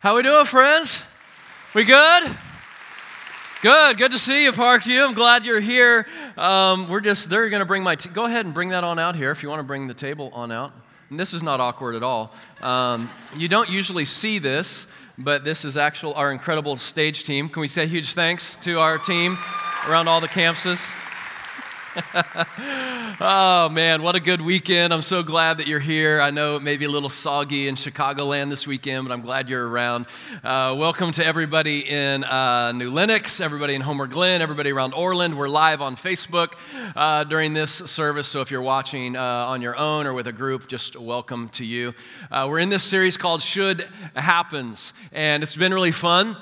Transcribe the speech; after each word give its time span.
How 0.00 0.14
we 0.14 0.22
doing, 0.22 0.44
friends? 0.44 1.02
We 1.74 1.84
good? 1.84 2.36
Good. 3.62 3.98
Good 3.98 4.12
to 4.12 4.18
see 4.20 4.44
you, 4.44 4.52
Parkview. 4.52 5.04
I'm 5.04 5.12
glad 5.12 5.44
you're 5.44 5.58
here. 5.58 6.06
Um, 6.36 6.88
we're 6.88 7.00
just 7.00 7.28
they're 7.28 7.50
going 7.50 7.62
to 7.62 7.66
bring 7.66 7.82
my. 7.82 7.96
T- 7.96 8.08
Go 8.10 8.24
ahead 8.24 8.44
and 8.44 8.54
bring 8.54 8.68
that 8.68 8.84
on 8.84 9.00
out 9.00 9.16
here 9.16 9.32
if 9.32 9.42
you 9.42 9.48
want 9.48 9.58
to 9.58 9.64
bring 9.64 9.88
the 9.88 9.94
table 9.94 10.30
on 10.32 10.52
out. 10.52 10.70
And 11.10 11.18
this 11.18 11.34
is 11.34 11.42
not 11.42 11.58
awkward 11.58 11.96
at 11.96 12.04
all. 12.04 12.32
Um, 12.62 13.10
you 13.36 13.48
don't 13.48 13.68
usually 13.68 14.04
see 14.04 14.38
this, 14.38 14.86
but 15.18 15.42
this 15.42 15.64
is 15.64 15.76
actual 15.76 16.14
our 16.14 16.30
incredible 16.30 16.76
stage 16.76 17.24
team. 17.24 17.48
Can 17.48 17.60
we 17.60 17.66
say 17.66 17.88
huge 17.88 18.12
thanks 18.12 18.54
to 18.58 18.78
our 18.78 18.98
team 18.98 19.36
around 19.88 20.06
all 20.06 20.20
the 20.20 20.28
campuses? 20.28 20.92
oh 23.20 23.68
man, 23.72 24.02
what 24.02 24.14
a 24.14 24.20
good 24.20 24.40
weekend. 24.40 24.92
I'm 24.94 25.02
so 25.02 25.24
glad 25.24 25.58
that 25.58 25.66
you're 25.66 25.80
here. 25.80 26.20
I 26.20 26.30
know 26.30 26.54
it 26.54 26.62
may 26.62 26.76
be 26.76 26.84
a 26.84 26.88
little 26.88 27.10
soggy 27.10 27.66
in 27.66 27.74
Chicagoland 27.74 28.50
this 28.50 28.68
weekend, 28.68 29.08
but 29.08 29.12
I'm 29.12 29.22
glad 29.22 29.50
you're 29.50 29.66
around. 29.66 30.06
Uh, 30.44 30.76
welcome 30.78 31.10
to 31.12 31.26
everybody 31.26 31.80
in 31.80 32.22
uh, 32.22 32.70
New 32.70 32.92
Lenox, 32.92 33.40
everybody 33.40 33.74
in 33.74 33.80
Homer 33.80 34.06
Glen, 34.06 34.42
everybody 34.42 34.70
around 34.70 34.94
Orland. 34.94 35.36
We're 35.36 35.48
live 35.48 35.82
on 35.82 35.96
Facebook 35.96 36.52
uh, 36.94 37.24
during 37.24 37.52
this 37.52 37.72
service, 37.72 38.28
so 38.28 38.42
if 38.42 38.52
you're 38.52 38.62
watching 38.62 39.16
uh, 39.16 39.20
on 39.20 39.60
your 39.60 39.76
own 39.76 40.06
or 40.06 40.12
with 40.14 40.28
a 40.28 40.32
group, 40.32 40.68
just 40.68 40.94
welcome 40.94 41.48
to 41.50 41.64
you. 41.64 41.94
Uh, 42.30 42.46
we're 42.48 42.60
in 42.60 42.68
this 42.68 42.84
series 42.84 43.16
called 43.16 43.42
Should 43.42 43.88
Happens, 44.14 44.92
and 45.10 45.42
it's 45.42 45.56
been 45.56 45.74
really 45.74 45.92
fun 45.92 46.36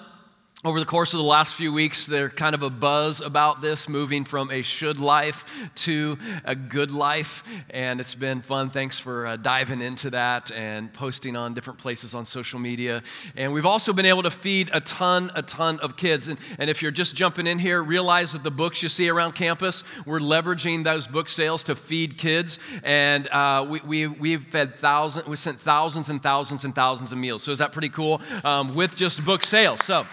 over 0.64 0.80
the 0.80 0.86
course 0.86 1.12
of 1.12 1.18
the 1.18 1.24
last 1.24 1.54
few 1.54 1.70
weeks, 1.70 2.06
there's 2.06 2.32
kind 2.32 2.54
of 2.54 2.62
a 2.62 2.70
buzz 2.70 3.20
about 3.20 3.60
this, 3.60 3.90
moving 3.90 4.24
from 4.24 4.50
a 4.50 4.62
should 4.62 4.98
life 4.98 5.70
to 5.74 6.18
a 6.44 6.56
good 6.56 6.90
life. 6.90 7.44
And 7.70 8.00
it's 8.00 8.14
been 8.14 8.40
fun. 8.40 8.70
Thanks 8.70 8.98
for 8.98 9.26
uh, 9.26 9.36
diving 9.36 9.82
into 9.82 10.10
that 10.10 10.50
and 10.50 10.92
posting 10.92 11.36
on 11.36 11.52
different 11.52 11.78
places 11.78 12.14
on 12.14 12.24
social 12.24 12.58
media. 12.58 13.02
And 13.36 13.52
we've 13.52 13.66
also 13.66 13.92
been 13.92 14.06
able 14.06 14.22
to 14.22 14.30
feed 14.30 14.70
a 14.72 14.80
ton, 14.80 15.30
a 15.34 15.42
ton 15.42 15.78
of 15.80 15.96
kids. 15.96 16.26
And, 16.26 16.38
and 16.58 16.70
if 16.70 16.80
you're 16.80 16.90
just 16.90 17.14
jumping 17.14 17.46
in 17.46 17.58
here, 17.58 17.82
realize 17.82 18.32
that 18.32 18.42
the 18.42 18.50
books 18.50 18.82
you 18.82 18.88
see 18.88 19.10
around 19.10 19.32
campus, 19.32 19.84
we're 20.06 20.20
leveraging 20.20 20.84
those 20.84 21.06
book 21.06 21.28
sales 21.28 21.62
to 21.64 21.76
feed 21.76 22.16
kids. 22.16 22.58
And 22.82 23.28
uh, 23.28 23.66
we, 23.68 23.80
we, 23.80 24.06
we've 24.06 24.44
fed 24.44 24.78
thousands, 24.78 25.26
we 25.26 25.36
sent 25.36 25.60
thousands 25.60 26.08
and 26.08 26.22
thousands 26.22 26.64
and 26.64 26.74
thousands 26.74 27.12
of 27.12 27.18
meals. 27.18 27.42
So 27.42 27.52
is 27.52 27.58
that 27.58 27.72
pretty 27.72 27.90
cool? 27.90 28.22
Um, 28.42 28.74
with 28.74 28.96
just 28.96 29.22
book 29.22 29.44
sales. 29.44 29.84
So, 29.84 30.06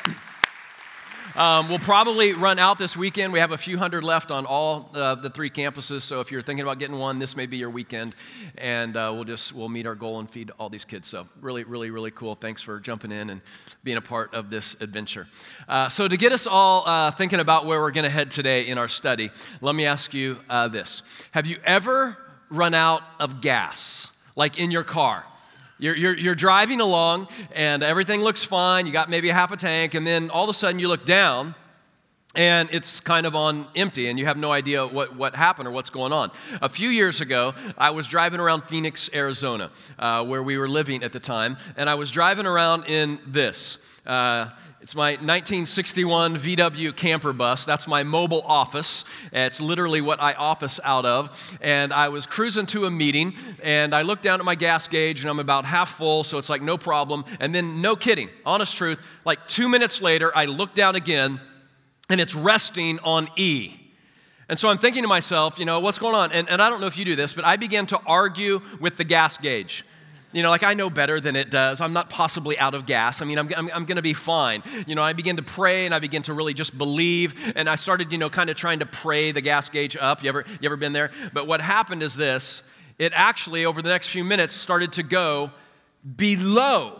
um, 1.35 1.67
we'll 1.67 1.79
probably 1.79 2.33
run 2.33 2.59
out 2.59 2.77
this 2.77 2.95
weekend. 2.95 3.33
We 3.33 3.39
have 3.39 3.51
a 3.51 3.57
few 3.57 3.79
hundred 3.79 4.03
left 4.03 4.29
on 4.29 4.45
all 4.45 4.91
uh, 4.93 5.15
the 5.15 5.31
three 5.31 5.49
campuses. 5.49 6.01
So 6.01 6.19
if 6.19 6.31
you're 6.31 6.43
thinking 6.43 6.61
about 6.61 6.77
getting 6.77 6.99
one, 6.99 7.17
this 7.17 7.35
may 7.35 7.47
be 7.47 7.57
your 7.57 7.71
weekend, 7.71 8.13
and 8.55 8.95
uh, 8.95 9.11
we'll 9.15 9.23
just 9.23 9.51
we'll 9.51 9.69
meet 9.69 9.87
our 9.87 9.95
goal 9.95 10.19
and 10.19 10.29
feed 10.29 10.51
all 10.59 10.69
these 10.69 10.85
kids. 10.85 11.07
So 11.07 11.27
really, 11.41 11.63
really, 11.63 11.89
really 11.89 12.11
cool. 12.11 12.35
Thanks 12.35 12.61
for 12.61 12.79
jumping 12.79 13.11
in 13.11 13.31
and 13.31 13.41
being 13.83 13.97
a 13.97 14.01
part 14.01 14.35
of 14.35 14.51
this 14.51 14.79
adventure. 14.79 15.27
Uh, 15.67 15.89
so 15.89 16.07
to 16.07 16.17
get 16.17 16.33
us 16.33 16.45
all 16.45 16.87
uh, 16.87 17.09
thinking 17.09 17.39
about 17.39 17.65
where 17.65 17.81
we're 17.81 17.91
going 17.91 18.03
to 18.03 18.11
head 18.11 18.29
today 18.29 18.67
in 18.67 18.77
our 18.77 18.87
study, 18.87 19.31
let 19.59 19.73
me 19.73 19.87
ask 19.87 20.13
you 20.13 20.37
uh, 20.51 20.67
this: 20.67 21.01
Have 21.31 21.47
you 21.47 21.57
ever 21.65 22.15
run 22.51 22.75
out 22.75 23.01
of 23.19 23.41
gas, 23.41 24.07
like 24.35 24.59
in 24.59 24.69
your 24.69 24.83
car? 24.83 25.25
You're, 25.79 25.95
you're, 25.95 26.17
you're, 26.17 26.35
driving 26.35 26.81
along 26.81 27.27
and 27.53 27.83
everything 27.83 28.21
looks 28.21 28.43
fine. 28.43 28.85
You 28.85 28.93
got 28.93 29.09
maybe 29.09 29.29
a 29.29 29.33
half 29.33 29.51
a 29.51 29.57
tank, 29.57 29.95
and 29.95 30.05
then 30.05 30.29
all 30.29 30.43
of 30.43 30.49
a 30.49 30.53
sudden 30.53 30.79
you 30.79 30.87
look 30.87 31.05
down 31.05 31.55
and 32.35 32.69
it's 32.71 32.99
kind 32.99 33.25
of 33.25 33.35
on 33.35 33.67
empty, 33.75 34.07
and 34.07 34.17
you 34.17 34.25
have 34.25 34.37
no 34.37 34.51
idea 34.51 34.87
what, 34.87 35.15
what 35.15 35.35
happened 35.35 35.67
or 35.67 35.71
what's 35.71 35.91
going 35.91 36.11
on. 36.11 36.31
A 36.61 36.69
few 36.69 36.89
years 36.89 37.21
ago, 37.21 37.53
I 37.77 37.91
was 37.91 38.07
driving 38.07 38.39
around 38.39 38.63
Phoenix, 38.63 39.09
Arizona, 39.13 39.69
uh, 39.99 40.23
where 40.25 40.41
we 40.41 40.57
were 40.57 40.67
living 40.67 41.03
at 41.03 41.11
the 41.11 41.19
time, 41.19 41.57
and 41.77 41.87
I 41.87 41.95
was 41.95 42.09
driving 42.09 42.47
around 42.47 42.85
in 42.87 43.19
this. 43.27 43.77
Uh, 44.05 44.49
it's 44.83 44.95
my 44.95 45.11
1961 45.11 46.35
VW 46.39 46.93
camper 46.93 47.31
bus. 47.31 47.63
That's 47.63 47.87
my 47.87 48.03
mobile 48.03 48.41
office. 48.41 49.05
It's 49.31 49.61
literally 49.61 50.01
what 50.01 50.21
I 50.21 50.33
office 50.33 50.77
out 50.83 51.05
of. 51.05 51.57
And 51.61 51.93
I 51.93 52.09
was 52.09 52.27
cruising 52.27 52.65
to 52.65 52.83
a 52.83 52.91
meeting, 52.91 53.33
and 53.63 53.95
I 53.95 54.01
looked 54.01 54.23
down 54.23 54.41
at 54.41 54.45
my 54.45 54.55
gas 54.55 54.89
gauge, 54.89 55.21
and 55.21 55.29
I'm 55.29 55.39
about 55.39 55.63
half 55.63 55.91
full, 55.91 56.25
so 56.25 56.37
it's 56.37 56.49
like 56.49 56.61
no 56.61 56.77
problem. 56.77 57.23
And 57.39 57.55
then, 57.55 57.81
no 57.81 57.95
kidding, 57.95 58.27
honest 58.45 58.75
truth, 58.75 58.99
like 59.23 59.47
two 59.47 59.69
minutes 59.69 60.01
later, 60.01 60.35
I 60.35 60.45
look 60.45 60.73
down 60.73 60.97
again, 60.97 61.39
and 62.09 62.19
it's 62.19 62.35
resting 62.35 62.99
on 63.05 63.29
E. 63.37 63.79
And 64.49 64.59
so 64.59 64.67
I'm 64.67 64.79
thinking 64.79 65.03
to 65.03 65.07
myself, 65.07 65.59
you 65.59 65.63
know, 65.63 65.79
what's 65.79 65.97
going 65.97 66.13
on? 66.13 66.33
And, 66.33 66.49
and 66.49 66.61
I 66.61 66.69
don't 66.69 66.81
know 66.81 66.87
if 66.87 66.97
you 66.97 67.05
do 67.05 67.15
this, 67.15 67.31
but 67.31 67.45
I 67.45 67.55
began 67.55 67.85
to 67.85 67.99
argue 68.05 68.59
with 68.81 68.97
the 68.97 69.05
gas 69.05 69.37
gauge. 69.37 69.85
You 70.33 70.43
know, 70.43 70.49
like 70.49 70.63
I 70.63 70.73
know 70.73 70.89
better 70.89 71.21
than 71.21 71.35
it 71.35 71.49
does. 71.49 71.79
I'm 71.79 71.93
not 71.93 72.09
possibly 72.09 72.57
out 72.59 72.73
of 72.73 72.85
gas. 72.85 73.21
I 73.21 73.25
mean, 73.25 73.37
I'm, 73.37 73.49
I'm, 73.55 73.69
I'm 73.73 73.85
going 73.85 73.97
to 73.97 74.01
be 74.01 74.13
fine. 74.13 74.63
You 74.85 74.95
know, 74.95 75.03
I 75.03 75.13
begin 75.13 75.37
to 75.37 75.43
pray 75.43 75.85
and 75.85 75.93
I 75.93 75.99
begin 75.99 76.23
to 76.23 76.33
really 76.33 76.53
just 76.53 76.77
believe. 76.77 77.53
And 77.55 77.69
I 77.69 77.75
started, 77.75 78.11
you 78.11 78.17
know, 78.17 78.29
kind 78.29 78.49
of 78.49 78.55
trying 78.55 78.79
to 78.79 78.85
pray 78.85 79.31
the 79.31 79.41
gas 79.41 79.69
gauge 79.69 79.95
up. 79.95 80.23
You 80.23 80.29
ever, 80.29 80.45
you 80.59 80.65
ever 80.67 80.75
been 80.75 80.93
there? 80.93 81.11
But 81.31 81.47
what 81.47 81.61
happened 81.61 82.03
is 82.03 82.15
this 82.15 82.63
it 82.99 83.13
actually, 83.15 83.65
over 83.65 83.81
the 83.81 83.89
next 83.89 84.09
few 84.09 84.23
minutes, 84.23 84.55
started 84.55 84.93
to 84.93 85.03
go 85.03 85.51
below 86.15 86.99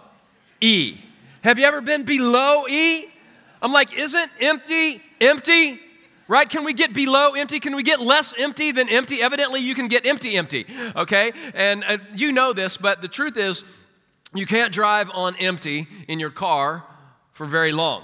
E. 0.62 0.98
Have 1.44 1.60
you 1.60 1.66
ever 1.66 1.82
been 1.82 2.04
below 2.04 2.68
E? 2.68 3.06
I'm 3.62 3.74
like, 3.74 3.98
isn't 3.98 4.32
empty 4.40 5.02
empty? 5.24 5.80
Right? 6.28 6.50
Can 6.50 6.64
we 6.64 6.74
get 6.74 6.94
below 6.94 7.34
empty? 7.34 7.60
Can 7.60 7.76
we 7.76 7.84
get 7.84 8.00
less 8.00 8.34
empty 8.38 8.72
than 8.72 8.90
empty? 8.90 9.22
Evidently, 9.22 9.60
you 9.60 9.76
can 9.76 9.88
get 9.88 10.06
empty 10.06 10.36
empty, 10.38 10.66
okay? 10.96 11.32
And 11.54 11.84
uh, 11.88 11.98
you 12.16 12.32
know 12.32 12.54
this, 12.54 12.78
but 12.78 13.02
the 13.02 13.08
truth 13.08 13.38
is, 13.38 13.64
you 14.34 14.46
can't 14.46 14.74
drive 14.74 15.12
on 15.14 15.36
empty 15.38 15.88
in 16.08 16.20
your 16.20 16.32
car 16.32 16.84
for 17.34 17.46
very 17.46 17.72
long. 17.72 18.04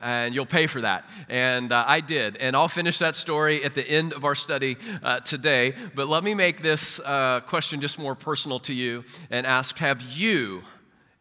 And 0.00 0.34
you'll 0.34 0.44
pay 0.44 0.66
for 0.66 0.82
that. 0.82 1.08
And 1.28 1.72
uh, 1.72 1.84
I 1.86 2.00
did. 2.00 2.36
And 2.36 2.54
I'll 2.54 2.68
finish 2.68 2.98
that 2.98 3.16
story 3.16 3.64
at 3.64 3.74
the 3.74 3.88
end 3.88 4.12
of 4.12 4.24
our 4.24 4.34
study 4.34 4.76
uh, 5.02 5.20
today. 5.20 5.72
But 5.94 6.08
let 6.08 6.22
me 6.22 6.34
make 6.34 6.62
this 6.62 7.00
uh, 7.00 7.40
question 7.40 7.80
just 7.80 7.98
more 7.98 8.14
personal 8.14 8.58
to 8.60 8.74
you 8.74 9.04
and 9.30 9.46
ask 9.46 9.78
Have 9.78 10.02
you 10.02 10.62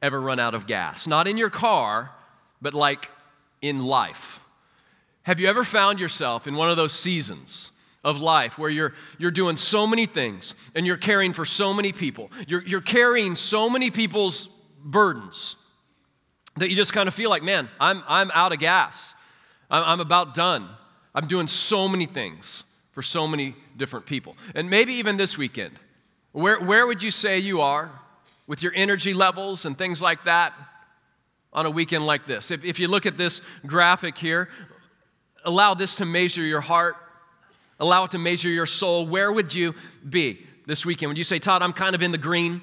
ever 0.02 0.20
run 0.20 0.40
out 0.40 0.54
of 0.54 0.68
gas? 0.68 1.08
Not 1.08 1.28
in 1.28 1.38
your 1.38 1.50
car, 1.50 2.12
but 2.62 2.74
like 2.74 3.10
in 3.62 3.86
life. 3.86 4.43
Have 5.24 5.40
you 5.40 5.48
ever 5.48 5.64
found 5.64 6.00
yourself 6.00 6.48
in 6.48 6.56
one 6.56 6.70
of 6.70 6.78
those 6.78 6.92
seasons 6.92 7.72
of 8.04 8.20
life 8.20 8.58
where 8.58 8.70
you're, 8.70 8.94
you're 9.18 9.32
doing 9.32 9.56
so 9.56 9.88
many 9.88 10.06
things 10.06 10.54
and 10.76 10.86
you're 10.86 10.98
caring 10.98 11.32
for 11.32 11.46
so 11.46 11.74
many 11.74 11.94
people? 11.94 12.30
You're, 12.48 12.64
you're 12.66 12.82
carrying 12.82 13.36
so 13.36 13.70
many 13.70 13.90
people's 13.90 14.50
burdens 14.84 15.56
that 16.58 16.70
you 16.70 16.76
just 16.76 16.94
kind 16.94 17.08
of 17.08 17.14
feel 17.14 17.30
like, 17.30 17.42
man, 17.42 17.70
I'm, 17.80 18.04
I'm 18.08 18.32
out 18.34 18.52
of 18.52 18.60
gas. 18.60 19.16
I'm, 19.72 19.84
I'm 19.84 20.00
about 20.02 20.36
done. 20.36 20.68
I'm 21.16 21.28
doing 21.28 21.48
so 21.48 21.88
many 21.88 22.06
things 22.06 22.66
for 22.92 23.02
so 23.02 23.28
many 23.28 23.56
different 23.78 24.06
people. 24.06 24.36
And 24.54 24.70
maybe 24.70 24.94
even 24.96 25.16
this 25.16 25.38
weekend, 25.38 25.74
where, 26.34 26.60
where 26.60 26.86
would 26.86 27.02
you 27.02 27.12
say 27.12 27.40
you 27.40 27.62
are 27.62 27.92
with 28.46 28.62
your 28.62 28.74
energy 28.76 29.14
levels 29.14 29.66
and 29.66 29.78
things 29.78 30.02
like 30.02 30.26
that 30.26 30.54
on 31.54 31.66
a 31.66 31.70
weekend 31.70 32.06
like 32.06 32.26
this? 32.26 32.52
If, 32.52 32.66
if 32.66 32.78
you 32.78 32.88
look 32.88 33.06
at 33.06 33.18
this 33.18 33.42
graphic 33.66 34.18
here, 34.18 34.50
allow 35.44 35.74
this 35.74 35.96
to 35.96 36.06
measure 36.06 36.42
your 36.42 36.62
heart, 36.62 36.96
allow 37.80 38.06
it 38.06 38.12
to 38.12 38.18
measure 38.18 38.50
your 38.50 38.66
soul, 38.66 39.06
where 39.06 39.32
would 39.32 39.54
you 39.54 39.76
be 40.08 40.46
this 40.66 40.86
weekend? 40.86 41.10
Would 41.10 41.18
you 41.18 41.24
say, 41.24 41.40
Todd, 41.40 41.62
I'm 41.62 41.74
kind 41.74 41.96
of 41.96 42.02
in 42.02 42.12
the 42.12 42.18
green? 42.18 42.62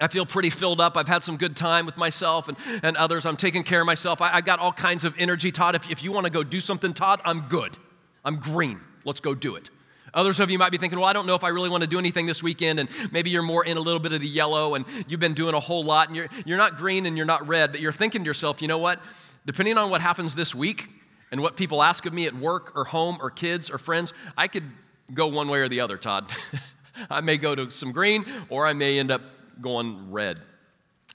I 0.00 0.08
feel 0.08 0.24
pretty 0.24 0.50
filled 0.50 0.80
up. 0.80 0.96
I've 0.96 1.08
had 1.08 1.24
some 1.24 1.36
good 1.36 1.56
time 1.56 1.84
with 1.84 1.96
myself 1.96 2.48
and, 2.48 2.56
and 2.82 2.96
others. 2.96 3.26
I'm 3.26 3.36
taking 3.36 3.64
care 3.64 3.80
of 3.80 3.86
myself. 3.86 4.22
I, 4.22 4.34
I 4.34 4.40
got 4.40 4.60
all 4.60 4.72
kinds 4.72 5.04
of 5.04 5.14
energy, 5.18 5.50
Todd. 5.50 5.74
If, 5.74 5.90
if 5.90 6.04
you 6.04 6.12
want 6.12 6.24
to 6.24 6.30
go 6.30 6.44
do 6.44 6.60
something, 6.60 6.94
Todd, 6.94 7.20
I'm 7.24 7.48
good. 7.48 7.76
I'm 8.24 8.36
green. 8.36 8.80
Let's 9.04 9.20
go 9.20 9.34
do 9.34 9.56
it. 9.56 9.70
Others 10.14 10.40
of 10.40 10.50
you 10.50 10.58
might 10.58 10.72
be 10.72 10.78
thinking, 10.78 10.98
well, 10.98 11.08
I 11.08 11.12
don't 11.12 11.26
know 11.26 11.34
if 11.34 11.44
I 11.44 11.48
really 11.48 11.68
want 11.68 11.82
to 11.82 11.88
do 11.88 11.98
anything 11.98 12.26
this 12.26 12.42
weekend, 12.42 12.80
and 12.80 12.88
maybe 13.12 13.30
you're 13.30 13.42
more 13.42 13.64
in 13.64 13.76
a 13.76 13.80
little 13.80 14.00
bit 14.00 14.12
of 14.12 14.20
the 14.20 14.28
yellow, 14.28 14.74
and 14.74 14.84
you've 15.06 15.20
been 15.20 15.34
doing 15.34 15.54
a 15.54 15.60
whole 15.60 15.84
lot, 15.84 16.08
and 16.08 16.16
you're, 16.16 16.28
you're 16.46 16.56
not 16.56 16.76
green 16.76 17.04
and 17.04 17.16
you're 17.16 17.26
not 17.26 17.46
red, 17.46 17.72
but 17.72 17.80
you're 17.80 17.92
thinking 17.92 18.22
to 18.22 18.26
yourself, 18.26 18.62
you 18.62 18.68
know 18.68 18.78
what? 18.78 19.00
Depending 19.44 19.76
on 19.76 19.90
what 19.90 20.00
happens 20.00 20.34
this 20.34 20.54
week, 20.54 20.88
and 21.30 21.40
what 21.42 21.56
people 21.56 21.82
ask 21.82 22.06
of 22.06 22.12
me 22.12 22.26
at 22.26 22.34
work 22.34 22.76
or 22.76 22.84
home 22.84 23.18
or 23.20 23.30
kids 23.30 23.70
or 23.70 23.78
friends, 23.78 24.12
I 24.36 24.48
could 24.48 24.64
go 25.12 25.26
one 25.26 25.48
way 25.48 25.60
or 25.60 25.68
the 25.68 25.80
other, 25.80 25.96
Todd. 25.96 26.30
I 27.10 27.20
may 27.20 27.36
go 27.36 27.54
to 27.54 27.70
some 27.70 27.92
green 27.92 28.24
or 28.48 28.66
I 28.66 28.72
may 28.72 28.98
end 28.98 29.10
up 29.10 29.22
going 29.60 30.10
red 30.10 30.40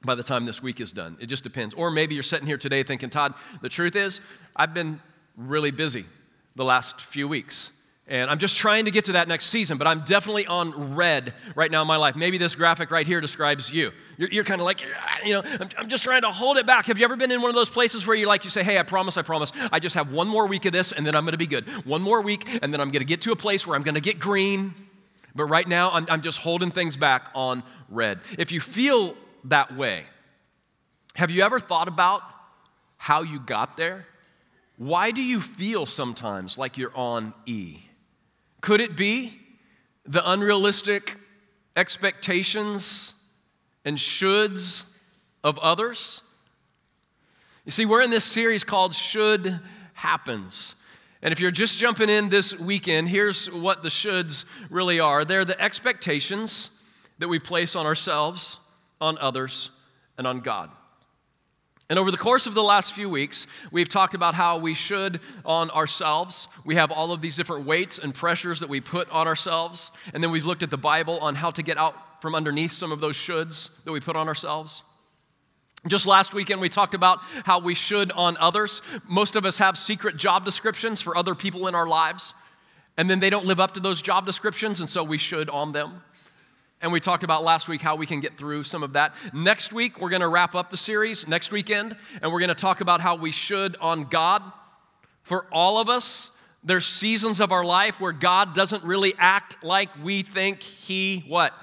by 0.06 0.16
the 0.16 0.24
time 0.24 0.46
this 0.46 0.62
week 0.62 0.82
is 0.82 0.92
done. 0.92 1.18
It 1.20 1.28
just 1.28 1.44
depends. 1.44 1.74
Or 1.74 1.92
maybe 1.92 2.14
you're 2.14 2.24
sitting 2.24 2.48
here 2.48 2.58
today 2.58 2.84
thinking, 2.84 3.10
Todd, 3.10 3.34
the 3.62 3.70
truth 3.70 3.96
is, 3.96 4.22
I've 4.56 4.74
been 4.74 5.00
really 5.38 5.72
busy 5.72 6.06
the 6.56 6.66
last 6.66 7.02
few 7.02 7.28
weeks. 7.28 7.72
And 8.06 8.30
I'm 8.30 8.38
just 8.38 8.58
trying 8.58 8.84
to 8.86 8.92
get 8.92 9.06
to 9.06 9.14
that 9.14 9.30
next 9.30 9.46
season, 9.46 9.78
but 9.78 9.88
I'm 9.88 10.02
definitely 10.02 10.46
on 10.46 10.94
red 10.94 11.34
right 11.56 11.72
now 11.72 11.82
in 11.82 11.88
my 11.88 11.96
life. 11.96 12.18
Maybe 12.18 12.38
this 12.38 12.54
graphic 12.54 12.92
right 12.92 13.08
here 13.08 13.22
describes 13.22 13.72
you. 13.72 13.92
You're, 14.18 14.30
you're 14.30 14.44
kind 14.44 14.60
of 14.60 14.66
like, 14.66 14.82
you 15.26 15.34
know, 15.34 15.42
I'm, 15.46 15.70
I'm, 15.78 15.88
just 15.88 16.04
trying 16.04 16.24
to 16.24 16.30
hold 16.30 16.58
it 16.58 16.68
back. 16.68 16.88
Have 16.88 17.00
you 17.00 17.06
ever 17.06 17.16
been 17.16 17.32
in 17.32 17.42
one 17.42 17.50
of 17.50 17.56
those 17.56 17.70
places 17.70 18.06
where 18.06 18.16
you 18.16 18.28
like, 18.28 18.44
you 18.44 18.50
say, 18.50 18.62
hey, 18.62 18.78
I 18.78 18.84
promise, 18.84 19.18
I 19.18 19.22
promise, 19.22 19.54
I 19.72 19.80
just 19.80 19.96
have 19.96 20.12
one 20.12 20.28
more 20.28 20.48
week 20.48 20.66
of 20.66 20.74
this 20.74 20.92
and 20.92 21.08
then 21.08 21.16
I'm 21.16 21.24
going 21.24 21.32
to 21.32 21.38
be 21.38 21.48
good. 21.48 21.66
One 21.86 22.02
more 22.02 22.22
week 22.22 22.60
and 22.62 22.74
then 22.74 22.82
I'm 22.82 22.92
going 22.92 23.00
to 23.00 23.06
get 23.06 23.22
to 23.22 23.32
a 23.32 23.38
place 23.38 23.66
where 23.66 23.78
I'm 23.78 23.84
going 23.84 23.96
to 23.96 24.02
get 24.02 24.20
green. 24.20 24.74
But 25.34 25.46
right 25.46 25.68
now, 25.68 25.90
I'm, 25.92 26.06
I'm 26.10 26.22
just 26.22 26.40
holding 26.40 26.72
things 26.72 26.98
back 26.98 27.30
on 27.34 27.64
red. 27.90 28.20
If 28.38 28.52
you 28.52 28.60
feel 28.60 29.16
that 29.46 29.76
way, 29.78 30.04
Have 31.16 31.30
you 31.32 31.44
ever 31.44 31.60
thought 31.60 31.88
about 31.88 32.22
how 32.98 33.22
you 33.22 33.40
got 33.40 33.78
there? 33.78 34.08
Why 34.78 35.12
do 35.12 35.22
you 35.22 35.40
feel 35.40 35.86
sometimes 35.86 36.58
like 36.58 36.78
you're 36.78 36.96
on 36.96 37.34
E? 37.46 37.80
Could 38.64 38.80
it 38.80 38.96
be 38.96 39.38
the 40.06 40.24
unrealistic 40.32 41.18
expectations 41.76 43.14
and 43.84 43.98
shoulds 43.98 44.86
of 45.44 45.60
others? 45.60 46.22
You 47.66 47.74
see, 47.74 47.86
we're 47.86 48.02
in 48.02 48.10
this 48.10 48.24
series 48.24 48.64
called 48.64 48.96
Should 48.96 49.60
Happens. 49.96 50.76
And 51.22 51.34
if 51.34 51.42
you're 51.42 51.52
just 51.52 51.78
jumping 51.78 52.08
in 52.08 52.30
this 52.30 52.58
weekend, 52.58 53.10
here's 53.10 53.52
what 53.52 53.84
the 53.84 53.90
shoulds 53.90 54.46
really 54.70 54.98
are 54.98 55.26
they're 55.26 55.44
the 55.44 55.62
expectations 55.62 56.70
that 57.20 57.28
we 57.28 57.40
place 57.40 57.76
on 57.76 57.86
ourselves, 57.86 58.60
on 59.02 59.18
others, 59.18 59.72
and 60.18 60.26
on 60.26 60.40
God. 60.40 60.70
And 61.94 62.00
over 62.00 62.10
the 62.10 62.18
course 62.18 62.48
of 62.48 62.56
the 62.56 62.64
last 62.64 62.94
few 62.94 63.08
weeks, 63.08 63.46
we've 63.70 63.88
talked 63.88 64.16
about 64.16 64.34
how 64.34 64.58
we 64.58 64.74
should 64.74 65.20
on 65.46 65.70
ourselves. 65.70 66.48
We 66.66 66.74
have 66.74 66.90
all 66.90 67.12
of 67.12 67.22
these 67.22 67.36
different 67.36 67.68
weights 67.68 68.00
and 68.00 68.16
pressures 68.16 68.62
that 68.62 68.68
we 68.68 68.82
put 68.82 69.08
on 69.12 69.28
ourselves. 69.28 69.92
And 70.12 70.24
then 70.24 70.32
we've 70.32 70.48
looked 70.48 70.64
at 70.64 70.72
the 70.72 70.78
Bible 70.78 71.20
on 71.20 71.36
how 71.36 71.52
to 71.52 71.62
get 71.62 71.78
out 71.78 72.20
from 72.20 72.34
underneath 72.34 72.72
some 72.72 72.92
of 72.92 73.00
those 73.00 73.16
shoulds 73.16 73.70
that 73.84 73.92
we 73.92 74.00
put 74.00 74.16
on 74.16 74.28
ourselves. 74.28 74.82
Just 75.86 76.08
last 76.08 76.34
weekend, 76.34 76.62
we 76.62 76.68
talked 76.68 76.96
about 76.96 77.20
how 77.46 77.60
we 77.60 77.76
should 77.76 78.12
on 78.14 78.38
others. 78.38 78.82
Most 79.08 79.36
of 79.36 79.46
us 79.46 79.60
have 79.60 79.78
secret 79.78 80.18
job 80.18 80.46
descriptions 80.46 81.00
for 81.00 81.16
other 81.16 81.36
people 81.36 81.68
in 81.68 81.76
our 81.76 81.86
lives, 81.86 82.34
and 82.98 83.08
then 83.08 83.20
they 83.20 83.30
don't 83.30 83.46
live 83.46 83.60
up 83.60 83.76
to 83.76 83.80
those 83.80 84.02
job 84.02 84.26
descriptions, 84.26 84.80
and 84.80 84.90
so 84.90 85.04
we 85.04 85.20
should 85.20 85.48
on 85.48 85.74
them. 85.74 86.02
And 86.84 86.92
we 86.92 87.00
talked 87.00 87.24
about 87.24 87.46
last 87.46 87.70
week 87.70 87.82
how 87.82 87.96
we 87.96 88.06
can 88.06 88.20
get 88.20 88.38
through 88.38 88.66
some 88.66 88.84
of 88.84 88.92
that. 88.94 89.16
Next 89.34 89.72
week, 89.72 90.02
we're 90.02 90.10
going 90.10 90.22
to 90.22 90.28
wrap 90.28 90.54
up 90.54 90.70
the 90.70 90.76
series 90.76 91.26
next 91.26 91.50
weekend, 91.50 91.96
and 92.22 92.30
we're 92.30 92.42
going 92.42 92.50
to 92.50 92.56
talk 92.56 92.82
about 92.82 93.00
how 93.00 93.16
we 93.16 93.32
should 93.32 93.78
on 93.80 94.04
God. 94.04 94.44
For 95.24 95.46
all 95.50 95.80
of 95.80 95.88
us, 95.88 96.30
there's 96.62 96.86
seasons 96.86 97.40
of 97.40 97.54
our 97.54 97.64
life 97.64 98.02
where 98.02 98.12
God 98.12 98.54
doesn't 98.54 98.84
really 98.84 99.14
act 99.18 99.64
like 99.64 99.90
we 100.04 100.24
think 100.24 100.62
He 100.62 101.24
what 101.30 101.54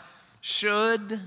should. 0.41 1.21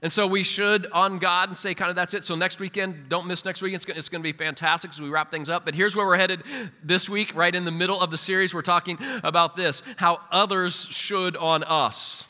And 0.00 0.12
so 0.12 0.28
we 0.28 0.44
should 0.44 0.86
on 0.92 1.18
God 1.18 1.48
and 1.48 1.56
say, 1.56 1.74
kind 1.74 1.90
of, 1.90 1.96
that's 1.96 2.14
it. 2.14 2.22
So 2.22 2.36
next 2.36 2.60
weekend, 2.60 3.08
don't 3.08 3.26
miss 3.26 3.44
next 3.44 3.62
week. 3.62 3.74
It's 3.74 3.84
going, 3.84 3.98
it's 3.98 4.10
going 4.10 4.22
to 4.22 4.32
be 4.32 4.36
fantastic 4.36 4.92
as 4.92 5.02
we 5.02 5.08
wrap 5.08 5.32
things 5.32 5.48
up. 5.48 5.64
But 5.64 5.74
here's 5.74 5.96
where 5.96 6.06
we're 6.06 6.18
headed 6.18 6.44
this 6.84 7.08
week, 7.08 7.34
right 7.34 7.52
in 7.52 7.64
the 7.64 7.72
middle 7.72 8.00
of 8.00 8.12
the 8.12 8.18
series. 8.18 8.54
We're 8.54 8.62
talking 8.62 8.96
about 9.24 9.56
this 9.56 9.82
how 9.96 10.20
others 10.30 10.86
should 10.92 11.36
on 11.36 11.64
us 11.64 12.26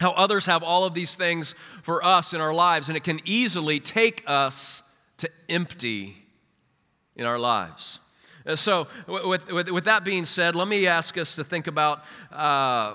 how 0.00 0.10
others 0.12 0.46
have 0.46 0.62
all 0.62 0.84
of 0.84 0.94
these 0.94 1.14
things 1.14 1.54
for 1.82 2.04
us 2.04 2.34
in 2.34 2.40
our 2.40 2.52
lives, 2.52 2.88
and 2.88 2.96
it 2.96 3.04
can 3.04 3.20
easily 3.24 3.80
take 3.80 4.22
us 4.26 4.82
to 5.18 5.30
empty 5.48 6.16
in 7.14 7.24
our 7.24 7.38
lives. 7.38 7.98
Uh, 8.46 8.54
so, 8.54 8.86
with, 9.08 9.50
with, 9.50 9.70
with 9.70 9.84
that 9.84 10.04
being 10.04 10.24
said, 10.24 10.54
let 10.54 10.68
me 10.68 10.86
ask 10.86 11.16
us 11.18 11.34
to 11.34 11.42
think 11.42 11.66
about 11.66 12.04
uh, 12.30 12.94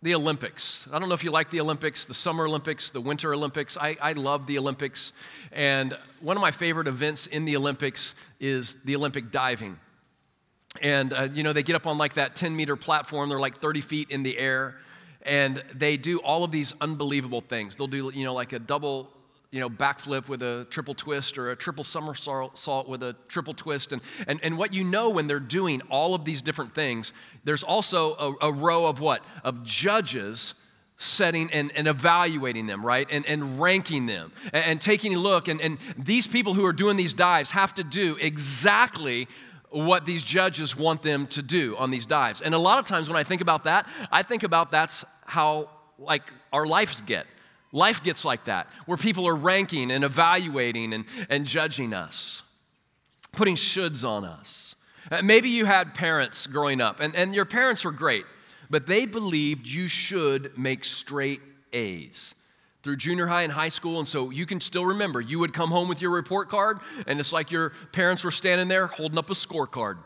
the 0.00 0.14
Olympics. 0.14 0.88
I 0.92 0.98
don't 0.98 1.08
know 1.08 1.14
if 1.14 1.24
you 1.24 1.30
like 1.30 1.50
the 1.50 1.60
Olympics, 1.60 2.06
the 2.06 2.14
Summer 2.14 2.46
Olympics, 2.46 2.90
the 2.90 3.00
Winter 3.00 3.34
Olympics. 3.34 3.76
I, 3.76 3.96
I 4.00 4.12
love 4.12 4.46
the 4.46 4.58
Olympics. 4.58 5.12
And 5.50 5.96
one 6.20 6.36
of 6.36 6.40
my 6.40 6.52
favorite 6.52 6.86
events 6.86 7.26
in 7.26 7.44
the 7.44 7.56
Olympics 7.56 8.14
is 8.38 8.76
the 8.84 8.96
Olympic 8.96 9.30
diving. 9.30 9.78
And, 10.80 11.12
uh, 11.12 11.28
you 11.32 11.42
know, 11.42 11.52
they 11.52 11.62
get 11.62 11.76
up 11.76 11.86
on 11.86 11.98
like 11.98 12.14
that 12.14 12.36
10 12.36 12.54
meter 12.54 12.76
platform, 12.76 13.28
they're 13.28 13.40
like 13.40 13.56
30 13.56 13.80
feet 13.80 14.10
in 14.10 14.22
the 14.22 14.38
air 14.38 14.76
and 15.24 15.62
they 15.74 15.96
do 15.96 16.18
all 16.18 16.44
of 16.44 16.50
these 16.50 16.74
unbelievable 16.80 17.40
things. 17.40 17.76
They'll 17.76 17.86
do, 17.86 18.10
you 18.14 18.24
know, 18.24 18.34
like 18.34 18.52
a 18.52 18.58
double, 18.58 19.10
you 19.50 19.60
know, 19.60 19.70
backflip 19.70 20.28
with 20.28 20.42
a 20.42 20.66
triple 20.70 20.94
twist 20.94 21.38
or 21.38 21.50
a 21.50 21.56
triple 21.56 21.84
somersault 21.84 22.88
with 22.88 23.02
a 23.02 23.14
triple 23.28 23.54
twist. 23.54 23.92
And, 23.92 24.02
and, 24.26 24.40
and 24.42 24.58
what 24.58 24.74
you 24.74 24.84
know 24.84 25.10
when 25.10 25.26
they're 25.26 25.40
doing 25.40 25.80
all 25.90 26.14
of 26.14 26.24
these 26.24 26.42
different 26.42 26.72
things, 26.72 27.12
there's 27.44 27.62
also 27.62 28.14
a, 28.14 28.48
a 28.48 28.52
row 28.52 28.86
of 28.86 29.00
what? 29.00 29.24
Of 29.42 29.64
judges 29.64 30.54
setting 30.96 31.50
and, 31.52 31.72
and 31.76 31.88
evaluating 31.88 32.66
them, 32.66 32.84
right? 32.84 33.08
And, 33.10 33.26
and 33.26 33.60
ranking 33.60 34.06
them 34.06 34.32
and, 34.52 34.64
and 34.64 34.80
taking 34.80 35.14
a 35.14 35.18
look. 35.18 35.48
And, 35.48 35.60
and 35.60 35.78
these 35.98 36.26
people 36.26 36.54
who 36.54 36.64
are 36.66 36.72
doing 36.72 36.96
these 36.96 37.14
dives 37.14 37.50
have 37.52 37.74
to 37.74 37.84
do 37.84 38.16
exactly 38.20 39.28
what 39.74 40.06
these 40.06 40.22
judges 40.22 40.76
want 40.76 41.02
them 41.02 41.26
to 41.26 41.42
do 41.42 41.76
on 41.76 41.90
these 41.90 42.06
dives. 42.06 42.40
And 42.40 42.54
a 42.54 42.58
lot 42.58 42.78
of 42.78 42.86
times 42.86 43.08
when 43.08 43.16
I 43.16 43.24
think 43.24 43.40
about 43.40 43.64
that, 43.64 43.88
I 44.12 44.22
think 44.22 44.44
about 44.44 44.70
that's 44.70 45.04
how 45.26 45.68
like 45.98 46.22
our 46.52 46.66
lives 46.66 47.00
get. 47.00 47.26
Life 47.72 48.04
gets 48.04 48.24
like 48.24 48.44
that, 48.44 48.68
where 48.86 48.96
people 48.96 49.26
are 49.26 49.34
ranking 49.34 49.90
and 49.90 50.04
evaluating 50.04 50.92
and, 50.92 51.04
and 51.28 51.44
judging 51.44 51.92
us, 51.92 52.42
putting 53.32 53.56
shoulds 53.56 54.08
on 54.08 54.24
us. 54.24 54.76
Uh, 55.10 55.22
maybe 55.22 55.48
you 55.48 55.64
had 55.64 55.92
parents 55.92 56.46
growing 56.46 56.80
up, 56.80 57.00
and, 57.00 57.16
and 57.16 57.34
your 57.34 57.44
parents 57.44 57.84
were 57.84 57.90
great, 57.90 58.24
but 58.70 58.86
they 58.86 59.06
believed 59.06 59.66
you 59.66 59.88
should 59.88 60.56
make 60.56 60.84
straight 60.84 61.40
A's 61.72 62.36
through 62.84 62.96
junior 62.96 63.26
high 63.26 63.42
and 63.42 63.52
high 63.52 63.70
school. 63.70 63.98
And 63.98 64.06
so 64.06 64.30
you 64.30 64.46
can 64.46 64.60
still 64.60 64.86
remember, 64.86 65.20
you 65.20 65.40
would 65.40 65.52
come 65.52 65.70
home 65.70 65.88
with 65.88 66.00
your 66.00 66.12
report 66.12 66.48
card, 66.48 66.78
and 67.08 67.18
it's 67.18 67.32
like 67.32 67.50
your 67.50 67.70
parents 67.92 68.22
were 68.22 68.30
standing 68.30 68.68
there 68.68 68.86
holding 68.86 69.18
up 69.18 69.30
a 69.30 69.34
scorecard. 69.34 69.98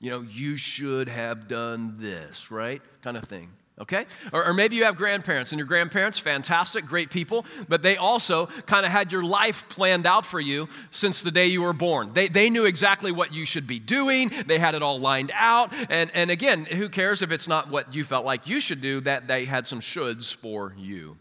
You 0.00 0.10
know, 0.10 0.22
you 0.22 0.56
should 0.56 1.08
have 1.08 1.46
done 1.46 1.96
this, 1.98 2.50
right? 2.50 2.80
Kind 3.02 3.16
of 3.16 3.24
thing. 3.24 3.50
Okay? 3.80 4.04
Or, 4.32 4.46
or, 4.46 4.52
maybe 4.52 4.76
you 4.76 4.84
have 4.84 4.96
grandparents, 4.96 5.50
and 5.50 5.58
your 5.58 5.66
grandparents, 5.66 6.18
fantastic, 6.18 6.84
great 6.84 7.10
people, 7.10 7.46
but 7.68 7.82
they 7.82 7.96
also 7.96 8.46
kind 8.66 8.84
of 8.84 8.92
had 8.92 9.10
your 9.10 9.24
life 9.24 9.66
planned 9.70 10.06
out 10.06 10.26
for 10.26 10.38
you 10.38 10.68
since 10.90 11.22
the 11.22 11.30
day 11.30 11.46
you 11.46 11.62
were 11.62 11.72
born. 11.72 12.12
They, 12.12 12.28
they 12.28 12.50
knew 12.50 12.66
exactly 12.66 13.10
what 13.12 13.32
you 13.32 13.46
should 13.46 13.66
be 13.66 13.78
doing, 13.78 14.30
they 14.46 14.58
had 14.58 14.74
it 14.74 14.82
all 14.82 15.00
lined 15.00 15.32
out. 15.34 15.72
And, 15.88 16.10
and 16.12 16.30
again, 16.30 16.66
who 16.66 16.90
cares 16.90 17.22
if 17.22 17.32
it's 17.32 17.48
not 17.48 17.70
what 17.70 17.94
you 17.94 18.04
felt 18.04 18.26
like 18.26 18.46
you 18.46 18.60
should 18.60 18.82
do, 18.82 19.00
that 19.00 19.26
they 19.26 19.46
had 19.46 19.66
some 19.66 19.80
shoulds 19.80 20.34
for 20.34 20.74
you 20.76 21.16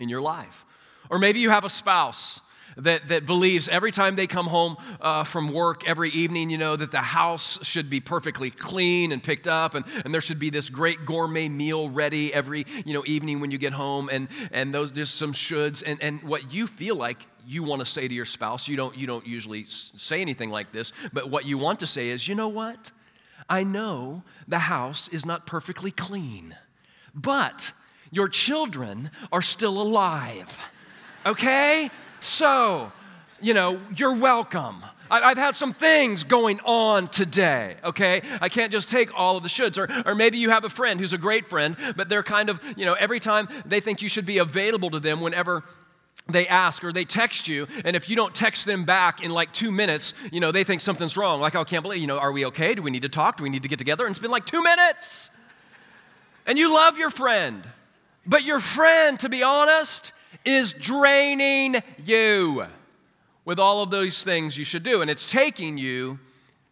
in 0.00 0.08
your 0.08 0.22
life. 0.22 0.64
Or 1.10 1.18
maybe 1.18 1.40
you 1.40 1.50
have 1.50 1.64
a 1.64 1.70
spouse 1.70 2.40
that, 2.78 3.08
that 3.08 3.26
believes 3.26 3.68
every 3.68 3.90
time 3.90 4.16
they 4.16 4.26
come 4.26 4.46
home 4.46 4.76
uh, 5.00 5.24
from 5.24 5.52
work 5.52 5.88
every 5.88 6.10
evening, 6.10 6.50
you 6.50 6.58
know, 6.58 6.76
that 6.76 6.90
the 6.90 6.98
house 6.98 7.64
should 7.64 7.90
be 7.90 8.00
perfectly 8.00 8.50
clean 8.50 9.12
and 9.12 9.22
picked 9.22 9.48
up, 9.48 9.74
and, 9.74 9.84
and 10.04 10.14
there 10.14 10.20
should 10.20 10.38
be 10.38 10.50
this 10.50 10.70
great 10.70 11.04
gourmet 11.04 11.48
meal 11.48 11.90
ready 11.90 12.32
every, 12.32 12.64
you 12.84 12.94
know, 12.94 13.02
evening 13.06 13.40
when 13.40 13.50
you 13.50 13.58
get 13.58 13.72
home, 13.72 14.08
and, 14.10 14.28
and 14.52 14.72
those, 14.72 14.92
there's 14.92 15.10
some 15.10 15.32
shoulds, 15.32 15.82
and, 15.84 16.00
and 16.02 16.22
what 16.22 16.52
you 16.52 16.66
feel 16.66 16.94
like 16.94 17.26
you 17.46 17.62
want 17.62 17.80
to 17.80 17.86
say 17.86 18.06
to 18.06 18.14
your 18.14 18.26
spouse, 18.26 18.68
you 18.68 18.76
don't, 18.76 18.96
you 18.96 19.06
don't 19.06 19.26
usually 19.26 19.64
say 19.66 20.20
anything 20.20 20.50
like 20.50 20.70
this, 20.70 20.92
but 21.12 21.30
what 21.30 21.44
you 21.46 21.58
want 21.58 21.80
to 21.80 21.86
say 21.86 22.08
is, 22.08 22.28
you 22.28 22.34
know 22.34 22.48
what? 22.48 22.90
I 23.48 23.64
know 23.64 24.22
the 24.46 24.58
house 24.58 25.08
is 25.08 25.24
not 25.24 25.46
perfectly 25.46 25.90
clean, 25.90 26.54
but 27.14 27.72
your 28.10 28.28
children 28.28 29.10
are 29.32 29.42
still 29.42 29.80
alive. 29.80 30.58
Okay? 31.24 31.90
So, 32.20 32.92
you 33.40 33.54
know, 33.54 33.80
you're 33.96 34.14
welcome. 34.14 34.82
I've 35.10 35.38
had 35.38 35.56
some 35.56 35.72
things 35.72 36.24
going 36.24 36.60
on 36.66 37.08
today, 37.08 37.76
okay? 37.82 38.20
I 38.40 38.48
can't 38.48 38.70
just 38.70 38.90
take 38.90 39.18
all 39.18 39.38
of 39.38 39.42
the 39.42 39.48
shoulds. 39.48 39.78
Or, 39.78 40.10
or 40.10 40.14
maybe 40.14 40.36
you 40.38 40.50
have 40.50 40.64
a 40.64 40.68
friend 40.68 41.00
who's 41.00 41.14
a 41.14 41.18
great 41.18 41.48
friend, 41.48 41.76
but 41.96 42.08
they're 42.08 42.22
kind 42.22 42.50
of, 42.50 42.62
you 42.76 42.84
know, 42.84 42.94
every 42.94 43.20
time 43.20 43.48
they 43.64 43.80
think 43.80 44.02
you 44.02 44.08
should 44.08 44.26
be 44.26 44.38
available 44.38 44.90
to 44.90 45.00
them 45.00 45.20
whenever 45.20 45.64
they 46.28 46.46
ask 46.46 46.84
or 46.84 46.92
they 46.92 47.06
text 47.06 47.48
you, 47.48 47.66
and 47.86 47.96
if 47.96 48.10
you 48.10 48.16
don't 48.16 48.34
text 48.34 48.66
them 48.66 48.84
back 48.84 49.24
in 49.24 49.30
like 49.30 49.50
two 49.52 49.72
minutes, 49.72 50.12
you 50.30 50.40
know, 50.40 50.52
they 50.52 50.62
think 50.62 50.82
something's 50.82 51.16
wrong. 51.16 51.40
Like, 51.40 51.54
I 51.54 51.64
can't 51.64 51.82
believe, 51.82 52.02
you 52.02 52.06
know, 52.06 52.18
are 52.18 52.32
we 52.32 52.44
okay? 52.46 52.74
Do 52.74 52.82
we 52.82 52.90
need 52.90 53.02
to 53.02 53.08
talk? 53.08 53.38
Do 53.38 53.44
we 53.44 53.48
need 53.50 53.62
to 53.62 53.68
get 53.68 53.78
together? 53.78 54.04
And 54.04 54.12
it's 54.12 54.20
been 54.20 54.30
like 54.30 54.44
two 54.44 54.62
minutes. 54.62 55.30
And 56.46 56.58
you 56.58 56.74
love 56.74 56.98
your 56.98 57.10
friend. 57.10 57.62
But 58.26 58.44
your 58.44 58.60
friend, 58.60 59.18
to 59.20 59.30
be 59.30 59.42
honest, 59.42 60.12
is 60.48 60.72
draining 60.72 61.76
you 62.04 62.64
with 63.44 63.58
all 63.58 63.82
of 63.82 63.90
those 63.90 64.22
things 64.22 64.56
you 64.56 64.64
should 64.64 64.82
do, 64.82 65.02
and 65.02 65.10
it's 65.10 65.26
taking 65.26 65.78
you 65.78 66.18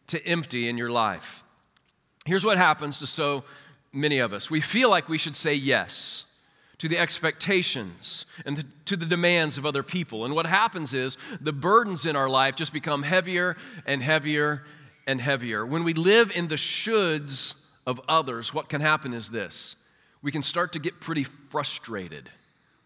to 0.08 0.24
empty 0.26 0.68
in 0.68 0.78
your 0.78 0.90
life. 0.90 1.44
Here's 2.24 2.44
what 2.44 2.58
happens 2.58 2.98
to 3.00 3.06
so 3.06 3.44
many 3.92 4.18
of 4.18 4.32
us 4.32 4.50
we 4.50 4.60
feel 4.60 4.90
like 4.90 5.08
we 5.08 5.18
should 5.18 5.36
say 5.36 5.54
yes 5.54 6.24
to 6.78 6.88
the 6.88 6.98
expectations 6.98 8.26
and 8.44 8.64
to 8.84 8.96
the 8.96 9.06
demands 9.06 9.56
of 9.56 9.64
other 9.64 9.82
people. 9.82 10.24
And 10.24 10.34
what 10.34 10.46
happens 10.46 10.92
is 10.92 11.16
the 11.40 11.52
burdens 11.52 12.04
in 12.04 12.16
our 12.16 12.28
life 12.28 12.56
just 12.56 12.72
become 12.72 13.02
heavier 13.02 13.56
and 13.86 14.02
heavier 14.02 14.64
and 15.06 15.20
heavier. 15.20 15.64
When 15.64 15.84
we 15.84 15.94
live 15.94 16.30
in 16.34 16.48
the 16.48 16.56
shoulds 16.56 17.54
of 17.86 18.00
others, 18.08 18.52
what 18.52 18.68
can 18.68 18.80
happen 18.80 19.14
is 19.14 19.30
this 19.30 19.76
we 20.22 20.32
can 20.32 20.42
start 20.42 20.72
to 20.72 20.78
get 20.78 21.00
pretty 21.00 21.24
frustrated 21.24 22.30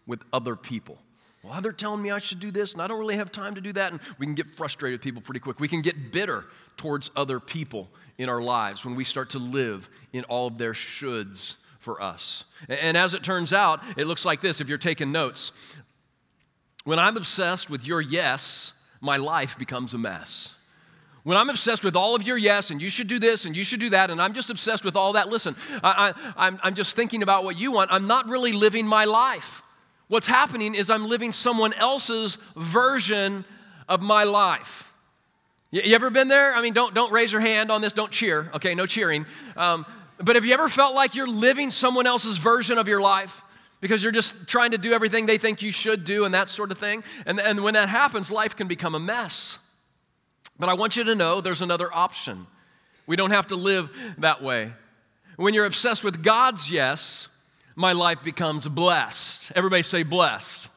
with 0.07 0.23
other 0.33 0.55
people. 0.55 0.97
Well, 1.43 1.59
they're 1.61 1.71
telling 1.71 2.01
me 2.03 2.11
I 2.11 2.19
should 2.19 2.39
do 2.39 2.51
this, 2.51 2.73
and 2.73 2.81
I 2.81 2.87
don't 2.87 2.99
really 2.99 3.15
have 3.15 3.31
time 3.31 3.55
to 3.55 3.61
do 3.61 3.73
that. 3.73 3.91
And 3.91 4.01
we 4.19 4.25
can 4.27 4.35
get 4.35 4.45
frustrated 4.57 4.99
with 4.99 5.03
people 5.03 5.21
pretty 5.21 5.39
quick. 5.39 5.59
We 5.59 5.67
can 5.67 5.81
get 5.81 6.11
bitter 6.11 6.45
towards 6.77 7.09
other 7.15 7.39
people 7.39 7.89
in 8.17 8.29
our 8.29 8.41
lives 8.41 8.85
when 8.85 8.95
we 8.95 9.03
start 9.03 9.31
to 9.31 9.39
live 9.39 9.89
in 10.13 10.23
all 10.25 10.47
of 10.47 10.57
their 10.59 10.73
shoulds 10.73 11.55
for 11.79 12.01
us. 12.01 12.43
And 12.69 12.95
as 12.95 13.15
it 13.15 13.23
turns 13.23 13.53
out, 13.53 13.81
it 13.97 14.05
looks 14.05 14.23
like 14.23 14.41
this 14.41 14.61
if 14.61 14.69
you're 14.69 14.77
taking 14.77 15.11
notes. 15.11 15.51
When 16.83 16.99
I'm 16.99 17.17
obsessed 17.17 17.69
with 17.69 17.85
your 17.85 18.01
yes, 18.01 18.73
my 19.01 19.17
life 19.17 19.57
becomes 19.57 19.95
a 19.95 19.97
mess. 19.97 20.53
When 21.23 21.37
I'm 21.37 21.49
obsessed 21.49 21.83
with 21.83 21.95
all 21.95 22.15
of 22.15 22.23
your 22.23 22.37
yes, 22.37 22.71
and 22.71 22.81
you 22.81 22.89
should 22.89 23.07
do 23.07 23.19
this 23.19 23.45
and 23.45 23.55
you 23.55 23.63
should 23.63 23.79
do 23.79 23.91
that, 23.91 24.09
and 24.09 24.21
I'm 24.21 24.33
just 24.33 24.49
obsessed 24.49 24.83
with 24.83 24.95
all 24.95 25.13
that, 25.13 25.29
listen, 25.29 25.55
I, 25.83 26.13
am 26.37 26.75
just 26.75 26.95
thinking 26.95 27.23
about 27.23 27.43
what 27.43 27.59
you 27.59 27.71
want. 27.71 27.91
I'm 27.91 28.07
not 28.07 28.27
really 28.27 28.51
living 28.51 28.87
my 28.87 29.05
life. 29.05 29.61
What's 30.11 30.27
happening 30.27 30.75
is 30.75 30.89
I'm 30.89 31.07
living 31.07 31.31
someone 31.31 31.71
else's 31.71 32.37
version 32.57 33.45
of 33.87 34.01
my 34.01 34.25
life. 34.25 34.93
You, 35.71 35.95
ever 35.95 36.09
been 36.09 36.27
there? 36.27 36.53
I 36.53 36.61
mean, 36.61 36.73
don't, 36.73 36.93
don't 36.93 37.13
raise 37.13 37.31
your 37.31 37.39
hand 37.39 37.71
on 37.71 37.79
this, 37.79 37.93
don't 37.93 38.11
cheer, 38.11 38.51
okay, 38.55 38.75
no 38.75 38.85
cheering. 38.85 39.25
Um, 39.55 39.85
but 40.17 40.35
have 40.35 40.43
you 40.43 40.53
ever 40.53 40.67
felt 40.67 40.95
like 40.95 41.15
you're 41.15 41.29
living 41.29 41.71
someone 41.71 42.07
else's 42.07 42.35
version 42.35 42.77
of 42.77 42.89
your 42.89 42.99
life? 42.99 43.41
Because 43.79 44.03
you're 44.03 44.11
just 44.11 44.35
trying 44.47 44.71
to 44.71 44.77
do 44.77 44.91
everything 44.91 45.27
they 45.27 45.37
think 45.37 45.61
you 45.61 45.71
should 45.71 46.03
do 46.03 46.25
and 46.25 46.33
that 46.33 46.49
sort 46.49 46.73
of 46.73 46.77
thing. 46.77 47.05
And, 47.25 47.39
and 47.39 47.63
when 47.63 47.75
that 47.75 47.87
happens, 47.87 48.29
life 48.29 48.57
can 48.57 48.67
become 48.67 48.95
a 48.95 48.99
mess. 48.99 49.59
But 50.59 50.67
I 50.67 50.73
want 50.73 50.97
you 50.97 51.05
to 51.05 51.15
know 51.15 51.39
there's 51.39 51.61
another 51.61 51.87
option. 51.89 52.47
We 53.07 53.15
don't 53.15 53.31
have 53.31 53.47
to 53.47 53.55
live 53.55 53.89
that 54.17 54.43
way. 54.43 54.73
When 55.37 55.53
you're 55.53 55.65
obsessed 55.65 56.03
with 56.03 56.21
God's 56.21 56.69
yes, 56.69 57.29
my 57.75 57.91
life 57.91 58.23
becomes 58.23 58.67
blessed. 58.67 59.51
Everybody 59.55 59.83
say 59.83 60.03
blessed. 60.03 60.69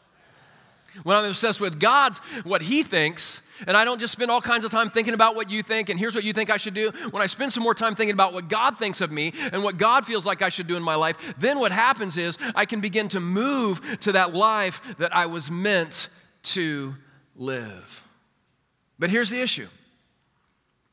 When 1.03 1.17
I'm 1.17 1.25
obsessed 1.25 1.61
with 1.61 1.81
God's, 1.81 2.19
what 2.45 2.63
He 2.63 2.83
thinks, 2.83 3.41
and 3.67 3.77
I 3.77 3.85
don't 3.85 4.01
just 4.01 4.13
spend 4.13 4.31
all 4.31 4.41
kinds 4.41 4.65
of 4.65 4.71
time 4.71 4.91
thinking 4.91 5.15
about 5.15 5.37
what 5.37 5.51
you 5.51 5.63
think 5.63 5.89
and 5.89 5.99
here's 5.99 6.15
what 6.15 6.25
you 6.25 6.33
think 6.33 6.51
I 6.51 6.57
should 6.57 6.75
do. 6.75 6.91
When 7.11 7.23
I 7.23 7.27
spend 7.27 7.53
some 7.53 7.63
more 7.63 7.75
time 7.75 7.95
thinking 7.95 8.15
about 8.15 8.33
what 8.33 8.49
God 8.49 8.79
thinks 8.79 9.01
of 9.01 9.13
me 9.13 9.33
and 9.53 9.63
what 9.63 9.79
God 9.79 10.05
feels 10.05 10.27
like 10.27 10.43
I 10.43 10.49
should 10.49 10.67
do 10.67 10.77
in 10.77 10.83
my 10.83 10.97
life, 10.97 11.35
then 11.39 11.61
what 11.61 11.73
happens 11.73 12.17
is 12.17 12.37
I 12.55 12.65
can 12.65 12.81
begin 12.81 13.09
to 13.09 13.21
move 13.21 13.99
to 14.01 14.13
that 14.13 14.35
life 14.35 14.97
that 14.99 15.15
I 15.15 15.27
was 15.27 15.51
meant 15.51 16.09
to 16.45 16.95
live. 17.37 18.03
But 18.99 19.11
here's 19.11 19.31
the 19.31 19.41
issue. 19.41 19.69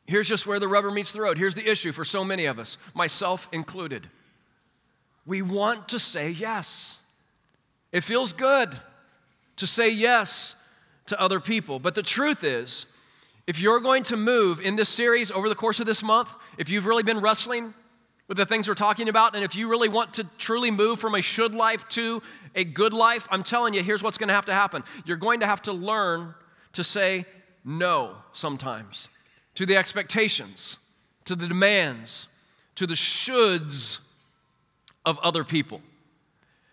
Here's 0.05 0.27
just 0.27 0.45
where 0.45 0.59
the 0.59 0.67
rubber 0.67 0.91
meets 0.91 1.11
the 1.11 1.21
road. 1.21 1.37
Here's 1.37 1.55
the 1.55 1.69
issue 1.69 1.91
for 1.91 2.05
so 2.05 2.23
many 2.23 2.45
of 2.45 2.59
us, 2.59 2.77
myself 2.93 3.47
included. 3.51 4.07
We 5.25 5.41
want 5.41 5.89
to 5.89 5.99
say 5.99 6.29
yes. 6.29 6.97
It 7.91 8.03
feels 8.03 8.33
good 8.33 8.75
to 9.57 9.67
say 9.67 9.89
yes 9.89 10.55
to 11.07 11.19
other 11.19 11.39
people. 11.39 11.79
But 11.79 11.95
the 11.95 12.03
truth 12.03 12.43
is, 12.43 12.85
if 13.47 13.59
you're 13.59 13.79
going 13.79 14.03
to 14.03 14.17
move 14.17 14.61
in 14.61 14.75
this 14.75 14.89
series 14.89 15.31
over 15.31 15.49
the 15.49 15.55
course 15.55 15.79
of 15.79 15.85
this 15.85 16.01
month, 16.01 16.33
if 16.57 16.69
you've 16.69 16.85
really 16.85 17.03
been 17.03 17.19
wrestling 17.19 17.73
with 18.27 18.37
the 18.37 18.45
things 18.45 18.67
we're 18.67 18.75
talking 18.75 19.09
about, 19.09 19.35
and 19.35 19.43
if 19.43 19.55
you 19.55 19.67
really 19.67 19.89
want 19.89 20.13
to 20.13 20.23
truly 20.37 20.71
move 20.71 20.99
from 20.99 21.15
a 21.15 21.21
should 21.21 21.53
life 21.53 21.87
to 21.89 22.21
a 22.55 22.63
good 22.63 22.93
life, 22.93 23.27
I'm 23.29 23.43
telling 23.43 23.73
you, 23.73 23.83
here's 23.83 24.01
what's 24.01 24.17
going 24.17 24.29
to 24.29 24.33
have 24.33 24.45
to 24.45 24.53
happen. 24.53 24.83
You're 25.05 25.17
going 25.17 25.41
to 25.41 25.47
have 25.47 25.61
to 25.63 25.73
learn 25.73 26.33
to 26.73 26.83
say 26.83 27.25
no 27.65 28.15
sometimes 28.31 29.09
to 29.55 29.65
the 29.65 29.75
expectations, 29.75 30.77
to 31.25 31.35
the 31.35 31.47
demands, 31.47 32.27
to 32.75 32.87
the 32.87 32.93
shoulds 32.93 33.99
of 35.05 35.17
other 35.19 35.43
people. 35.43 35.81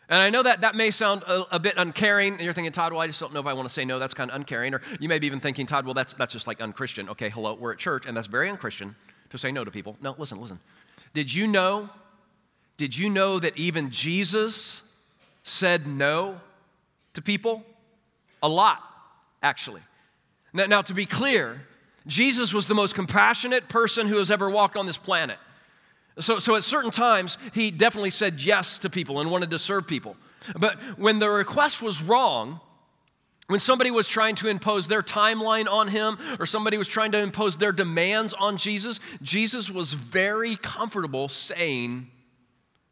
And 0.08 0.22
I 0.22 0.30
know 0.30 0.42
that 0.42 0.62
that 0.62 0.74
may 0.74 0.90
sound 0.90 1.22
a, 1.24 1.56
a, 1.56 1.58
bit 1.58 1.74
uncaring, 1.76 2.32
and 2.32 2.42
you're 2.42 2.54
thinking, 2.54 2.72
Todd, 2.72 2.92
well, 2.92 3.02
I 3.02 3.06
just 3.06 3.20
don't 3.20 3.34
know 3.34 3.40
if 3.40 3.46
I 3.46 3.52
want 3.52 3.68
to 3.68 3.74
say 3.74 3.84
no. 3.84 3.98
That's 3.98 4.14
kind 4.14 4.30
of 4.30 4.36
uncaring. 4.36 4.72
Or 4.72 4.80
you 5.00 5.08
may 5.08 5.18
be 5.18 5.26
even 5.26 5.40
thinking, 5.40 5.66
Todd, 5.66 5.84
well, 5.84 5.92
that's, 5.92 6.14
that's 6.14 6.32
just 6.32 6.46
like 6.46 6.62
unchristian. 6.62 7.10
Okay, 7.10 7.28
hello, 7.28 7.54
we're 7.54 7.72
at 7.72 7.78
church, 7.78 8.06
and 8.06 8.16
that's 8.16 8.26
very 8.26 8.48
unchristian 8.48 8.96
to 9.30 9.38
say 9.38 9.52
no 9.52 9.64
to 9.64 9.70
people. 9.70 9.98
No, 10.00 10.14
listen, 10.16 10.40
listen. 10.40 10.60
Did 11.12 11.32
you 11.34 11.46
know? 11.46 11.90
Did 12.78 12.96
you 12.96 13.10
know 13.10 13.38
that 13.38 13.56
even 13.58 13.90
Jesus 13.90 14.82
said 15.42 15.86
no 15.86 16.40
to 17.12 17.20
people? 17.20 17.64
A 18.42 18.48
lot, 18.48 18.80
actually. 19.42 19.82
Now, 20.54 20.66
now, 20.66 20.82
to 20.82 20.94
be 20.94 21.04
clear, 21.04 21.60
Jesus 22.06 22.54
was 22.54 22.66
the 22.66 22.74
most 22.74 22.94
compassionate 22.94 23.68
person 23.68 24.06
who 24.06 24.16
has 24.16 24.30
ever 24.30 24.48
walked 24.48 24.76
on 24.76 24.86
this 24.86 24.96
planet. 24.96 25.36
So, 26.20 26.38
so 26.38 26.56
at 26.56 26.64
certain 26.64 26.90
times, 26.90 27.38
he 27.52 27.70
definitely 27.70 28.10
said 28.10 28.40
yes 28.40 28.78
to 28.80 28.90
people 28.90 29.20
and 29.20 29.30
wanted 29.30 29.50
to 29.50 29.58
serve 29.58 29.86
people. 29.86 30.16
But 30.58 30.78
when 30.98 31.18
the 31.18 31.28
request 31.28 31.82
was 31.82 32.02
wrong, 32.02 32.60
when 33.48 33.60
somebody 33.60 33.90
was 33.90 34.06
trying 34.06 34.34
to 34.36 34.48
impose 34.48 34.88
their 34.88 35.02
timeline 35.02 35.68
on 35.68 35.88
him 35.88 36.18
or 36.38 36.46
somebody 36.46 36.76
was 36.76 36.88
trying 36.88 37.12
to 37.12 37.18
impose 37.18 37.56
their 37.56 37.72
demands 37.72 38.34
on 38.34 38.58
Jesus, 38.58 39.00
Jesus 39.22 39.70
was 39.70 39.94
very 39.94 40.56
comfortable 40.56 41.28
saying 41.28 42.10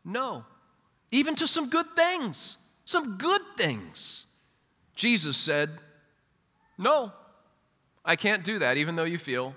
no, 0.04 0.44
even 1.10 1.34
to 1.36 1.48
some 1.48 1.68
good 1.68 1.86
things, 1.96 2.58
some 2.84 3.18
good 3.18 3.42
things. 3.56 4.26
Jesus 4.94 5.36
said, 5.36 5.70
No, 6.78 7.12
I 8.04 8.14
can't 8.14 8.44
do 8.44 8.60
that, 8.60 8.76
even 8.76 8.94
though 8.94 9.04
you 9.04 9.18
feel 9.18 9.56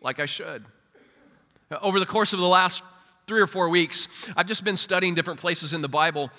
like 0.00 0.18
I 0.18 0.26
should. 0.26 0.64
Over 1.82 2.00
the 2.00 2.06
course 2.06 2.32
of 2.32 2.40
the 2.40 2.48
last 2.48 2.82
three 3.30 3.40
or 3.40 3.46
four 3.46 3.68
weeks, 3.68 4.08
I've 4.36 4.48
just 4.48 4.64
been 4.64 4.76
studying 4.76 5.14
different 5.14 5.38
places 5.38 5.72
in 5.72 5.82
the 5.82 5.88
Bible 5.88 6.32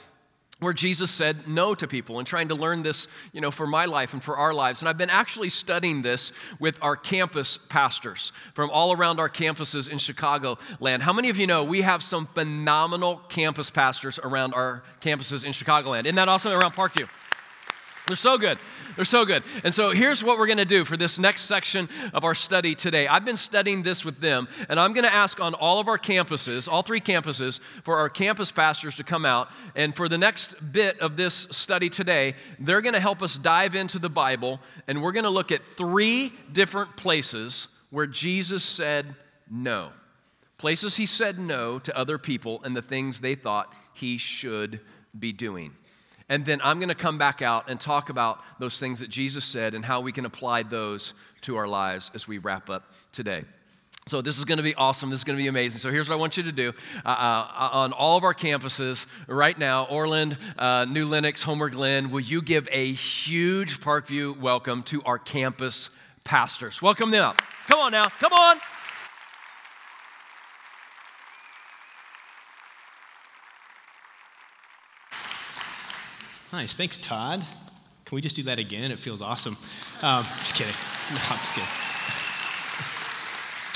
where 0.59 0.73
Jesus 0.73 1.09
said 1.09 1.47
no 1.47 1.73
to 1.73 1.87
people 1.87 2.19
and 2.19 2.27
trying 2.27 2.49
to 2.49 2.55
learn 2.55 2.83
this, 2.83 3.07
you 3.31 3.39
know, 3.39 3.49
for 3.49 3.65
my 3.65 3.85
life 3.85 4.11
and 4.11 4.21
for 4.21 4.35
our 4.35 4.53
lives. 4.53 4.81
And 4.81 4.89
I've 4.89 4.97
been 4.97 5.09
actually 5.09 5.47
studying 5.47 6.01
this 6.01 6.33
with 6.59 6.77
our 6.81 6.97
campus 6.97 7.57
pastors 7.57 8.33
from 8.53 8.69
all 8.71 8.91
around 8.91 9.21
our 9.21 9.29
campuses 9.29 9.89
in 9.89 9.99
Chicago 9.99 10.57
land. 10.81 11.01
How 11.01 11.13
many 11.13 11.29
of 11.29 11.39
you 11.39 11.47
know 11.47 11.63
we 11.63 11.79
have 11.79 12.03
some 12.03 12.27
phenomenal 12.27 13.21
campus 13.29 13.69
pastors 13.69 14.19
around 14.19 14.53
our 14.53 14.83
campuses 14.99 15.45
in 15.45 15.53
Chicagoland? 15.53 16.01
Isn't 16.01 16.15
that 16.15 16.27
awesome 16.27 16.51
around 16.51 16.73
Parkview? 16.73 17.07
They're 18.07 18.15
so 18.15 18.37
good. 18.37 18.57
They're 18.95 19.05
so 19.05 19.25
good. 19.25 19.43
And 19.63 19.73
so 19.73 19.91
here's 19.91 20.23
what 20.23 20.37
we're 20.37 20.47
going 20.47 20.57
to 20.57 20.65
do 20.65 20.83
for 20.83 20.97
this 20.97 21.17
next 21.17 21.43
section 21.43 21.87
of 22.13 22.23
our 22.23 22.35
study 22.35 22.75
today. 22.75 23.07
I've 23.07 23.23
been 23.23 23.37
studying 23.37 23.83
this 23.83 24.03
with 24.03 24.19
them, 24.19 24.47
and 24.67 24.79
I'm 24.79 24.93
going 24.93 25.05
to 25.05 25.13
ask 25.13 25.39
on 25.39 25.53
all 25.53 25.79
of 25.79 25.87
our 25.87 25.97
campuses, 25.97 26.67
all 26.67 26.81
three 26.81 26.99
campuses, 26.99 27.59
for 27.59 27.97
our 27.97 28.09
campus 28.09 28.51
pastors 28.51 28.95
to 28.95 29.03
come 29.03 29.25
out. 29.25 29.49
And 29.75 29.95
for 29.95 30.09
the 30.09 30.17
next 30.17 30.55
bit 30.71 30.99
of 30.99 31.15
this 31.15 31.47
study 31.51 31.89
today, 31.89 32.35
they're 32.59 32.81
going 32.81 32.95
to 32.95 32.99
help 32.99 33.21
us 33.21 33.37
dive 33.37 33.75
into 33.75 33.99
the 33.99 34.09
Bible, 34.09 34.59
and 34.87 35.01
we're 35.01 35.13
going 35.13 35.23
to 35.23 35.29
look 35.29 35.51
at 35.51 35.63
three 35.63 36.33
different 36.51 36.97
places 36.97 37.67
where 37.91 38.07
Jesus 38.07 38.63
said 38.63 39.15
no. 39.49 39.89
Places 40.57 40.95
he 40.95 41.05
said 41.05 41.39
no 41.39 41.79
to 41.79 41.97
other 41.97 42.17
people 42.17 42.61
and 42.63 42.75
the 42.75 42.81
things 42.81 43.19
they 43.19 43.35
thought 43.35 43.73
he 43.93 44.17
should 44.17 44.79
be 45.17 45.31
doing. 45.31 45.73
And 46.31 46.45
then 46.45 46.61
I'm 46.63 46.79
going 46.79 46.87
to 46.87 46.95
come 46.95 47.17
back 47.17 47.41
out 47.41 47.69
and 47.69 47.77
talk 47.77 48.09
about 48.09 48.39
those 48.57 48.79
things 48.79 48.99
that 48.99 49.09
Jesus 49.09 49.43
said 49.43 49.73
and 49.73 49.83
how 49.83 49.99
we 49.99 50.13
can 50.13 50.25
apply 50.25 50.63
those 50.63 51.13
to 51.41 51.57
our 51.57 51.67
lives 51.67 52.09
as 52.15 52.25
we 52.25 52.37
wrap 52.37 52.69
up 52.69 52.93
today. 53.11 53.43
So, 54.07 54.21
this 54.21 54.37
is 54.37 54.45
going 54.45 54.57
to 54.57 54.63
be 54.63 54.73
awesome. 54.75 55.09
This 55.09 55.19
is 55.19 55.23
going 55.25 55.37
to 55.37 55.43
be 55.43 55.49
amazing. 55.49 55.79
So, 55.79 55.91
here's 55.91 56.07
what 56.07 56.15
I 56.15 56.19
want 56.19 56.37
you 56.37 56.43
to 56.43 56.51
do. 56.53 56.71
Uh, 57.05 57.09
uh, 57.09 57.69
on 57.73 57.91
all 57.91 58.17
of 58.17 58.23
our 58.23 58.33
campuses 58.33 59.07
right 59.27 59.59
now 59.59 59.83
Orland, 59.83 60.37
uh, 60.57 60.85
New 60.89 61.05
Lenox, 61.05 61.43
Homer 61.43 61.69
Glen, 61.69 62.11
will 62.11 62.21
you 62.21 62.41
give 62.41 62.67
a 62.71 62.93
huge 62.93 63.81
Parkview 63.81 64.39
welcome 64.39 64.83
to 64.83 65.03
our 65.03 65.19
campus 65.19 65.89
pastors? 66.23 66.81
Welcome 66.81 67.11
them 67.11 67.25
up. 67.25 67.41
Come 67.67 67.81
on 67.81 67.91
now. 67.91 68.05
Come 68.05 68.31
on. 68.31 68.57
Nice. 76.53 76.75
Thanks, 76.75 76.97
Todd. 76.97 77.45
Can 78.05 78.15
we 78.15 78.21
just 78.21 78.35
do 78.35 78.43
that 78.43 78.59
again? 78.59 78.91
It 78.91 78.99
feels 78.99 79.21
awesome. 79.21 79.55
Um, 80.01 80.25
just 80.39 80.55
kidding. 80.55 80.73
No, 81.11 81.17
I'm 81.29 81.37
just 81.39 81.53
kidding. 81.55 81.67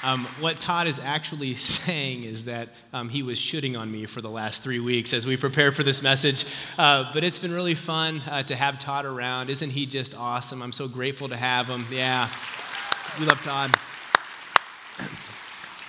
Um, 0.04 0.26
what 0.40 0.60
Todd 0.60 0.88
is 0.88 1.00
actually 1.00 1.56
saying 1.56 2.24
is 2.24 2.46
that 2.46 2.70
um, 2.94 3.10
he 3.10 3.24
was 3.24 3.40
shooting 3.40 3.76
on 3.76 3.92
me 3.92 4.06
for 4.06 4.22
the 4.22 4.30
last 4.30 4.62
three 4.62 4.80
weeks 4.80 5.14
as 5.14 5.26
we 5.26 5.36
prepare 5.36 5.72
for 5.72 5.84
this 5.84 6.02
message. 6.02 6.46
Uh, 6.78 7.12
but 7.14 7.24
it's 7.24 7.40
been 7.40 7.54
really 7.54 7.76
fun 7.76 8.22
uh, 8.30 8.44
to 8.44 8.56
have 8.56 8.78
Todd 8.78 9.06
around. 9.06 9.50
Isn't 9.50 9.70
he 9.70 9.86
just 9.86 10.14
awesome? 10.16 10.62
I'm 10.62 10.74
so 10.74 10.88
grateful 10.88 11.28
to 11.30 11.36
have 11.36 11.68
him. 11.68 11.86
Yeah, 11.90 12.30
we 13.20 13.26
love 13.26 13.42
Todd. 13.42 13.76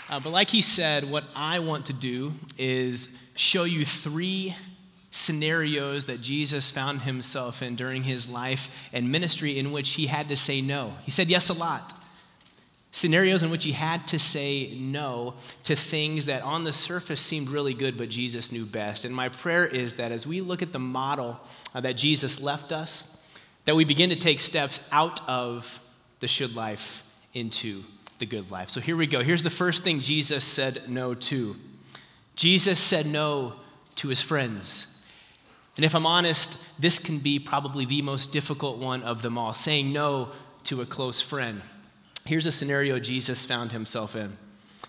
Uh, 0.09 0.21
but 0.21 0.31
like 0.31 0.49
he 0.49 0.63
said, 0.63 1.03
what 1.03 1.25
I 1.35 1.59
want 1.59 1.87
to 1.87 1.93
do 1.93 2.31
is 2.57 3.21
show 3.35 3.65
you 3.65 3.85
three 3.85 4.55
scenarios 5.17 6.05
that 6.05 6.21
Jesus 6.21 6.71
found 6.71 7.03
himself 7.03 7.63
in 7.63 7.77
during 7.77 8.05
his 8.05 8.29
life 8.29 8.89
and 8.93 9.11
ministry 9.11 9.59
in 9.59 9.73
which 9.73 9.93
he 9.93 10.07
had 10.07 10.29
to 10.29 10.37
say 10.37 10.61
no. 10.61 10.95
He 11.03 11.11
said 11.11 11.29
yes 11.29 11.49
a 11.49 11.55
lot. 11.55 11.93
Scenarios 12.93 13.43
in 13.43 13.51
which 13.51 13.65
he 13.65 13.73
had 13.73 14.07
to 14.09 14.19
say 14.19 14.75
no 14.79 15.35
to 15.65 15.77
things 15.77 16.27
that 16.27 16.43
on 16.43 16.65
the 16.65 16.73
surface 16.73 17.21
seemed 17.21 17.49
really 17.49 17.75
good, 17.75 17.99
but 17.99 18.09
Jesus 18.09 18.53
knew 18.53 18.65
best. 18.65 19.05
And 19.05 19.15
my 19.15 19.29
prayer 19.29 19.67
is 19.67 19.95
that 19.95 20.13
as 20.13 20.27
we 20.27 20.41
look 20.41 20.63
at 20.63 20.73
the 20.73 20.79
model 20.79 21.39
uh, 21.75 21.81
that 21.81 21.97
Jesus 21.97 22.41
left 22.41 22.73
us, 22.73 23.23
that 23.67 23.77
we 23.77 23.85
begin 23.85 24.11
to 24.11 24.17
take 24.17 24.41
steps 24.41 24.81
out 24.93 25.21
of 25.29 25.81
the 26.21 26.29
should 26.29 26.55
life 26.55 27.03
into 27.35 27.83
the 28.19 28.27
good 28.27 28.51
life. 28.51 28.71
So 28.71 28.81
here 28.81 28.97
we 28.97 29.07
go. 29.07 29.23
Here's 29.23 29.43
the 29.43 29.51
first 29.51 29.85
thing 29.85 30.01
Jesus 30.01 30.45
said 30.45 30.89
no 30.89 31.15
to 31.15 31.55
Jesus 32.35 32.81
said 32.81 33.07
no 33.07 33.55
to 33.97 34.09
his 34.09 34.23
friends. 34.23 34.96
And 35.77 35.85
if 35.85 35.95
I'm 35.95 36.07
honest, 36.07 36.59
this 36.79 36.99
can 36.99 37.19
be 37.19 37.39
probably 37.39 37.85
the 37.85 38.03
most 38.03 38.33
difficult 38.33 38.79
one 38.79 39.03
of 39.03 39.23
them 39.23 39.37
all 39.37 39.55
saying 39.55 39.93
no 39.93 40.31
to 40.65 40.81
a 40.81 40.87
close 40.87 41.21
friend. 41.21 41.61
Here's 42.25 42.47
a 42.47 42.53
scenario 42.53 42.99
Jesus 42.99 43.45
found 43.45 43.73
himself 43.73 44.17
in. 44.17 44.37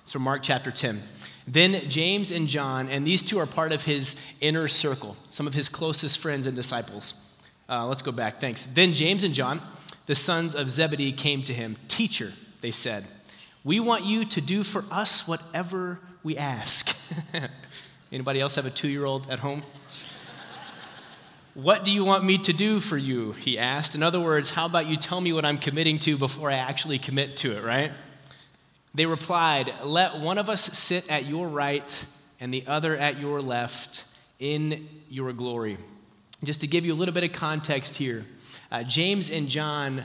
It's 0.01 0.11
from 0.11 0.23
Mark 0.23 0.41
chapter 0.43 0.71
10. 0.71 1.01
Then 1.47 1.89
James 1.89 2.31
and 2.31 2.47
John, 2.47 2.89
and 2.89 3.05
these 3.05 3.21
two 3.21 3.37
are 3.39 3.45
part 3.45 3.71
of 3.71 3.83
his 3.83 4.15
inner 4.41 4.67
circle, 4.67 5.15
some 5.29 5.47
of 5.47 5.53
his 5.53 5.69
closest 5.69 6.19
friends 6.19 6.47
and 6.47 6.55
disciples. 6.55 7.13
Uh, 7.69 7.85
let's 7.85 8.01
go 8.01 8.11
back, 8.11 8.39
thanks. 8.39 8.65
Then 8.65 8.93
James 8.93 9.23
and 9.23 9.33
John, 9.33 9.61
the 10.05 10.15
sons 10.15 10.55
of 10.55 10.69
Zebedee, 10.71 11.11
came 11.11 11.43
to 11.43 11.53
him. 11.53 11.77
Teacher, 11.87 12.31
they 12.61 12.71
said, 12.71 13.05
we 13.63 13.79
want 13.79 14.05
you 14.05 14.23
to 14.25 14.41
do 14.41 14.63
for 14.63 14.85
us 14.89 15.27
whatever 15.27 15.99
we 16.23 16.37
ask. 16.37 16.95
Anybody 18.11 18.39
else 18.39 18.55
have 18.55 18.65
a 18.65 18.69
two 18.69 18.87
year 18.87 19.05
old 19.05 19.29
at 19.29 19.39
home? 19.39 19.63
What 21.57 21.83
do 21.83 21.91
you 21.91 22.05
want 22.05 22.23
me 22.23 22.37
to 22.37 22.53
do 22.53 22.79
for 22.79 22.99
you? 22.99 23.31
He 23.31 23.57
asked. 23.57 23.95
In 23.95 24.03
other 24.03 24.19
words, 24.19 24.51
how 24.51 24.67
about 24.67 24.85
you 24.85 24.95
tell 24.95 25.19
me 25.19 25.33
what 25.33 25.43
I'm 25.43 25.57
committing 25.57 25.97
to 26.01 26.15
before 26.15 26.51
I 26.51 26.57
actually 26.57 26.99
commit 26.99 27.35
to 27.37 27.57
it, 27.57 27.63
right? 27.63 27.91
They 28.93 29.07
replied, 29.07 29.73
Let 29.83 30.19
one 30.19 30.37
of 30.37 30.51
us 30.51 30.65
sit 30.77 31.09
at 31.09 31.25
your 31.25 31.47
right 31.47 32.05
and 32.39 32.53
the 32.53 32.63
other 32.67 32.95
at 32.95 33.19
your 33.19 33.41
left 33.41 34.05
in 34.37 34.87
your 35.09 35.33
glory. 35.33 35.79
Just 36.43 36.61
to 36.61 36.67
give 36.67 36.85
you 36.85 36.93
a 36.93 36.95
little 36.95 37.15
bit 37.15 37.23
of 37.23 37.33
context 37.33 37.97
here, 37.97 38.23
uh, 38.71 38.83
James 38.83 39.31
and 39.31 39.49
John 39.49 40.03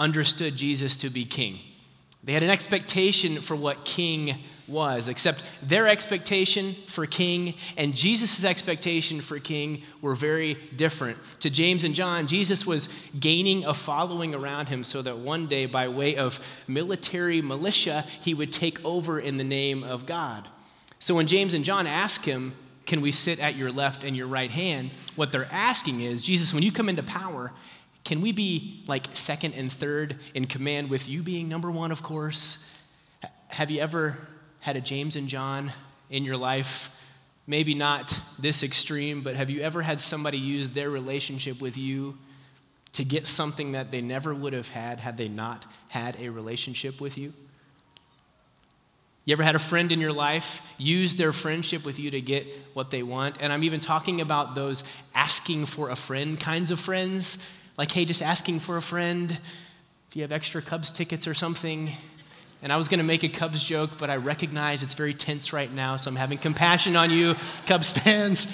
understood 0.00 0.56
Jesus 0.56 0.96
to 0.96 1.10
be 1.10 1.24
king. 1.24 1.60
They 2.24 2.32
had 2.32 2.42
an 2.42 2.50
expectation 2.50 3.40
for 3.40 3.54
what 3.54 3.84
king 3.84 4.36
was, 4.66 5.08
except 5.08 5.42
their 5.62 5.88
expectation 5.88 6.74
for 6.86 7.06
king 7.06 7.54
and 7.76 7.94
Jesus' 7.94 8.44
expectation 8.44 9.20
for 9.20 9.38
king 9.38 9.82
were 10.02 10.14
very 10.14 10.54
different. 10.76 11.16
To 11.40 11.50
James 11.50 11.84
and 11.84 11.94
John, 11.94 12.26
Jesus 12.26 12.66
was 12.66 12.88
gaining 13.18 13.64
a 13.64 13.72
following 13.72 14.34
around 14.34 14.68
him 14.68 14.84
so 14.84 15.00
that 15.02 15.16
one 15.16 15.46
day, 15.46 15.66
by 15.66 15.88
way 15.88 16.16
of 16.16 16.38
military 16.66 17.40
militia, 17.40 18.04
he 18.20 18.34
would 18.34 18.52
take 18.52 18.84
over 18.84 19.18
in 19.18 19.38
the 19.38 19.44
name 19.44 19.82
of 19.82 20.04
God. 20.04 20.46
So 20.98 21.14
when 21.14 21.26
James 21.26 21.54
and 21.54 21.64
John 21.64 21.86
ask 21.86 22.24
him, 22.24 22.52
Can 22.84 23.00
we 23.00 23.12
sit 23.12 23.38
at 23.38 23.56
your 23.56 23.70
left 23.72 24.04
and 24.04 24.16
your 24.16 24.26
right 24.26 24.50
hand? 24.50 24.90
What 25.16 25.32
they're 25.32 25.48
asking 25.50 26.00
is, 26.00 26.22
Jesus, 26.22 26.52
when 26.52 26.62
you 26.62 26.72
come 26.72 26.88
into 26.88 27.02
power, 27.02 27.52
can 28.04 28.20
we 28.20 28.32
be 28.32 28.82
like 28.86 29.06
second 29.14 29.54
and 29.54 29.70
third 29.70 30.16
in 30.34 30.46
command 30.46 30.90
with 30.90 31.08
you 31.08 31.22
being 31.22 31.48
number 31.48 31.70
one, 31.70 31.92
of 31.92 32.02
course? 32.02 32.72
Have 33.48 33.70
you 33.70 33.80
ever 33.80 34.16
had 34.60 34.76
a 34.76 34.80
James 34.80 35.16
and 35.16 35.28
John 35.28 35.72
in 36.10 36.24
your 36.24 36.36
life? 36.36 36.90
Maybe 37.46 37.74
not 37.74 38.18
this 38.38 38.62
extreme, 38.62 39.22
but 39.22 39.36
have 39.36 39.50
you 39.50 39.60
ever 39.60 39.82
had 39.82 40.00
somebody 40.00 40.38
use 40.38 40.70
their 40.70 40.90
relationship 40.90 41.60
with 41.60 41.76
you 41.76 42.16
to 42.92 43.04
get 43.04 43.26
something 43.26 43.72
that 43.72 43.90
they 43.90 44.00
never 44.00 44.34
would 44.34 44.52
have 44.52 44.68
had 44.68 45.00
had 45.00 45.16
they 45.16 45.28
not 45.28 45.66
had 45.88 46.16
a 46.20 46.28
relationship 46.28 47.00
with 47.00 47.16
you? 47.16 47.32
You 49.24 49.32
ever 49.32 49.42
had 49.42 49.54
a 49.54 49.58
friend 49.58 49.92
in 49.92 50.00
your 50.00 50.12
life 50.12 50.62
use 50.78 51.14
their 51.14 51.34
friendship 51.34 51.84
with 51.84 51.98
you 51.98 52.10
to 52.12 52.20
get 52.22 52.46
what 52.72 52.90
they 52.90 53.02
want? 53.02 53.36
And 53.42 53.52
I'm 53.52 53.62
even 53.62 53.78
talking 53.78 54.22
about 54.22 54.54
those 54.54 54.84
asking 55.14 55.66
for 55.66 55.90
a 55.90 55.96
friend 55.96 56.40
kinds 56.40 56.70
of 56.70 56.80
friends 56.80 57.36
like, 57.78 57.92
hey, 57.92 58.04
just 58.04 58.22
asking 58.22 58.58
for 58.58 58.76
a 58.76 58.82
friend, 58.82 59.30
if 59.30 60.16
you 60.16 60.22
have 60.22 60.32
extra 60.32 60.60
Cubs 60.60 60.90
tickets 60.90 61.28
or 61.28 61.32
something. 61.32 61.90
And 62.60 62.72
I 62.72 62.76
was 62.76 62.88
going 62.88 62.98
to 62.98 63.04
make 63.04 63.22
a 63.22 63.28
Cubs 63.28 63.62
joke, 63.62 63.92
but 63.98 64.10
I 64.10 64.16
recognize 64.16 64.82
it's 64.82 64.94
very 64.94 65.14
tense 65.14 65.52
right 65.52 65.72
now, 65.72 65.96
so 65.96 66.10
I'm 66.10 66.16
having 66.16 66.38
compassion 66.38 66.96
on 66.96 67.10
you, 67.10 67.36
Cubs 67.66 67.92
fans. 67.92 68.48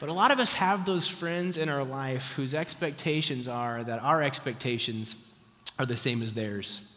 But 0.00 0.08
a 0.08 0.14
lot 0.14 0.30
of 0.30 0.38
us 0.38 0.54
have 0.54 0.86
those 0.86 1.06
friends 1.06 1.58
in 1.58 1.68
our 1.68 1.84
life 1.84 2.32
whose 2.32 2.54
expectations 2.54 3.46
are 3.46 3.84
that 3.84 4.02
our 4.02 4.22
expectations 4.22 5.30
are 5.78 5.84
the 5.84 5.96
same 5.96 6.22
as 6.22 6.32
theirs. 6.32 6.96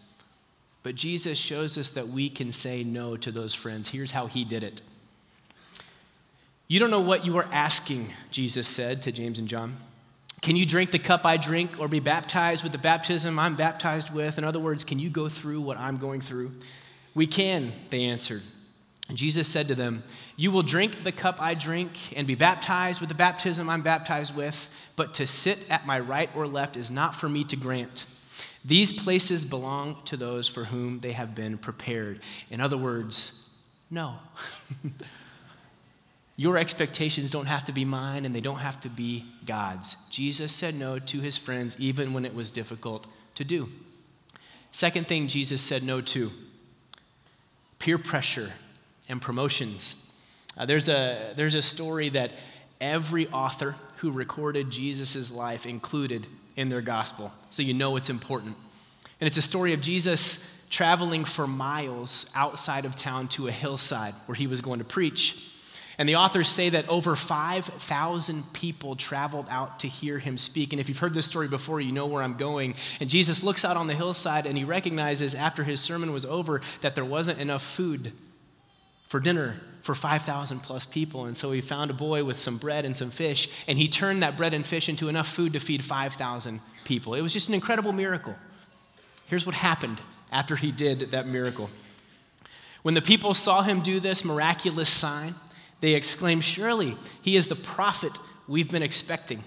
But 0.84 0.96
Jesus 0.96 1.38
shows 1.38 1.78
us 1.78 1.90
that 1.92 2.08
we 2.08 2.30
can 2.30 2.54
say 2.54 2.86
no 2.86 3.18
to 3.18 3.30
those 3.30 3.54
friends. 3.54 3.90
Here's 3.90 4.12
how 4.12 4.28
he 4.28 4.46
did 4.46 4.64
it. 4.64 4.82
You 6.70 6.80
don't 6.80 6.92
know 6.92 7.02
what 7.02 7.26
you 7.26 7.36
are 7.38 7.48
asking, 7.52 8.10
Jesus 8.32 8.70
said 8.70 9.02
to 9.02 9.12
James 9.12 9.38
and 9.38 9.50
John. 9.50 9.76
Can 10.44 10.58
you 10.58 10.66
drink 10.66 10.92
the 10.92 11.00
cup 11.00 11.26
I 11.26 11.38
drink 11.38 11.80
or 11.80 11.88
be 11.88 12.02
baptized 12.02 12.64
with 12.64 12.74
the 12.74 12.78
baptism 12.78 13.40
I'm 13.40 13.56
baptized 13.56 14.14
with? 14.14 14.38
In 14.38 14.44
other 14.44 14.60
words, 14.60 14.84
can 14.84 15.00
you 15.00 15.10
go 15.10 15.30
through 15.30 15.62
what 15.62 15.78
I'm 15.78 15.96
going 15.96 16.20
through? 16.20 16.52
We 17.16 17.28
can, 17.28 17.72
they 17.90 18.04
answered. 18.04 18.42
And 19.08 19.18
Jesus 19.18 19.48
said 19.48 19.70
to 19.70 19.76
them, 19.76 20.04
You 20.36 20.52
will 20.52 20.62
drink 20.62 21.06
the 21.06 21.14
cup 21.14 21.42
I 21.42 21.54
drink 21.54 21.92
and 22.18 22.28
be 22.28 22.36
baptized 22.36 23.00
with 23.00 23.08
the 23.08 23.16
baptism 23.16 23.70
I'm 23.70 23.84
baptized 23.84 24.36
with, 24.36 24.68
but 24.98 25.14
to 25.14 25.28
sit 25.28 25.60
at 25.70 25.88
my 25.88 25.98
right 25.98 26.30
or 26.36 26.46
left 26.46 26.76
is 26.76 26.92
not 26.92 27.16
for 27.16 27.30
me 27.30 27.46
to 27.46 27.56
grant. 27.56 28.06
These 28.66 28.92
places 28.92 29.46
belong 29.46 29.96
to 30.06 30.18
those 30.18 30.50
for 30.50 30.66
whom 30.66 31.00
they 31.00 31.14
have 31.14 31.36
been 31.36 31.58
prepared. 31.58 32.20
In 32.52 32.60
other 32.60 32.78
words, 32.78 33.58
no. 33.90 34.16
Your 36.36 36.58
expectations 36.58 37.30
don't 37.30 37.46
have 37.46 37.66
to 37.66 37.72
be 37.72 37.86
mine 37.86 38.26
and 38.26 38.34
they 38.34 38.42
don't 38.42 38.58
have 38.58 38.80
to 38.82 38.90
be 38.90 39.26
God's. 39.46 39.96
Jesus 40.10 40.52
said 40.52 40.76
no 40.76 40.98
to 40.98 41.20
his 41.20 41.38
friends 41.38 41.76
even 41.80 42.14
when 42.14 42.26
it 42.26 42.34
was 42.34 42.50
difficult 42.50 43.06
to 43.36 43.44
do. 43.44 43.70
Second 44.72 45.08
thing 45.08 45.28
Jesus 45.28 45.62
said 45.62 45.84
no 45.84 46.02
to 46.02 46.32
peer 47.78 48.00
pressure 48.00 48.52
and 49.10 49.22
promotions. 49.22 50.12
Uh, 50.58 50.66
there's, 50.66 50.90
a, 50.90 51.34
there's 51.36 51.56
a 51.56 51.62
story 51.62 52.10
that 52.10 52.32
every 52.82 53.28
author 53.28 53.76
who 53.98 54.12
recorded 54.12 54.72
Jesus' 54.72 55.32
life 55.32 55.66
included 55.66 56.26
in 56.56 56.70
their 56.70 56.82
gospel, 56.82 57.32
so 57.50 57.62
you 57.62 57.74
know 57.74 57.96
it's 57.96 58.10
important. 58.10 58.56
And 59.20 59.28
it's 59.28 59.38
a 59.38 59.42
story 59.42 59.74
of 59.74 59.82
Jesus 59.82 60.46
traveling 60.70 61.24
for 61.24 61.46
miles 61.46 62.26
outside 62.36 62.86
of 62.86 62.96
town 62.96 63.28
to 63.30 63.48
a 63.48 63.52
hillside 63.52 64.14
where 64.26 64.36
he 64.36 64.48
was 64.48 64.60
going 64.60 64.80
to 64.80 64.86
preach. 64.86 65.53
And 65.98 66.10
the 66.10 66.16
authors 66.16 66.50
say 66.50 66.70
that 66.70 66.90
over 66.90 67.16
5,000 67.16 68.54
people 68.54 68.96
traveled 68.96 69.48
out 69.50 69.80
to 69.82 69.88
hear 69.88 70.20
him 70.20 70.38
speak. 70.38 70.74
And 70.74 70.80
if 70.80 70.90
you've 70.90 71.00
heard 71.00 71.14
this 71.14 71.26
story 71.26 71.48
before, 71.48 71.80
you 71.82 71.92
know 71.92 72.08
where 72.08 72.24
I'm 72.24 72.36
going. 72.36 72.76
And 73.00 73.10
Jesus 73.10 73.44
looks 73.44 73.64
out 73.64 73.78
on 73.78 73.88
the 73.88 73.94
hillside 73.94 74.46
and 74.46 74.58
he 74.58 74.64
recognizes 74.64 75.36
after 75.36 75.64
his 75.64 75.82
sermon 75.82 76.12
was 76.12 76.26
over 76.26 76.62
that 76.82 76.96
there 76.96 77.06
wasn't 77.06 77.40
enough 77.40 77.64
food 77.64 78.12
for 79.08 79.20
dinner 79.20 79.60
for 79.84 79.94
5,000 79.94 80.62
plus 80.62 80.86
people. 80.86 81.26
And 81.26 81.38
so 81.38 81.52
he 81.52 81.62
found 81.62 81.92
a 81.92 81.94
boy 81.94 82.24
with 82.24 82.40
some 82.40 82.58
bread 82.58 82.86
and 82.86 82.96
some 82.96 83.12
fish, 83.12 83.50
and 83.68 83.78
he 83.78 83.88
turned 83.88 84.24
that 84.24 84.38
bread 84.38 84.54
and 84.54 84.66
fish 84.66 84.90
into 84.90 85.10
enough 85.10 85.28
food 85.28 85.54
to 85.54 85.60
feed 85.60 85.84
5,000 85.84 86.62
people. 86.86 87.14
It 87.14 87.22
was 87.22 87.34
just 87.34 87.50
an 87.50 87.54
incredible 87.54 87.92
miracle. 87.92 88.34
Here's 89.28 89.46
what 89.46 89.56
happened 89.56 90.02
after 90.32 90.56
he 90.56 90.72
did 90.72 91.12
that 91.12 91.28
miracle. 91.28 91.70
When 92.82 92.94
the 92.94 93.02
people 93.02 93.34
saw 93.34 93.62
him 93.62 93.82
do 93.82 94.00
this 94.00 94.26
miraculous 94.26 94.90
sign, 94.90 95.36
they 95.84 95.96
exclaimed, 95.96 96.46
Surely 96.46 96.96
he 97.22 97.36
is 97.36 97.50
the 97.50 97.58
prophet 97.58 98.18
we've 98.48 98.72
been 98.72 98.82
expecting. 98.82 99.44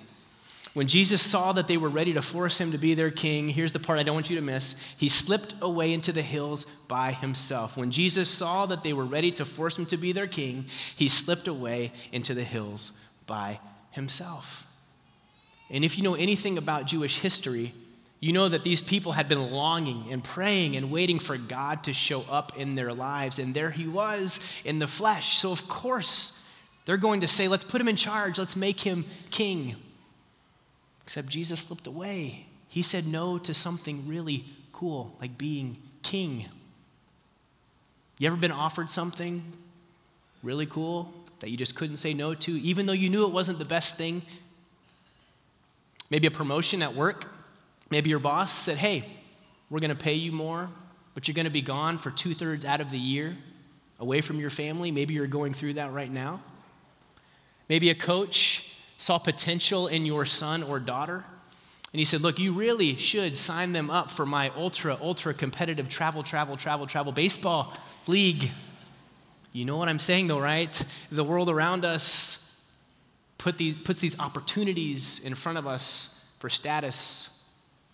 When 0.75 0.87
Jesus 0.87 1.23
saw 1.23 1.53
that 1.53 1.67
they 1.67 1.79
were 1.79 1.89
ready 1.89 2.13
to 2.13 2.21
force 2.21 2.59
him 2.59 2.73
to 2.73 2.79
be 2.79 2.93
their 2.93 3.11
king, 3.11 3.49
here's 3.49 3.73
the 3.73 3.79
part 3.79 3.99
I 3.99 4.03
don't 4.03 4.15
want 4.15 4.29
you 4.29 4.37
to 4.37 4.43
miss. 4.43 4.75
He 4.99 5.09
slipped 5.09 5.55
away 5.63 5.95
into 5.95 6.13
the 6.13 6.21
hills 6.21 6.67
by 6.89 7.13
himself. 7.13 7.79
When 7.79 7.91
Jesus 7.91 8.29
saw 8.29 8.67
that 8.67 8.83
they 8.83 8.93
were 8.93 9.07
ready 9.07 9.33
to 9.33 9.47
force 9.47 9.79
him 9.79 9.87
to 9.87 9.97
be 9.97 10.13
their 10.13 10.27
king, 10.27 10.67
he 10.95 11.09
slipped 11.09 11.49
away 11.49 11.91
into 12.13 12.35
the 12.35 12.45
hills 12.45 12.93
by 13.27 13.59
himself. 13.93 14.67
And 15.71 15.87
if 15.87 15.97
you 15.97 16.05
know 16.05 16.17
anything 16.17 16.59
about 16.59 16.85
Jewish 16.85 17.21
history, 17.21 17.73
you 18.21 18.33
know 18.33 18.49
that 18.49 18.65
these 18.65 18.81
people 18.81 19.13
had 19.13 19.29
been 19.29 19.51
longing 19.51 20.07
and 20.11 20.25
praying 20.25 20.77
and 20.77 20.91
waiting 20.91 21.19
for 21.19 21.37
God 21.37 21.85
to 21.85 21.93
show 21.93 22.23
up 22.31 22.59
in 22.59 22.75
their 22.75 22.93
lives. 22.93 23.39
And 23.39 23.53
there 23.53 23.71
he 23.71 23.87
was 23.87 24.41
in 24.65 24.79
the 24.79 24.89
flesh. 24.89 25.37
So, 25.39 25.53
of 25.53 25.69
course, 25.69 26.43
they're 26.87 26.97
going 26.97 27.21
to 27.21 27.29
say, 27.29 27.47
let's 27.47 27.65
put 27.65 27.81
him 27.81 27.89
in 27.89 27.97
charge, 27.97 28.39
let's 28.39 28.57
make 28.57 28.81
him 28.81 29.05
king. 29.31 29.77
Except 31.05 31.29
Jesus 31.29 31.61
slipped 31.61 31.87
away. 31.87 32.47
He 32.69 32.83
said 32.83 33.07
no 33.07 33.39
to 33.39 33.53
something 33.53 34.09
really 34.09 34.45
cool, 34.73 35.15
like 35.21 35.37
being 35.37 35.77
king. 36.03 36.47
You 38.19 38.29
ever 38.29 38.37
been 38.37 38.53
offered 38.53 38.91
something 38.91 39.43
really 40.43 40.67
cool 40.67 41.13
that 41.41 41.51
you 41.51 41.57
just 41.59 41.77
couldn't 41.77 41.99
say 41.99 42.15
no 42.15 42.35
to, 42.35 42.53
even 42.53 42.87
though 42.87 42.95
you 42.95 43.11
knew 43.11 43.27
it 43.27 43.33
wasn't 43.33 43.59
the 43.59 43.65
best 43.67 43.97
thing? 43.97 44.23
Maybe 46.11 46.27
a 46.27 46.31
promotion 46.31 46.83
at 46.83 46.95
work 46.95 47.27
Maybe 47.91 48.11
your 48.11 48.19
boss 48.19 48.53
said, 48.53 48.77
hey, 48.77 49.05
we're 49.71 49.81
going 49.81 49.91
to 49.91 49.97
pay 49.97 50.15
you 50.15 50.33
more, 50.33 50.69
but 51.15 51.27
you're 51.27 51.35
going 51.35 51.47
to 51.47 51.51
be 51.51 51.63
gone 51.63 51.99
for 51.99 52.11
two 52.11 52.35
thirds 52.35 52.65
out 52.65 52.81
of 52.81 52.91
the 52.91 52.99
year 52.99 53.37
away 53.99 54.21
from 54.21 54.39
your 54.39 54.51
family. 54.51 54.91
Maybe 54.91 55.15
you're 55.15 55.27
going 55.27 55.55
through 55.55 55.75
that 55.75 55.93
right 55.93 56.11
now. 56.11 56.43
Maybe 57.69 57.91
a 57.91 57.95
coach 57.95 58.73
saw 58.99 59.19
potential 59.19 59.89
in 59.89 60.07
your 60.07 60.27
son 60.27 60.63
or 60.63 60.79
daughter. 60.79 61.25
And 61.93 61.99
he 61.99 62.05
said, 62.05 62.21
Look, 62.21 62.39
you 62.39 62.53
really 62.53 62.97
should 62.97 63.37
sign 63.37 63.73
them 63.73 63.91
up 63.91 64.11
for 64.11 64.27
my 64.27 64.51
ultra, 64.51 64.99
ultra 65.01 65.33
competitive 65.35 65.89
travel, 65.89 66.23
travel, 66.23 66.57
travel, 66.57 66.87
travel 66.87 67.13
baseball 67.13 67.73
league. 68.07 68.51
You 69.53 69.65
know 69.65 69.77
what 69.77 69.89
I'm 69.89 69.99
saying, 69.99 70.27
though, 70.27 70.41
right? 70.41 70.85
The 71.11 71.25
world 71.25 71.49
around 71.49 71.85
us 71.85 72.53
put 73.39 73.57
these, 73.57 73.75
puts 73.75 74.01
these 74.01 74.19
opportunities 74.21 75.21
in 75.21 75.35
front 75.35 75.57
of 75.59 75.67
us 75.67 76.25
for 76.39 76.51
status 76.51 77.36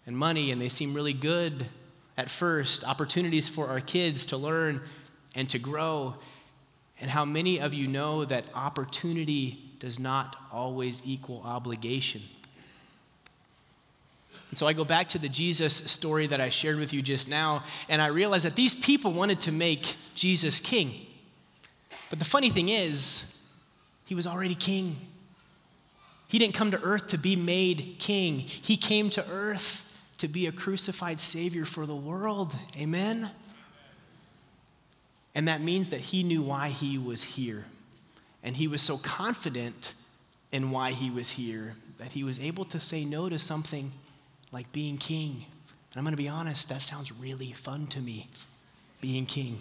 and 0.06 0.16
money, 0.16 0.50
and 0.50 0.60
they 0.60 0.68
seem 0.68 0.94
really 0.94 1.12
good 1.12 1.66
at 2.16 2.30
first. 2.30 2.84
Opportunities 2.84 3.48
for 3.48 3.68
our 3.68 3.80
kids 3.80 4.26
to 4.26 4.36
learn 4.36 4.80
and 5.36 5.48
to 5.50 5.58
grow. 5.58 6.14
And 7.00 7.10
how 7.10 7.24
many 7.24 7.60
of 7.60 7.74
you 7.74 7.88
know 7.88 8.24
that 8.24 8.44
opportunity 8.54 9.70
does 9.78 9.98
not 9.98 10.36
always 10.52 11.02
equal 11.04 11.42
obligation? 11.44 12.22
And 14.50 14.58
so 14.58 14.66
I 14.66 14.74
go 14.74 14.84
back 14.84 15.08
to 15.10 15.18
the 15.18 15.30
Jesus 15.30 15.74
story 15.74 16.26
that 16.26 16.40
I 16.40 16.50
shared 16.50 16.78
with 16.78 16.92
you 16.92 17.00
just 17.00 17.28
now, 17.28 17.64
and 17.88 18.02
I 18.02 18.08
realize 18.08 18.42
that 18.42 18.54
these 18.54 18.74
people 18.74 19.12
wanted 19.12 19.40
to 19.42 19.52
make 19.52 19.96
Jesus 20.14 20.60
king. 20.60 21.06
But 22.10 22.18
the 22.18 22.26
funny 22.26 22.50
thing 22.50 22.68
is, 22.68 23.34
he 24.04 24.14
was 24.14 24.26
already 24.26 24.54
king. 24.54 24.96
He 26.28 26.38
didn't 26.38 26.54
come 26.54 26.70
to 26.72 26.82
earth 26.82 27.08
to 27.08 27.18
be 27.18 27.34
made 27.34 27.96
king, 27.98 28.38
he 28.38 28.76
came 28.76 29.08
to 29.10 29.26
earth 29.30 29.91
to 30.22 30.28
be 30.28 30.46
a 30.46 30.52
crucified 30.52 31.18
Savior 31.18 31.64
for 31.64 31.84
the 31.84 31.96
world. 31.96 32.54
Amen? 32.78 33.28
And 35.34 35.48
that 35.48 35.60
means 35.60 35.88
that 35.88 35.98
he 35.98 36.22
knew 36.22 36.42
why 36.42 36.68
he 36.68 36.96
was 36.96 37.24
here. 37.24 37.64
And 38.44 38.54
he 38.54 38.68
was 38.68 38.80
so 38.80 38.98
confident 38.98 39.94
in 40.52 40.70
why 40.70 40.92
he 40.92 41.10
was 41.10 41.30
here 41.30 41.74
that 41.98 42.12
he 42.12 42.22
was 42.22 42.38
able 42.38 42.64
to 42.66 42.78
say 42.78 43.04
no 43.04 43.28
to 43.28 43.36
something 43.36 43.90
like 44.52 44.70
being 44.70 44.96
king. 44.96 45.44
And 45.90 45.96
I'm 45.96 46.04
going 46.04 46.12
to 46.12 46.16
be 46.16 46.28
honest, 46.28 46.68
that 46.68 46.82
sounds 46.82 47.10
really 47.10 47.50
fun 47.50 47.88
to 47.88 47.98
me, 47.98 48.28
being 49.00 49.26
king. 49.26 49.60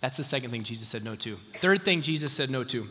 That's 0.00 0.16
the 0.16 0.22
second 0.22 0.52
thing 0.52 0.62
Jesus 0.62 0.86
said 0.86 1.02
no 1.02 1.16
to. 1.16 1.34
Third 1.54 1.84
thing 1.84 2.02
Jesus 2.02 2.32
said 2.32 2.50
no 2.50 2.62
to 2.62 2.86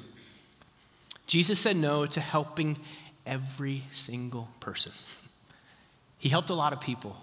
Jesus 1.26 1.58
said 1.58 1.78
no 1.78 2.06
to 2.06 2.20
helping 2.20 2.78
every 3.26 3.84
single 3.94 4.50
person. 4.60 4.92
He 6.26 6.30
helped 6.30 6.50
a 6.50 6.56
lot 6.56 6.74
of 6.74 6.82
people, 6.82 7.16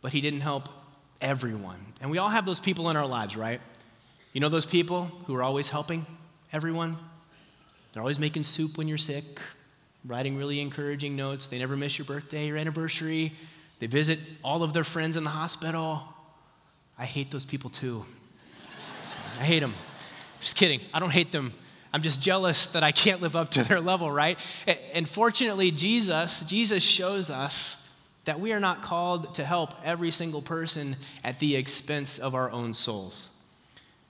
but 0.00 0.14
he 0.14 0.22
didn't 0.22 0.40
help 0.40 0.70
everyone. 1.20 1.76
And 2.00 2.10
we 2.10 2.16
all 2.16 2.30
have 2.30 2.46
those 2.46 2.58
people 2.58 2.88
in 2.88 2.96
our 2.96 3.06
lives, 3.06 3.36
right? 3.36 3.60
You 4.32 4.40
know 4.40 4.48
those 4.48 4.64
people 4.64 5.10
who 5.26 5.34
are 5.34 5.42
always 5.42 5.68
helping 5.68 6.06
everyone? 6.50 6.96
They're 7.92 8.00
always 8.00 8.18
making 8.18 8.44
soup 8.44 8.78
when 8.78 8.88
you're 8.88 8.96
sick, 8.96 9.24
writing 10.06 10.38
really 10.38 10.58
encouraging 10.60 11.16
notes. 11.16 11.48
They 11.48 11.58
never 11.58 11.76
miss 11.76 11.98
your 11.98 12.06
birthday 12.06 12.50
or 12.50 12.56
anniversary. 12.56 13.34
They 13.78 13.88
visit 13.88 14.18
all 14.42 14.62
of 14.62 14.72
their 14.72 14.84
friends 14.84 15.16
in 15.16 15.22
the 15.22 15.28
hospital. 15.28 16.02
I 16.98 17.04
hate 17.04 17.30
those 17.30 17.44
people 17.44 17.68
too. 17.68 18.06
I 19.38 19.44
hate 19.44 19.60
them. 19.60 19.74
Just 20.40 20.56
kidding. 20.56 20.80
I 20.94 21.00
don't 21.00 21.10
hate 21.10 21.30
them. 21.30 21.52
I'm 21.92 22.00
just 22.00 22.22
jealous 22.22 22.68
that 22.68 22.82
I 22.82 22.90
can't 22.90 23.20
live 23.20 23.36
up 23.36 23.50
to 23.50 23.64
their 23.64 23.82
level, 23.82 24.10
right? 24.10 24.38
And 24.94 25.06
fortunately, 25.06 25.70
Jesus, 25.70 26.40
Jesus 26.46 26.82
shows 26.82 27.28
us 27.28 27.77
that 28.28 28.40
we 28.40 28.52
are 28.52 28.60
not 28.60 28.82
called 28.82 29.34
to 29.36 29.42
help 29.42 29.72
every 29.82 30.10
single 30.10 30.42
person 30.42 30.94
at 31.24 31.38
the 31.38 31.56
expense 31.56 32.18
of 32.18 32.34
our 32.34 32.50
own 32.50 32.74
souls. 32.74 33.30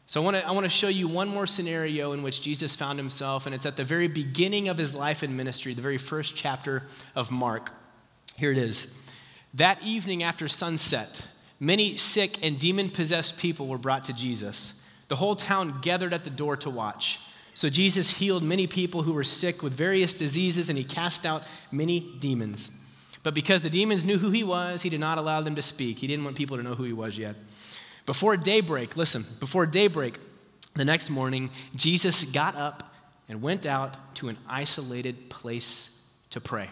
So 0.06 0.20
I 0.20 0.24
want 0.24 0.36
to 0.38 0.44
I 0.44 0.50
want 0.50 0.64
to 0.64 0.70
show 0.70 0.88
you 0.88 1.06
one 1.06 1.28
more 1.28 1.46
scenario 1.46 2.10
in 2.10 2.24
which 2.24 2.42
Jesus 2.42 2.74
found 2.74 2.98
himself 2.98 3.46
and 3.46 3.54
it's 3.54 3.64
at 3.64 3.76
the 3.76 3.84
very 3.84 4.08
beginning 4.08 4.68
of 4.68 4.76
his 4.76 4.92
life 4.92 5.22
and 5.22 5.36
ministry, 5.36 5.72
the 5.72 5.82
very 5.82 5.98
first 5.98 6.34
chapter 6.34 6.82
of 7.14 7.30
Mark. 7.30 7.70
Here 8.36 8.50
it 8.50 8.58
is. 8.58 8.92
That 9.54 9.80
evening 9.84 10.24
after 10.24 10.48
sunset, 10.48 11.24
many 11.60 11.96
sick 11.96 12.44
and 12.44 12.58
demon 12.58 12.90
possessed 12.90 13.38
people 13.38 13.68
were 13.68 13.78
brought 13.78 14.06
to 14.06 14.12
Jesus. 14.12 14.74
The 15.06 15.16
whole 15.16 15.36
town 15.36 15.78
gathered 15.80 16.12
at 16.12 16.24
the 16.24 16.30
door 16.30 16.56
to 16.56 16.70
watch. 16.70 17.20
So 17.54 17.70
Jesus 17.70 18.18
healed 18.18 18.42
many 18.42 18.66
people 18.66 19.02
who 19.02 19.12
were 19.12 19.22
sick 19.22 19.62
with 19.62 19.74
various 19.74 20.12
diseases 20.12 20.68
and 20.68 20.76
he 20.76 20.82
cast 20.82 21.24
out 21.24 21.44
many 21.70 22.00
demons. 22.18 22.72
But 23.22 23.34
because 23.34 23.62
the 23.62 23.70
demons 23.70 24.04
knew 24.04 24.18
who 24.18 24.30
he 24.30 24.44
was, 24.44 24.82
he 24.82 24.90
did 24.90 25.00
not 25.00 25.18
allow 25.18 25.40
them 25.40 25.56
to 25.56 25.62
speak. 25.62 25.98
He 25.98 26.06
didn't 26.06 26.24
want 26.24 26.36
people 26.36 26.56
to 26.56 26.62
know 26.62 26.74
who 26.74 26.84
he 26.84 26.92
was 26.92 27.18
yet. 27.18 27.36
Before 28.06 28.36
daybreak, 28.36 28.96
listen, 28.96 29.26
before 29.40 29.66
daybreak, 29.66 30.18
the 30.74 30.84
next 30.84 31.10
morning, 31.10 31.50
Jesus 31.74 32.24
got 32.24 32.54
up 32.54 32.94
and 33.28 33.42
went 33.42 33.66
out 33.66 34.14
to 34.16 34.28
an 34.28 34.38
isolated 34.48 35.28
place 35.28 36.06
to 36.30 36.40
pray. 36.40 36.70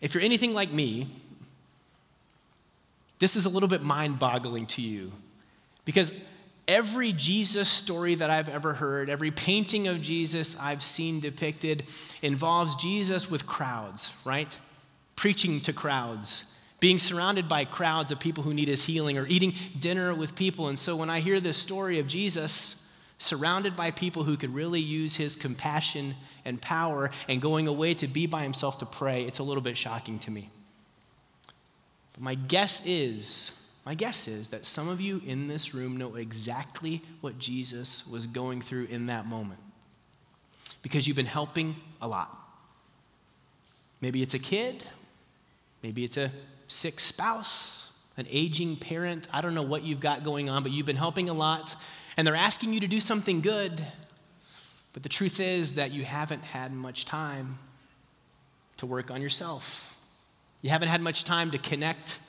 If 0.00 0.14
you're 0.14 0.22
anything 0.22 0.54
like 0.54 0.72
me, 0.72 1.08
this 3.18 3.36
is 3.36 3.44
a 3.44 3.48
little 3.48 3.68
bit 3.68 3.82
mind 3.82 4.18
boggling 4.18 4.66
to 4.66 4.82
you 4.82 5.12
because 5.84 6.12
every 6.68 7.12
Jesus 7.12 7.68
story 7.68 8.14
that 8.14 8.30
I've 8.30 8.48
ever 8.48 8.74
heard, 8.74 9.10
every 9.10 9.32
painting 9.32 9.88
of 9.88 10.00
Jesus 10.00 10.56
I've 10.60 10.82
seen 10.82 11.18
depicted 11.18 11.84
involves 12.22 12.76
Jesus 12.76 13.28
with 13.28 13.46
crowds, 13.46 14.12
right? 14.24 14.54
Preaching 15.16 15.60
to 15.62 15.72
crowds 15.72 16.54
being 16.80 16.98
surrounded 16.98 17.48
by 17.48 17.64
crowds 17.64 18.12
of 18.12 18.20
people 18.20 18.44
who 18.44 18.54
need 18.54 18.68
his 18.68 18.84
healing 18.84 19.18
or 19.18 19.26
eating 19.26 19.54
dinner 19.78 20.14
with 20.14 20.34
people. 20.36 20.68
And 20.68 20.78
so 20.78 20.96
when 20.96 21.10
I 21.10 21.20
hear 21.20 21.40
this 21.40 21.56
story 21.56 21.98
of 21.98 22.06
Jesus 22.06 22.92
surrounded 23.18 23.74
by 23.74 23.90
people 23.90 24.22
who 24.22 24.36
could 24.36 24.54
really 24.54 24.80
use 24.80 25.16
his 25.16 25.34
compassion 25.34 26.14
and 26.44 26.60
power 26.60 27.10
and 27.26 27.42
going 27.42 27.66
away 27.66 27.94
to 27.94 28.06
be 28.06 28.26
by 28.26 28.44
himself 28.44 28.78
to 28.78 28.86
pray, 28.86 29.24
it's 29.24 29.40
a 29.40 29.42
little 29.42 29.62
bit 29.62 29.76
shocking 29.76 30.20
to 30.20 30.30
me. 30.30 30.50
But 32.12 32.22
my 32.22 32.36
guess 32.36 32.80
is, 32.86 33.57
my 33.88 33.94
guess 33.94 34.28
is 34.28 34.48
that 34.48 34.66
some 34.66 34.86
of 34.86 35.00
you 35.00 35.22
in 35.24 35.48
this 35.48 35.72
room 35.72 35.96
know 35.96 36.16
exactly 36.16 37.00
what 37.22 37.38
Jesus 37.38 38.06
was 38.06 38.26
going 38.26 38.60
through 38.60 38.84
in 38.90 39.06
that 39.06 39.24
moment 39.24 39.60
because 40.82 41.06
you've 41.06 41.16
been 41.16 41.24
helping 41.24 41.74
a 42.02 42.06
lot. 42.06 42.38
Maybe 44.02 44.20
it's 44.20 44.34
a 44.34 44.38
kid, 44.38 44.84
maybe 45.82 46.04
it's 46.04 46.18
a 46.18 46.30
sick 46.66 47.00
spouse, 47.00 47.98
an 48.18 48.26
aging 48.28 48.76
parent. 48.76 49.26
I 49.32 49.40
don't 49.40 49.54
know 49.54 49.62
what 49.62 49.84
you've 49.84 50.00
got 50.00 50.22
going 50.22 50.50
on, 50.50 50.62
but 50.62 50.70
you've 50.70 50.84
been 50.84 50.94
helping 50.94 51.30
a 51.30 51.32
lot, 51.32 51.74
and 52.18 52.26
they're 52.26 52.36
asking 52.36 52.74
you 52.74 52.80
to 52.80 52.88
do 52.88 53.00
something 53.00 53.40
good. 53.40 53.82
But 54.92 55.02
the 55.02 55.08
truth 55.08 55.40
is 55.40 55.76
that 55.76 55.92
you 55.92 56.04
haven't 56.04 56.44
had 56.44 56.74
much 56.74 57.06
time 57.06 57.58
to 58.76 58.84
work 58.84 59.10
on 59.10 59.22
yourself. 59.22 59.96
You 60.60 60.68
haven't 60.68 60.88
had 60.88 61.00
much 61.00 61.24
time 61.24 61.52
to 61.52 61.58
connect 61.58 62.20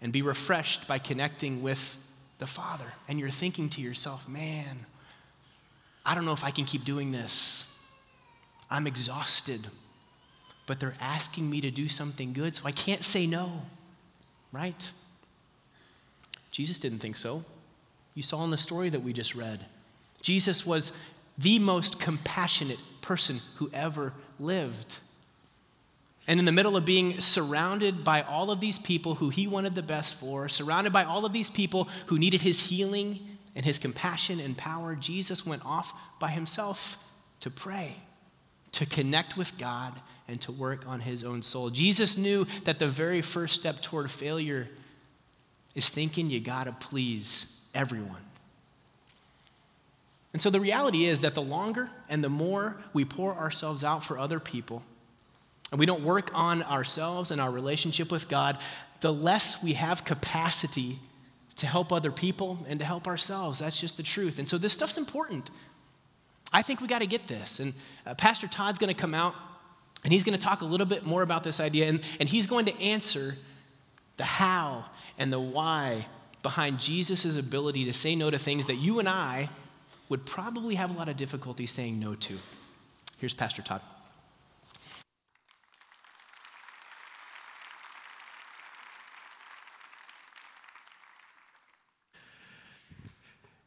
and 0.00 0.12
be 0.12 0.22
refreshed 0.22 0.86
by 0.86 0.98
connecting 0.98 1.62
with 1.62 1.98
the 2.38 2.46
Father. 2.46 2.86
And 3.08 3.18
you're 3.18 3.30
thinking 3.30 3.68
to 3.70 3.80
yourself, 3.80 4.28
man, 4.28 4.86
I 6.04 6.14
don't 6.14 6.24
know 6.24 6.32
if 6.32 6.44
I 6.44 6.50
can 6.50 6.64
keep 6.64 6.84
doing 6.84 7.12
this. 7.12 7.64
I'm 8.70 8.86
exhausted, 8.86 9.66
but 10.66 10.80
they're 10.80 10.94
asking 11.00 11.48
me 11.48 11.60
to 11.60 11.70
do 11.70 11.88
something 11.88 12.32
good, 12.32 12.54
so 12.54 12.66
I 12.66 12.72
can't 12.72 13.02
say 13.02 13.26
no 13.26 13.62
right? 14.56 14.90
Jesus 16.50 16.78
didn't 16.78 17.00
think 17.00 17.16
so. 17.16 17.44
You 18.14 18.22
saw 18.22 18.42
in 18.44 18.50
the 18.50 18.58
story 18.58 18.88
that 18.88 19.00
we 19.00 19.12
just 19.12 19.34
read. 19.34 19.60
Jesus 20.22 20.64
was 20.64 20.92
the 21.36 21.58
most 21.58 22.00
compassionate 22.00 22.78
person 23.02 23.40
who 23.56 23.70
ever 23.74 24.14
lived. 24.40 24.98
And 26.26 26.40
in 26.40 26.46
the 26.46 26.52
middle 26.52 26.76
of 26.76 26.84
being 26.84 27.20
surrounded 27.20 28.02
by 28.02 28.22
all 28.22 28.50
of 28.50 28.60
these 28.60 28.78
people 28.78 29.14
who 29.14 29.28
he 29.28 29.46
wanted 29.46 29.74
the 29.74 29.82
best 29.82 30.16
for, 30.16 30.48
surrounded 30.48 30.92
by 30.92 31.04
all 31.04 31.24
of 31.24 31.32
these 31.32 31.50
people 31.50 31.88
who 32.06 32.18
needed 32.18 32.40
his 32.40 32.62
healing 32.62 33.20
and 33.54 33.64
his 33.64 33.78
compassion 33.78 34.40
and 34.40 34.56
power, 34.56 34.96
Jesus 34.96 35.46
went 35.46 35.64
off 35.64 35.94
by 36.18 36.30
himself 36.30 36.96
to 37.40 37.50
pray 37.50 37.96
to 38.76 38.84
connect 38.84 39.38
with 39.38 39.56
God 39.56 39.94
and 40.28 40.38
to 40.42 40.52
work 40.52 40.86
on 40.86 41.00
his 41.00 41.24
own 41.24 41.40
soul. 41.40 41.70
Jesus 41.70 42.18
knew 42.18 42.46
that 42.64 42.78
the 42.78 42.86
very 42.86 43.22
first 43.22 43.56
step 43.56 43.80
toward 43.80 44.10
failure 44.10 44.68
is 45.74 45.88
thinking 45.88 46.28
you 46.28 46.40
gotta 46.40 46.72
please 46.72 47.58
everyone. 47.74 48.20
And 50.34 50.42
so 50.42 50.50
the 50.50 50.60
reality 50.60 51.06
is 51.06 51.20
that 51.20 51.34
the 51.34 51.40
longer 51.40 51.88
and 52.10 52.22
the 52.22 52.28
more 52.28 52.76
we 52.92 53.06
pour 53.06 53.34
ourselves 53.34 53.82
out 53.82 54.04
for 54.04 54.18
other 54.18 54.38
people, 54.38 54.82
and 55.70 55.80
we 55.80 55.86
don't 55.86 56.02
work 56.02 56.30
on 56.34 56.62
ourselves 56.62 57.30
and 57.30 57.40
our 57.40 57.50
relationship 57.50 58.10
with 58.10 58.28
God, 58.28 58.58
the 59.00 59.12
less 59.12 59.62
we 59.62 59.72
have 59.74 60.04
capacity 60.04 60.98
to 61.56 61.66
help 61.66 61.92
other 61.92 62.12
people 62.12 62.58
and 62.68 62.78
to 62.80 62.84
help 62.84 63.06
ourselves. 63.06 63.58
That's 63.58 63.80
just 63.80 63.96
the 63.96 64.02
truth. 64.02 64.38
And 64.38 64.46
so 64.46 64.58
this 64.58 64.72
stuff's 64.72 64.98
important. 64.98 65.50
I 66.52 66.62
think 66.62 66.80
we 66.80 66.86
got 66.86 67.00
to 67.00 67.06
get 67.06 67.26
this. 67.26 67.60
And 67.60 67.74
uh, 68.06 68.14
Pastor 68.14 68.46
Todd's 68.46 68.78
going 68.78 68.94
to 68.94 69.00
come 69.00 69.14
out 69.14 69.34
and 70.04 70.12
he's 70.12 70.22
going 70.22 70.38
to 70.38 70.44
talk 70.44 70.60
a 70.60 70.64
little 70.64 70.86
bit 70.86 71.04
more 71.04 71.22
about 71.22 71.42
this 71.42 71.58
idea. 71.58 71.88
And, 71.88 72.00
and 72.20 72.28
he's 72.28 72.46
going 72.46 72.66
to 72.66 72.80
answer 72.80 73.34
the 74.18 74.24
how 74.24 74.84
and 75.18 75.32
the 75.32 75.40
why 75.40 76.06
behind 76.42 76.78
Jesus' 76.78 77.36
ability 77.36 77.86
to 77.86 77.92
say 77.92 78.14
no 78.14 78.30
to 78.30 78.38
things 78.38 78.66
that 78.66 78.76
you 78.76 79.00
and 79.00 79.08
I 79.08 79.48
would 80.08 80.24
probably 80.24 80.76
have 80.76 80.94
a 80.94 80.98
lot 80.98 81.08
of 81.08 81.16
difficulty 81.16 81.66
saying 81.66 81.98
no 81.98 82.14
to. 82.14 82.38
Here's 83.18 83.34
Pastor 83.34 83.62
Todd. 83.62 83.80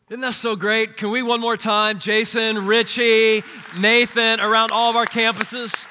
Isn't 0.09 0.21
that 0.21 0.33
so 0.33 0.55
great? 0.55 0.97
Can 0.97 1.11
we 1.11 1.21
one 1.21 1.39
more 1.39 1.55
time? 1.55 1.99
Jason, 1.99 2.65
Richie, 2.65 3.43
Nathan, 3.77 4.39
around 4.39 4.71
all 4.71 4.89
of 4.89 4.95
our 4.95 5.05
campuses. 5.05 5.85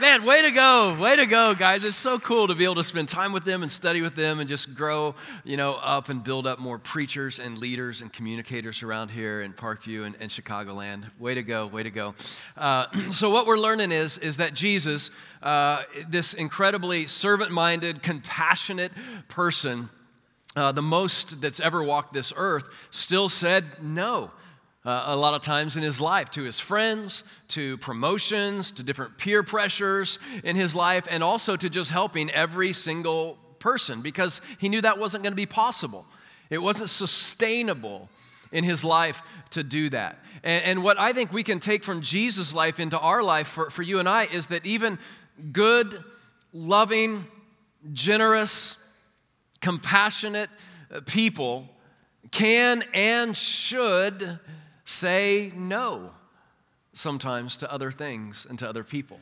Man, 0.00 0.24
way 0.24 0.42
to 0.42 0.50
go. 0.50 0.96
Way 0.98 1.14
to 1.14 1.26
go, 1.26 1.54
guys. 1.54 1.84
It's 1.84 1.94
so 1.94 2.18
cool 2.18 2.48
to 2.48 2.56
be 2.56 2.64
able 2.64 2.74
to 2.74 2.82
spend 2.82 3.08
time 3.08 3.32
with 3.32 3.44
them 3.44 3.62
and 3.62 3.70
study 3.70 4.00
with 4.00 4.16
them 4.16 4.40
and 4.40 4.48
just 4.48 4.74
grow, 4.74 5.14
you 5.44 5.56
know, 5.56 5.74
up 5.74 6.08
and 6.08 6.24
build 6.24 6.44
up 6.44 6.58
more 6.58 6.76
preachers 6.76 7.38
and 7.38 7.56
leaders 7.56 8.00
and 8.00 8.12
communicators 8.12 8.82
around 8.82 9.12
here 9.12 9.42
in 9.42 9.52
Parkview 9.52 10.04
and, 10.04 10.16
and 10.18 10.28
Chicagoland. 10.28 11.04
Way 11.20 11.36
to 11.36 11.44
go. 11.44 11.68
Way 11.68 11.84
to 11.84 11.90
go. 11.90 12.16
Uh, 12.56 12.90
so 13.12 13.30
what 13.30 13.46
we're 13.46 13.60
learning 13.60 13.92
is, 13.92 14.18
is 14.18 14.38
that 14.38 14.54
Jesus, 14.54 15.12
uh, 15.40 15.84
this 16.08 16.34
incredibly 16.34 17.06
servant-minded, 17.06 18.02
compassionate 18.02 18.90
person, 19.28 19.88
uh, 20.56 20.72
the 20.72 20.82
most 20.82 21.40
that's 21.40 21.60
ever 21.60 21.82
walked 21.82 22.12
this 22.12 22.32
earth, 22.36 22.88
still 22.90 23.28
said 23.28 23.64
no 23.82 24.30
uh, 24.84 25.04
a 25.06 25.16
lot 25.16 25.34
of 25.34 25.42
times 25.42 25.76
in 25.76 25.82
his 25.82 26.00
life 26.00 26.30
to 26.30 26.42
his 26.42 26.58
friends, 26.58 27.22
to 27.48 27.78
promotions, 27.78 28.72
to 28.72 28.82
different 28.82 29.16
peer 29.16 29.42
pressures 29.42 30.18
in 30.42 30.56
his 30.56 30.74
life, 30.74 31.06
and 31.10 31.22
also 31.22 31.56
to 31.56 31.70
just 31.70 31.90
helping 31.90 32.30
every 32.30 32.72
single 32.72 33.38
person 33.58 34.02
because 34.02 34.40
he 34.58 34.68
knew 34.68 34.80
that 34.80 34.98
wasn't 34.98 35.22
going 35.22 35.32
to 35.32 35.36
be 35.36 35.46
possible. 35.46 36.04
It 36.50 36.58
wasn't 36.58 36.90
sustainable 36.90 38.08
in 38.50 38.64
his 38.64 38.84
life 38.84 39.22
to 39.50 39.62
do 39.62 39.88
that. 39.90 40.18
And, 40.42 40.64
and, 40.64 40.84
what 40.84 40.98
I 40.98 41.12
think 41.12 41.32
we 41.32 41.42
can 41.42 41.58
take 41.58 41.84
from 41.84 42.02
Jesus' 42.02 42.54
life 42.54 42.78
into 42.78 42.98
our 42.98 43.22
life 43.22 43.46
for, 43.46 43.70
for 43.70 43.82
you 43.82 43.98
and 43.98 44.06
I 44.06 44.24
is 44.24 44.48
that 44.48 44.66
even 44.66 44.98
good, 45.52 46.04
loving, 46.52 47.24
generous, 47.94 48.76
compassionate 49.62 50.50
people 51.06 51.68
can 52.30 52.84
and 52.92 53.36
should 53.36 54.38
say 54.84 55.52
no 55.56 56.10
sometimes 56.94 57.56
to 57.58 57.72
other 57.72 57.90
things 57.90 58.46
and 58.48 58.58
to 58.58 58.68
other 58.68 58.84
people. 58.84 59.18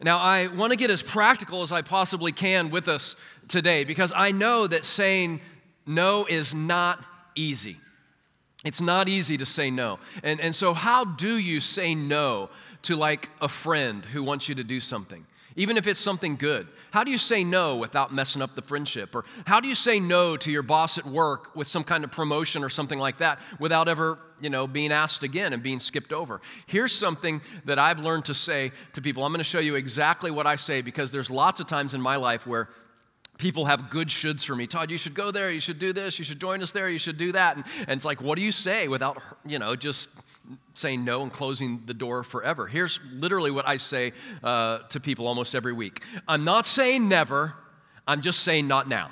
Now, 0.00 0.18
I 0.18 0.48
want 0.48 0.72
to 0.72 0.76
get 0.76 0.90
as 0.90 1.02
practical 1.02 1.62
as 1.62 1.72
I 1.72 1.82
possibly 1.82 2.32
can 2.32 2.70
with 2.70 2.88
us 2.88 3.16
today 3.48 3.84
because 3.84 4.12
I 4.14 4.32
know 4.32 4.66
that 4.66 4.84
saying 4.84 5.40
no 5.86 6.26
is 6.26 6.54
not 6.54 7.04
easy. 7.34 7.78
It's 8.64 8.80
not 8.80 9.08
easy 9.08 9.36
to 9.38 9.46
say 9.46 9.70
no. 9.70 9.98
And, 10.22 10.40
and 10.40 10.54
so, 10.54 10.74
how 10.74 11.04
do 11.04 11.38
you 11.38 11.60
say 11.60 11.94
no 11.94 12.50
to 12.82 12.96
like 12.96 13.30
a 13.40 13.48
friend 13.48 14.04
who 14.04 14.22
wants 14.22 14.48
you 14.48 14.54
to 14.56 14.64
do 14.64 14.80
something? 14.80 15.26
Even 15.56 15.76
if 15.76 15.86
it's 15.86 16.00
something 16.00 16.36
good? 16.36 16.66
How 16.90 17.04
do 17.04 17.10
you 17.10 17.18
say 17.18 17.44
no 17.44 17.76
without 17.76 18.12
messing 18.12 18.42
up 18.42 18.54
the 18.54 18.62
friendship? 18.62 19.14
Or 19.14 19.24
how 19.46 19.60
do 19.60 19.68
you 19.68 19.74
say 19.74 20.00
no 20.00 20.36
to 20.36 20.50
your 20.50 20.62
boss 20.62 20.98
at 20.98 21.06
work 21.06 21.54
with 21.56 21.66
some 21.66 21.84
kind 21.84 22.04
of 22.04 22.12
promotion 22.12 22.62
or 22.62 22.68
something 22.68 22.98
like 22.98 23.18
that 23.18 23.40
without 23.58 23.88
ever, 23.88 24.18
you 24.40 24.50
know, 24.50 24.66
being 24.66 24.92
asked 24.92 25.22
again 25.22 25.52
and 25.52 25.62
being 25.62 25.80
skipped 25.80 26.12
over? 26.12 26.40
Here's 26.66 26.92
something 26.92 27.40
that 27.64 27.78
I've 27.78 28.00
learned 28.00 28.26
to 28.26 28.34
say 28.34 28.72
to 28.92 29.02
people. 29.02 29.24
I'm 29.24 29.32
going 29.32 29.38
to 29.38 29.44
show 29.44 29.60
you 29.60 29.74
exactly 29.74 30.30
what 30.30 30.46
I 30.46 30.56
say 30.56 30.82
because 30.82 31.12
there's 31.12 31.30
lots 31.30 31.60
of 31.60 31.66
times 31.66 31.94
in 31.94 32.00
my 32.00 32.16
life 32.16 32.46
where 32.46 32.68
people 33.38 33.66
have 33.66 33.90
good 33.90 34.08
shoulds 34.08 34.44
for 34.44 34.54
me. 34.54 34.66
Todd, 34.66 34.90
you 34.90 34.98
should 34.98 35.14
go 35.14 35.30
there, 35.30 35.50
you 35.50 35.60
should 35.60 35.78
do 35.78 35.92
this, 35.92 36.18
you 36.18 36.24
should 36.24 36.40
join 36.40 36.62
us 36.62 36.72
there, 36.72 36.88
you 36.88 36.98
should 36.98 37.16
do 37.16 37.32
that. 37.32 37.56
And, 37.56 37.64
and 37.88 37.98
it's 37.98 38.04
like, 38.04 38.20
what 38.22 38.36
do 38.36 38.42
you 38.42 38.52
say 38.52 38.86
without, 38.86 39.20
you 39.44 39.58
know, 39.58 39.74
just 39.74 40.08
saying 40.74 41.04
no 41.04 41.22
and 41.22 41.32
closing 41.32 41.82
the 41.86 41.94
door 41.94 42.22
forever. 42.22 42.66
Here's 42.66 43.00
literally 43.12 43.50
what 43.50 43.66
I 43.66 43.76
say 43.76 44.12
uh, 44.42 44.78
to 44.90 45.00
people 45.00 45.26
almost 45.26 45.54
every 45.54 45.72
week 45.72 46.02
I'm 46.28 46.44
not 46.44 46.66
saying 46.66 47.08
never, 47.08 47.54
I'm 48.06 48.20
just 48.20 48.40
saying 48.40 48.68
not 48.68 48.88
now. 48.88 49.10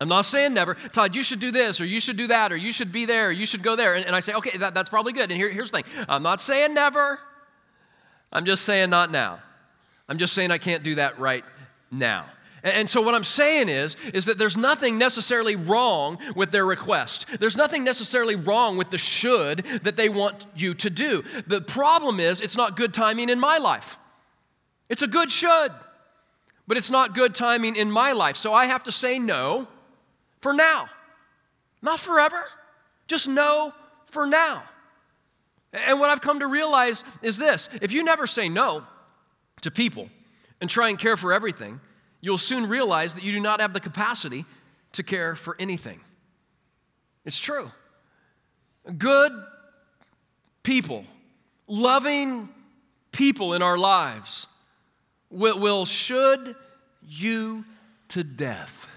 I'm 0.00 0.08
not 0.08 0.26
saying 0.26 0.54
never. 0.54 0.74
Todd, 0.74 1.16
you 1.16 1.24
should 1.24 1.40
do 1.40 1.50
this, 1.50 1.80
or 1.80 1.84
you 1.84 2.00
should 2.00 2.16
do 2.16 2.28
that, 2.28 2.52
or 2.52 2.56
you 2.56 2.72
should 2.72 2.92
be 2.92 3.04
there, 3.04 3.28
or 3.28 3.32
you 3.32 3.46
should 3.46 3.64
go 3.64 3.74
there. 3.74 3.94
And, 3.94 4.06
and 4.06 4.14
I 4.14 4.20
say, 4.20 4.32
okay, 4.34 4.56
that, 4.58 4.72
that's 4.72 4.88
probably 4.88 5.12
good. 5.12 5.30
And 5.30 5.32
here, 5.32 5.50
here's 5.50 5.72
the 5.72 5.82
thing 5.82 6.04
I'm 6.08 6.22
not 6.22 6.40
saying 6.40 6.72
never, 6.72 7.18
I'm 8.32 8.44
just 8.44 8.64
saying 8.64 8.90
not 8.90 9.10
now. 9.10 9.40
I'm 10.08 10.18
just 10.18 10.34
saying 10.34 10.50
I 10.50 10.58
can't 10.58 10.82
do 10.82 10.94
that 10.96 11.18
right 11.18 11.44
now. 11.90 12.26
And 12.62 12.90
so 12.90 13.00
what 13.00 13.14
I'm 13.14 13.24
saying 13.24 13.68
is 13.68 13.96
is 14.12 14.24
that 14.24 14.38
there's 14.38 14.56
nothing 14.56 14.98
necessarily 14.98 15.54
wrong 15.54 16.18
with 16.34 16.50
their 16.50 16.66
request. 16.66 17.26
There's 17.38 17.56
nothing 17.56 17.84
necessarily 17.84 18.36
wrong 18.36 18.76
with 18.76 18.90
the 18.90 18.98
should 18.98 19.58
that 19.82 19.96
they 19.96 20.08
want 20.08 20.46
you 20.56 20.74
to 20.74 20.90
do. 20.90 21.22
The 21.46 21.60
problem 21.60 22.18
is 22.18 22.40
it's 22.40 22.56
not 22.56 22.76
good 22.76 22.92
timing 22.92 23.28
in 23.28 23.38
my 23.38 23.58
life. 23.58 23.98
It's 24.88 25.02
a 25.02 25.06
good 25.06 25.30
should, 25.30 25.70
but 26.66 26.76
it's 26.76 26.90
not 26.90 27.14
good 27.14 27.34
timing 27.34 27.76
in 27.76 27.90
my 27.90 28.12
life. 28.12 28.36
So 28.36 28.52
I 28.52 28.66
have 28.66 28.84
to 28.84 28.92
say 28.92 29.18
no 29.18 29.68
for 30.40 30.52
now. 30.52 30.88
Not 31.80 32.00
forever. 32.00 32.42
Just 33.06 33.28
no 33.28 33.72
for 34.06 34.26
now. 34.26 34.62
And 35.72 36.00
what 36.00 36.10
I've 36.10 36.20
come 36.20 36.40
to 36.40 36.46
realize 36.46 37.04
is 37.22 37.36
this, 37.36 37.68
if 37.82 37.92
you 37.92 38.02
never 38.02 38.26
say 38.26 38.48
no 38.48 38.84
to 39.60 39.70
people 39.70 40.08
and 40.60 40.68
try 40.68 40.88
and 40.88 40.98
care 40.98 41.16
for 41.16 41.32
everything, 41.32 41.80
you'll 42.20 42.38
soon 42.38 42.68
realize 42.68 43.14
that 43.14 43.24
you 43.24 43.32
do 43.32 43.40
not 43.40 43.60
have 43.60 43.72
the 43.72 43.80
capacity 43.80 44.44
to 44.92 45.02
care 45.02 45.34
for 45.34 45.56
anything. 45.58 46.00
It's 47.24 47.38
true. 47.38 47.70
Good 48.96 49.32
people, 50.62 51.04
loving 51.66 52.48
people 53.12 53.54
in 53.54 53.62
our 53.62 53.76
lives 53.76 54.46
will, 55.30 55.84
should 55.84 56.56
you 57.06 57.64
to 58.08 58.24
death. 58.24 58.88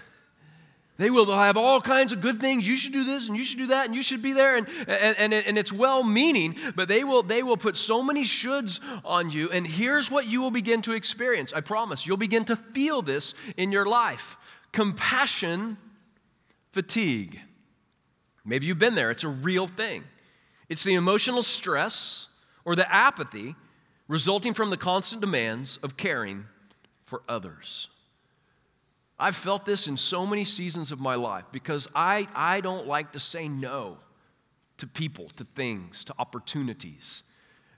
They 1.02 1.10
will 1.10 1.26
have 1.34 1.56
all 1.56 1.80
kinds 1.80 2.12
of 2.12 2.20
good 2.20 2.38
things. 2.38 2.68
You 2.68 2.76
should 2.76 2.92
do 2.92 3.02
this 3.02 3.26
and 3.26 3.36
you 3.36 3.42
should 3.42 3.58
do 3.58 3.66
that 3.66 3.86
and 3.86 3.94
you 3.96 4.04
should 4.04 4.22
be 4.22 4.32
there. 4.32 4.54
And, 4.54 4.68
and, 4.86 5.18
and, 5.18 5.32
and 5.34 5.58
it's 5.58 5.72
well 5.72 6.04
meaning, 6.04 6.54
but 6.76 6.86
they 6.86 7.02
will, 7.02 7.24
they 7.24 7.42
will 7.42 7.56
put 7.56 7.76
so 7.76 8.04
many 8.04 8.22
shoulds 8.22 8.78
on 9.04 9.28
you. 9.28 9.50
And 9.50 9.66
here's 9.66 10.12
what 10.12 10.28
you 10.28 10.40
will 10.40 10.52
begin 10.52 10.80
to 10.82 10.92
experience. 10.92 11.52
I 11.52 11.60
promise. 11.60 12.06
You'll 12.06 12.18
begin 12.18 12.44
to 12.44 12.54
feel 12.54 13.02
this 13.02 13.34
in 13.56 13.72
your 13.72 13.84
life 13.84 14.36
compassion 14.70 15.76
fatigue. 16.70 17.40
Maybe 18.44 18.66
you've 18.66 18.78
been 18.78 18.94
there, 18.94 19.10
it's 19.10 19.24
a 19.24 19.28
real 19.28 19.66
thing. 19.66 20.04
It's 20.68 20.84
the 20.84 20.94
emotional 20.94 21.42
stress 21.42 22.28
or 22.64 22.76
the 22.76 22.88
apathy 22.94 23.56
resulting 24.06 24.54
from 24.54 24.70
the 24.70 24.76
constant 24.76 25.20
demands 25.20 25.78
of 25.78 25.96
caring 25.96 26.44
for 27.02 27.24
others. 27.28 27.88
I've 29.18 29.36
felt 29.36 29.64
this 29.64 29.86
in 29.86 29.96
so 29.96 30.26
many 30.26 30.44
seasons 30.44 30.90
of 30.90 31.00
my 31.00 31.14
life 31.14 31.44
because 31.52 31.88
I, 31.94 32.28
I 32.34 32.60
don't 32.60 32.86
like 32.86 33.12
to 33.12 33.20
say 33.20 33.48
no 33.48 33.98
to 34.78 34.86
people, 34.86 35.28
to 35.36 35.44
things, 35.54 36.04
to 36.04 36.14
opportunities, 36.18 37.22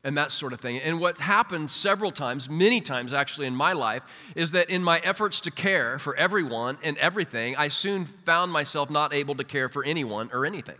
and 0.04 0.16
that 0.16 0.32
sort 0.32 0.52
of 0.52 0.60
thing. 0.60 0.78
And 0.78 1.00
what 1.00 1.18
happened 1.18 1.70
several 1.70 2.12
times, 2.12 2.48
many 2.48 2.80
times 2.80 3.12
actually 3.12 3.46
in 3.46 3.54
my 3.54 3.72
life, 3.72 4.32
is 4.36 4.52
that 4.52 4.70
in 4.70 4.82
my 4.82 5.00
efforts 5.00 5.40
to 5.40 5.50
care 5.50 5.98
for 5.98 6.16
everyone 6.16 6.78
and 6.82 6.96
everything, 6.98 7.56
I 7.56 7.68
soon 7.68 8.04
found 8.04 8.52
myself 8.52 8.90
not 8.90 9.12
able 9.12 9.34
to 9.36 9.44
care 9.44 9.68
for 9.68 9.84
anyone 9.84 10.30
or 10.32 10.46
anything. 10.46 10.78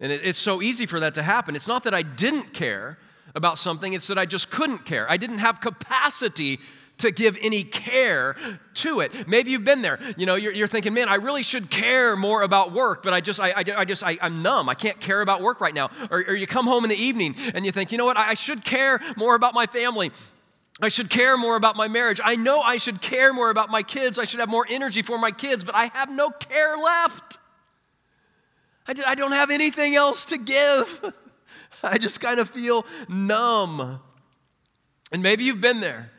And 0.00 0.12
it, 0.12 0.22
it's 0.24 0.38
so 0.38 0.62
easy 0.62 0.86
for 0.86 1.00
that 1.00 1.14
to 1.14 1.22
happen. 1.22 1.56
It's 1.56 1.68
not 1.68 1.84
that 1.84 1.94
I 1.94 2.02
didn't 2.02 2.52
care 2.52 2.98
about 3.34 3.58
something, 3.58 3.94
it's 3.94 4.08
that 4.08 4.18
I 4.18 4.26
just 4.26 4.50
couldn't 4.50 4.84
care. 4.84 5.10
I 5.10 5.16
didn't 5.16 5.38
have 5.38 5.60
capacity 5.60 6.58
to 7.02 7.10
give 7.10 7.38
any 7.42 7.62
care 7.62 8.34
to 8.74 9.00
it. 9.00 9.28
Maybe 9.28 9.50
you've 9.50 9.64
been 9.64 9.82
there. 9.82 9.98
You 10.16 10.26
know, 10.26 10.34
you're, 10.34 10.52
you're 10.52 10.66
thinking, 10.66 10.94
man, 10.94 11.08
I 11.08 11.16
really 11.16 11.42
should 11.42 11.70
care 11.70 12.16
more 12.16 12.42
about 12.42 12.72
work, 12.72 13.02
but 13.02 13.12
I 13.12 13.20
just, 13.20 13.40
I, 13.40 13.50
I, 13.50 13.64
I 13.78 13.84
just, 13.84 14.02
I, 14.02 14.18
am 14.20 14.42
numb. 14.42 14.68
I 14.68 14.74
can't 14.74 14.98
care 15.00 15.20
about 15.20 15.42
work 15.42 15.60
right 15.60 15.74
now. 15.74 15.90
Or, 16.10 16.18
or, 16.18 16.34
you 16.34 16.46
come 16.46 16.66
home 16.66 16.84
in 16.84 16.90
the 16.90 16.96
evening 16.96 17.36
and 17.54 17.66
you 17.66 17.72
think, 17.72 17.92
you 17.92 17.98
know 17.98 18.04
what, 18.04 18.16
I, 18.16 18.34
should 18.34 18.64
care 18.64 19.00
more 19.16 19.34
about 19.34 19.52
my 19.54 19.66
family. 19.66 20.10
I 20.80 20.88
should 20.88 21.10
care 21.10 21.36
more 21.36 21.56
about 21.56 21.76
my 21.76 21.88
marriage. 21.88 22.20
I 22.24 22.36
know 22.36 22.60
I 22.60 22.78
should 22.78 23.00
care 23.00 23.32
more 23.32 23.50
about 23.50 23.70
my 23.70 23.82
kids. 23.82 24.18
I 24.18 24.24
should 24.24 24.40
have 24.40 24.48
more 24.48 24.66
energy 24.70 25.02
for 25.02 25.18
my 25.18 25.30
kids, 25.30 25.64
but 25.64 25.74
I 25.74 25.86
have 25.94 26.10
no 26.10 26.30
care 26.30 26.76
left. 26.76 27.38
I, 28.86 28.94
I 29.06 29.14
don't 29.14 29.32
have 29.32 29.50
anything 29.50 29.96
else 29.96 30.24
to 30.26 30.38
give. 30.38 31.12
I 31.82 31.98
just 31.98 32.20
kind 32.20 32.38
of 32.38 32.48
feel 32.48 32.86
numb. 33.08 34.00
And 35.10 35.22
maybe 35.22 35.44
you've 35.44 35.60
been 35.60 35.80
there. 35.80 36.11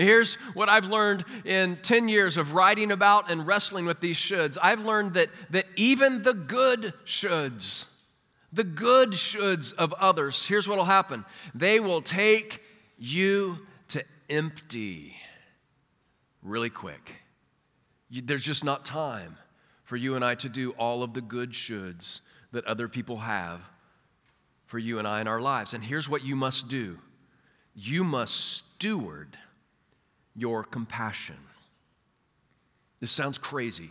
Here's 0.00 0.36
what 0.54 0.68
I've 0.68 0.86
learned 0.86 1.24
in 1.44 1.76
10 1.76 2.08
years 2.08 2.36
of 2.36 2.54
writing 2.54 2.90
about 2.90 3.30
and 3.30 3.46
wrestling 3.46 3.84
with 3.84 4.00
these 4.00 4.16
shoulds. 4.16 4.56
I've 4.60 4.84
learned 4.84 5.14
that, 5.14 5.28
that 5.50 5.66
even 5.76 6.22
the 6.22 6.32
good 6.32 6.94
shoulds, 7.04 7.84
the 8.52 8.64
good 8.64 9.10
shoulds 9.10 9.74
of 9.74 9.92
others, 9.94 10.46
here's 10.46 10.66
what 10.66 10.78
will 10.78 10.84
happen 10.86 11.24
they 11.54 11.80
will 11.80 12.00
take 12.00 12.62
you 12.98 13.58
to 13.88 14.02
empty 14.30 15.16
really 16.42 16.70
quick. 16.70 17.16
You, 18.08 18.22
there's 18.22 18.44
just 18.44 18.64
not 18.64 18.84
time 18.86 19.36
for 19.82 19.96
you 19.96 20.14
and 20.16 20.24
I 20.24 20.34
to 20.36 20.48
do 20.48 20.70
all 20.72 21.02
of 21.02 21.12
the 21.12 21.20
good 21.20 21.52
shoulds 21.52 22.22
that 22.52 22.64
other 22.64 22.88
people 22.88 23.18
have 23.18 23.60
for 24.64 24.78
you 24.78 24.98
and 24.98 25.06
I 25.06 25.20
in 25.20 25.28
our 25.28 25.40
lives. 25.40 25.74
And 25.74 25.84
here's 25.84 26.08
what 26.08 26.24
you 26.24 26.36
must 26.36 26.68
do 26.68 26.98
you 27.74 28.02
must 28.02 28.34
steward 28.34 29.36
your 30.34 30.64
compassion. 30.64 31.36
This 33.00 33.10
sounds 33.10 33.38
crazy, 33.38 33.90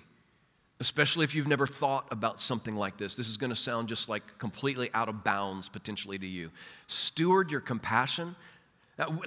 especially 0.80 1.24
if 1.24 1.34
you've 1.34 1.48
never 1.48 1.68
thought 1.68 2.08
about 2.12 2.40
something 2.40 2.76
like 2.76 2.98
this. 2.98 3.16
This 3.16 3.28
is 3.28 3.38
going 3.38 3.50
to 3.50 3.56
sound 3.56 3.90
just 3.90 4.08
like 4.08 4.38
completely 4.38 4.90
out 4.94 5.10
of 5.10 5.24
bounds 5.24 5.68
potentially 5.68 6.18
to 6.20 6.28
you. 6.28 6.52
Steward 6.88 7.52
your 7.52 7.62
compassion 7.62 8.36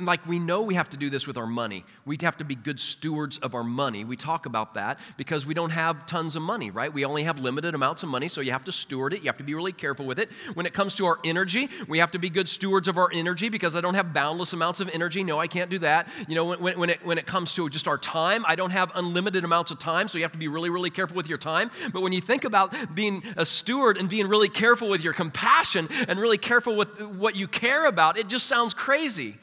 like 0.00 0.26
we 0.26 0.38
know 0.38 0.62
we 0.62 0.74
have 0.74 0.90
to 0.90 0.96
do 0.96 1.08
this 1.08 1.26
with 1.26 1.38
our 1.38 1.46
money. 1.46 1.84
We 2.04 2.18
have 2.22 2.36
to 2.38 2.44
be 2.44 2.54
good 2.54 2.78
stewards 2.78 3.38
of 3.38 3.54
our 3.54 3.64
money. 3.64 4.04
We 4.04 4.16
talk 4.16 4.44
about 4.44 4.74
that 4.74 4.98
because 5.16 5.46
we 5.46 5.54
don't 5.54 5.70
have 5.70 6.04
tons 6.04 6.36
of 6.36 6.42
money, 6.42 6.70
right? 6.70 6.92
We 6.92 7.04
only 7.04 7.22
have 7.22 7.40
limited 7.40 7.74
amounts 7.74 8.02
of 8.02 8.10
money, 8.10 8.28
so 8.28 8.40
you 8.40 8.52
have 8.52 8.64
to 8.64 8.72
steward 8.72 9.14
it. 9.14 9.20
You 9.20 9.26
have 9.26 9.38
to 9.38 9.44
be 9.44 9.54
really 9.54 9.72
careful 9.72 10.04
with 10.04 10.18
it. 10.18 10.30
When 10.54 10.66
it 10.66 10.74
comes 10.74 10.94
to 10.96 11.06
our 11.06 11.18
energy, 11.24 11.70
we 11.88 11.98
have 11.98 12.10
to 12.10 12.18
be 12.18 12.28
good 12.28 12.48
stewards 12.48 12.86
of 12.86 12.98
our 12.98 13.08
energy 13.12 13.48
because 13.48 13.74
I 13.74 13.80
don't 13.80 13.94
have 13.94 14.12
boundless 14.12 14.52
amounts 14.52 14.80
of 14.80 14.90
energy. 14.92 15.24
No, 15.24 15.38
I 15.38 15.46
can't 15.46 15.70
do 15.70 15.78
that. 15.78 16.08
You 16.28 16.34
know, 16.34 16.54
when, 16.54 16.78
when, 16.78 16.90
it, 16.90 17.04
when 17.04 17.16
it 17.16 17.26
comes 17.26 17.54
to 17.54 17.68
just 17.70 17.88
our 17.88 17.98
time, 17.98 18.44
I 18.46 18.56
don't 18.56 18.70
have 18.72 18.92
unlimited 18.94 19.44
amounts 19.44 19.70
of 19.70 19.78
time, 19.78 20.08
so 20.08 20.18
you 20.18 20.24
have 20.24 20.32
to 20.32 20.38
be 20.38 20.48
really, 20.48 20.68
really 20.68 20.90
careful 20.90 21.16
with 21.16 21.28
your 21.28 21.38
time. 21.38 21.70
But 21.92 22.02
when 22.02 22.12
you 22.12 22.20
think 22.20 22.44
about 22.44 22.74
being 22.94 23.22
a 23.36 23.46
steward 23.46 23.96
and 23.96 24.08
being 24.08 24.28
really 24.28 24.48
careful 24.48 24.88
with 24.88 25.02
your 25.02 25.14
compassion 25.14 25.88
and 26.08 26.20
really 26.20 26.38
careful 26.38 26.76
with 26.76 27.00
what 27.00 27.36
you 27.36 27.48
care 27.48 27.86
about, 27.86 28.18
it 28.18 28.28
just 28.28 28.46
sounds 28.46 28.74
crazy. 28.74 29.38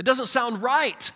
It 0.00 0.06
doesn't 0.06 0.28
sound 0.28 0.62
right. 0.62 1.10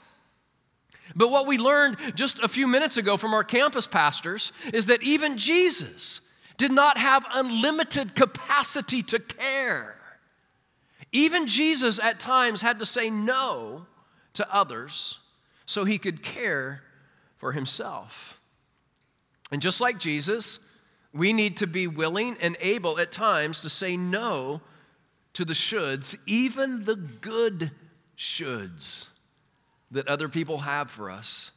But 1.17 1.31
what 1.31 1.47
we 1.47 1.57
learned 1.57 1.97
just 2.15 2.39
a 2.41 2.49
few 2.49 2.67
minutes 2.67 2.99
ago 2.99 3.17
from 3.17 3.33
our 3.33 3.43
campus 3.43 3.87
pastors 3.87 4.53
is 4.75 4.87
that 4.87 5.03
even 5.03 5.39
Jesus 5.39 6.21
did 6.59 6.71
not 6.71 6.99
have 6.99 7.25
unlimited 7.33 8.15
capacity 8.15 9.03
to 9.05 9.19
care. 9.19 9.97
Even 11.13 11.47
Jesus 11.47 11.99
at 11.99 12.21
times 12.21 12.61
had 12.61 12.79
to 12.81 12.85
say 12.85 13.09
no 13.09 13.87
to 14.35 14.55
others 14.55 15.17
so 15.65 15.87
he 15.87 15.97
could 15.97 16.23
care 16.23 16.83
for 17.39 17.53
himself. 17.53 18.39
And 19.51 19.63
just 19.63 19.81
like 19.81 19.99
Jesus, 19.99 20.59
we 21.15 21.33
need 21.33 21.57
to 21.57 21.67
be 21.67 21.87
willing 21.87 22.37
and 22.39 22.55
able 22.61 23.01
at 23.01 23.13
times 23.13 23.61
to 23.61 23.71
say 23.71 23.97
no 23.97 24.61
to 25.33 25.47
the 25.47 25.55
shoulds, 25.55 26.19
even 26.27 26.85
the 26.85 26.97
good 26.97 27.71
shoulds 28.17 29.07
that 29.91 30.09
other 30.09 30.29
people 30.29 30.59
have 30.59 30.91
for 30.91 31.11
us 31.11 31.51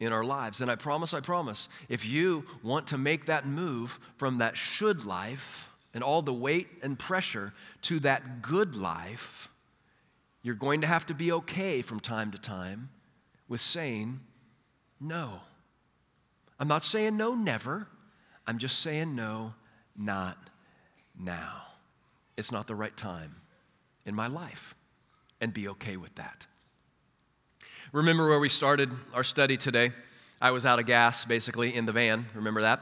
in 0.00 0.12
our 0.12 0.24
lives. 0.24 0.60
And 0.60 0.70
I 0.70 0.76
promise, 0.76 1.14
I 1.14 1.20
promise, 1.20 1.68
if 1.88 2.04
you 2.06 2.44
want 2.62 2.88
to 2.88 2.98
make 2.98 3.26
that 3.26 3.46
move 3.46 3.98
from 4.16 4.38
that 4.38 4.56
should 4.56 5.04
life 5.04 5.70
and 5.92 6.02
all 6.02 6.22
the 6.22 6.32
weight 6.32 6.68
and 6.82 6.98
pressure 6.98 7.52
to 7.82 8.00
that 8.00 8.42
good 8.42 8.74
life, 8.74 9.48
you're 10.42 10.54
going 10.54 10.82
to 10.82 10.86
have 10.86 11.06
to 11.06 11.14
be 11.14 11.32
okay 11.32 11.80
from 11.80 12.00
time 12.00 12.30
to 12.32 12.38
time 12.38 12.90
with 13.48 13.60
saying 13.60 14.20
no. 15.00 15.40
I'm 16.58 16.68
not 16.68 16.84
saying 16.84 17.16
no, 17.16 17.34
never. 17.34 17.88
I'm 18.46 18.58
just 18.58 18.80
saying 18.80 19.14
no, 19.14 19.54
not 19.96 20.36
now. 21.18 21.62
It's 22.36 22.52
not 22.52 22.66
the 22.66 22.74
right 22.74 22.96
time 22.96 23.36
in 24.04 24.14
my 24.14 24.26
life 24.26 24.74
and 25.40 25.52
be 25.52 25.68
okay 25.68 25.96
with 25.96 26.14
that. 26.16 26.46
Remember 27.92 28.28
where 28.28 28.40
we 28.40 28.48
started 28.48 28.90
our 29.12 29.24
study 29.24 29.56
today? 29.56 29.92
I 30.40 30.50
was 30.50 30.66
out 30.66 30.78
of 30.78 30.84
gas 30.84 31.24
basically 31.24 31.74
in 31.74 31.86
the 31.86 31.92
van. 31.92 32.26
Remember 32.34 32.62
that? 32.62 32.80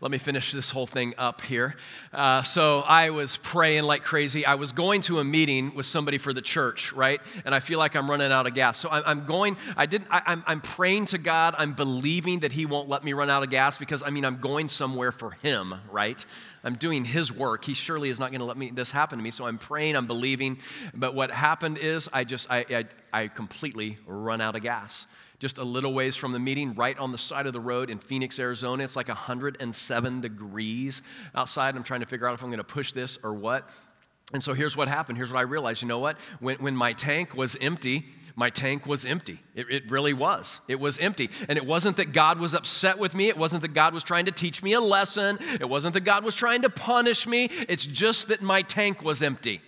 Let 0.00 0.10
me 0.10 0.18
finish 0.18 0.52
this 0.52 0.70
whole 0.70 0.86
thing 0.86 1.14
up 1.16 1.42
here. 1.42 1.76
Uh, 2.12 2.42
so 2.42 2.80
I 2.80 3.10
was 3.10 3.36
praying 3.36 3.84
like 3.84 4.02
crazy. 4.02 4.44
I 4.44 4.56
was 4.56 4.72
going 4.72 5.00
to 5.02 5.20
a 5.20 5.24
meeting 5.24 5.74
with 5.74 5.86
somebody 5.86 6.18
for 6.18 6.32
the 6.32 6.42
church, 6.42 6.92
right? 6.92 7.20
And 7.44 7.54
I 7.54 7.60
feel 7.60 7.78
like 7.78 7.94
I'm 7.94 8.10
running 8.10 8.32
out 8.32 8.46
of 8.46 8.54
gas. 8.54 8.78
So 8.78 8.88
I'm, 8.90 9.02
I'm 9.06 9.26
going. 9.26 9.56
I 9.76 9.86
didn't. 9.86 10.08
I, 10.10 10.22
I'm, 10.26 10.42
I'm 10.46 10.60
praying 10.60 11.06
to 11.06 11.18
God. 11.18 11.54
I'm 11.56 11.74
believing 11.74 12.40
that 12.40 12.52
He 12.52 12.66
won't 12.66 12.88
let 12.88 13.04
me 13.04 13.12
run 13.12 13.30
out 13.30 13.42
of 13.42 13.50
gas 13.50 13.78
because 13.78 14.02
I 14.02 14.10
mean 14.10 14.24
I'm 14.24 14.38
going 14.38 14.68
somewhere 14.68 15.12
for 15.12 15.32
Him, 15.42 15.74
right? 15.90 16.24
I'm 16.64 16.74
doing 16.74 17.04
His 17.04 17.30
work. 17.30 17.64
He 17.64 17.74
surely 17.74 18.08
is 18.08 18.18
not 18.18 18.30
going 18.30 18.40
to 18.40 18.46
let 18.46 18.56
me 18.56 18.70
this 18.70 18.90
happen 18.90 19.18
to 19.18 19.22
me. 19.22 19.30
So 19.30 19.46
I'm 19.46 19.58
praying, 19.58 19.96
I'm 19.96 20.06
believing. 20.06 20.58
But 20.94 21.14
what 21.14 21.30
happened 21.30 21.78
is 21.78 22.08
I 22.12 22.24
just 22.24 22.50
I, 22.50 22.64
I, 22.70 22.84
I 23.12 23.28
completely 23.28 23.98
run 24.06 24.40
out 24.40 24.56
of 24.56 24.62
gas 24.62 25.06
just 25.40 25.58
a 25.58 25.64
little 25.64 25.92
ways 25.92 26.16
from 26.16 26.32
the 26.32 26.38
meeting, 26.38 26.74
right 26.74 26.98
on 26.98 27.12
the 27.12 27.18
side 27.18 27.46
of 27.46 27.52
the 27.52 27.60
road 27.60 27.90
in 27.90 27.98
Phoenix, 27.98 28.38
Arizona. 28.38 28.82
It's 28.82 28.96
like 28.96 29.08
107 29.08 30.20
degrees 30.22 31.02
outside. 31.34 31.76
I'm 31.76 31.82
trying 31.82 32.00
to 32.00 32.06
figure 32.06 32.26
out 32.26 32.32
if 32.32 32.42
I'm 32.42 32.48
going 32.48 32.58
to 32.58 32.64
push 32.64 32.92
this 32.92 33.18
or 33.22 33.34
what. 33.34 33.68
And 34.32 34.42
so 34.42 34.54
here's 34.54 34.76
what 34.76 34.88
happened. 34.88 35.18
Here's 35.18 35.30
what 35.30 35.38
I 35.38 35.42
realized. 35.42 35.82
You 35.82 35.88
know 35.88 35.98
what? 35.98 36.16
When, 36.40 36.56
when 36.56 36.74
my 36.74 36.94
tank 36.94 37.34
was 37.34 37.56
empty, 37.60 38.06
my 38.36 38.50
tank 38.50 38.86
was 38.86 39.06
empty. 39.06 39.40
It, 39.54 39.66
it, 39.70 39.90
really 39.90 40.12
was. 40.12 40.60
It 40.66 40.80
was 40.80 40.98
empty. 40.98 41.30
And 41.48 41.56
it 41.56 41.64
wasn't 41.64 41.98
that 41.98 42.12
God 42.12 42.40
was 42.40 42.52
upset 42.52 42.98
with 42.98 43.14
me. 43.14 43.28
It 43.28 43.36
wasn't 43.36 43.62
that 43.62 43.74
God 43.74 43.94
was 43.94 44.02
trying 44.02 44.24
to 44.24 44.32
teach 44.32 44.62
me 44.62 44.72
a 44.72 44.80
lesson. 44.80 45.38
It 45.60 45.68
wasn't 45.68 45.94
that 45.94 46.00
God 46.00 46.24
was 46.24 46.34
trying 46.34 46.62
to 46.62 46.70
punish 46.70 47.28
me. 47.28 47.44
It's 47.68 47.86
just 47.86 48.28
that 48.28 48.42
my 48.42 48.62
tank 48.62 49.02
was 49.02 49.22
empty. 49.22 49.60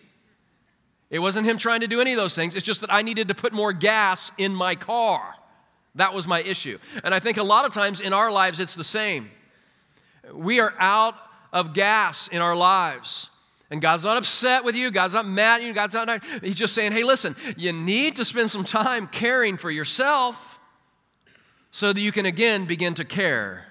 It 1.11 1.20
wasn't 1.20 1.46
Him 1.46 1.59
trying 1.59 1.81
to 1.83 1.87
do 1.87 2.00
any 2.00 2.12
of 2.12 2.16
those 2.16 2.35
things. 2.35 2.57
It's 2.57 2.66
just 2.66 2.81
that 2.81 2.92
I 2.92 3.02
needed 3.02 3.29
to 3.29 3.35
put 3.35 3.52
more 3.52 3.72
gas 3.72 4.33
in 4.37 4.52
my 4.52 4.74
car. 4.74 5.35
That 5.94 6.12
was 6.12 6.26
my 6.26 6.40
issue. 6.42 6.79
And 7.05 7.14
I 7.14 7.20
think 7.20 7.37
a 7.37 7.44
lot 7.44 7.64
of 7.64 7.72
times 7.72 8.00
in 8.00 8.12
our 8.12 8.33
lives 8.33 8.59
it's 8.59 8.74
the 8.74 8.85
same. 8.85 9.31
We 10.33 10.59
are 10.59 10.74
out 10.81 11.14
of 11.52 11.72
gas 11.72 12.26
in 12.29 12.42
our 12.42 12.57
lives. 12.57 13.31
And 13.70 13.83
God's 13.83 14.05
not 14.05 14.16
upset 14.16 14.64
with 14.64 14.76
you. 14.76 14.90
God's 14.90 15.14
not 15.14 15.26
mad 15.26 15.61
at 15.61 15.66
you. 15.66 15.72
God's 15.72 15.94
not, 15.94 16.22
He's 16.42 16.57
just 16.57 16.74
saying, 16.74 16.92
hey, 16.92 17.02
listen, 17.02 17.35
you 17.57 17.72
need 17.72 18.16
to 18.16 18.24
spend 18.24 18.50
some 18.50 18.64
time 18.64 19.07
caring 19.09 19.57
for 19.57 19.70
yourself 19.70 20.59
so 21.72 21.92
that 21.92 22.00
you 22.00 22.12
can 22.12 22.26
again 22.26 22.64
begin 22.64 22.94
to 22.94 23.05
care 23.05 23.66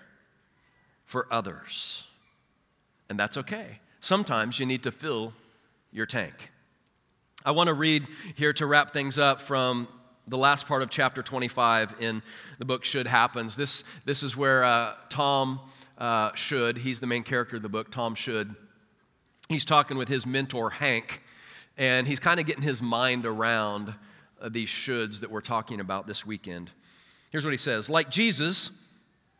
for 1.06 1.28
others. 1.32 2.04
And 3.10 3.20
that's 3.20 3.38
okay. 3.38 3.80
Sometimes 4.02 4.60
you 4.60 4.66
need 4.66 4.84
to 4.84 4.92
fill 4.92 5.34
your 5.92 6.06
tank. 6.06 6.52
I 7.46 7.52
want 7.52 7.68
to 7.68 7.74
read 7.74 8.06
here 8.36 8.54
to 8.54 8.66
wrap 8.66 8.92
things 8.92 9.18
up 9.18 9.40
from 9.40 9.88
the 10.28 10.38
last 10.38 10.68
part 10.68 10.82
of 10.82 10.90
chapter 10.90 11.22
25 11.22 11.96
in 12.00 12.22
the 12.58 12.66
book 12.66 12.84
Should 12.84 13.08
Happens. 13.08 13.56
This, 13.56 13.84
this 14.04 14.24
is 14.24 14.36
where 14.36 14.64
uh, 14.64 14.96
Tom 15.10 15.60
uh, 15.98 16.34
Should, 16.34 16.80
he's 16.80 17.00
the 17.00 17.08
main 17.08 17.24
character 17.24 17.56
of 17.56 17.62
the 17.62 17.70
book, 17.70 17.92
Tom 17.92 18.16
Should 18.16 18.56
he's 19.50 19.66
talking 19.66 19.98
with 19.98 20.08
his 20.08 20.26
mentor, 20.26 20.70
Hank, 20.70 21.22
and 21.78 22.08
he's 22.08 22.20
kind 22.20 22.40
of 22.40 22.46
getting 22.46 22.64
his 22.64 22.82
mind 22.82 23.26
around 23.26 23.94
uh, 24.42 24.50
these 24.50 24.70
shoulds 24.70 25.22
that 25.22 25.32
we're 25.32 25.42
talking 25.42 25.80
about 25.80 26.08
this 26.08 26.26
weekend. 26.26 26.72
Here's 27.32 27.46
what 27.46 27.54
he 27.54 27.58
says 27.58 27.90
Like 27.90 28.10
Jesus, 28.10 28.72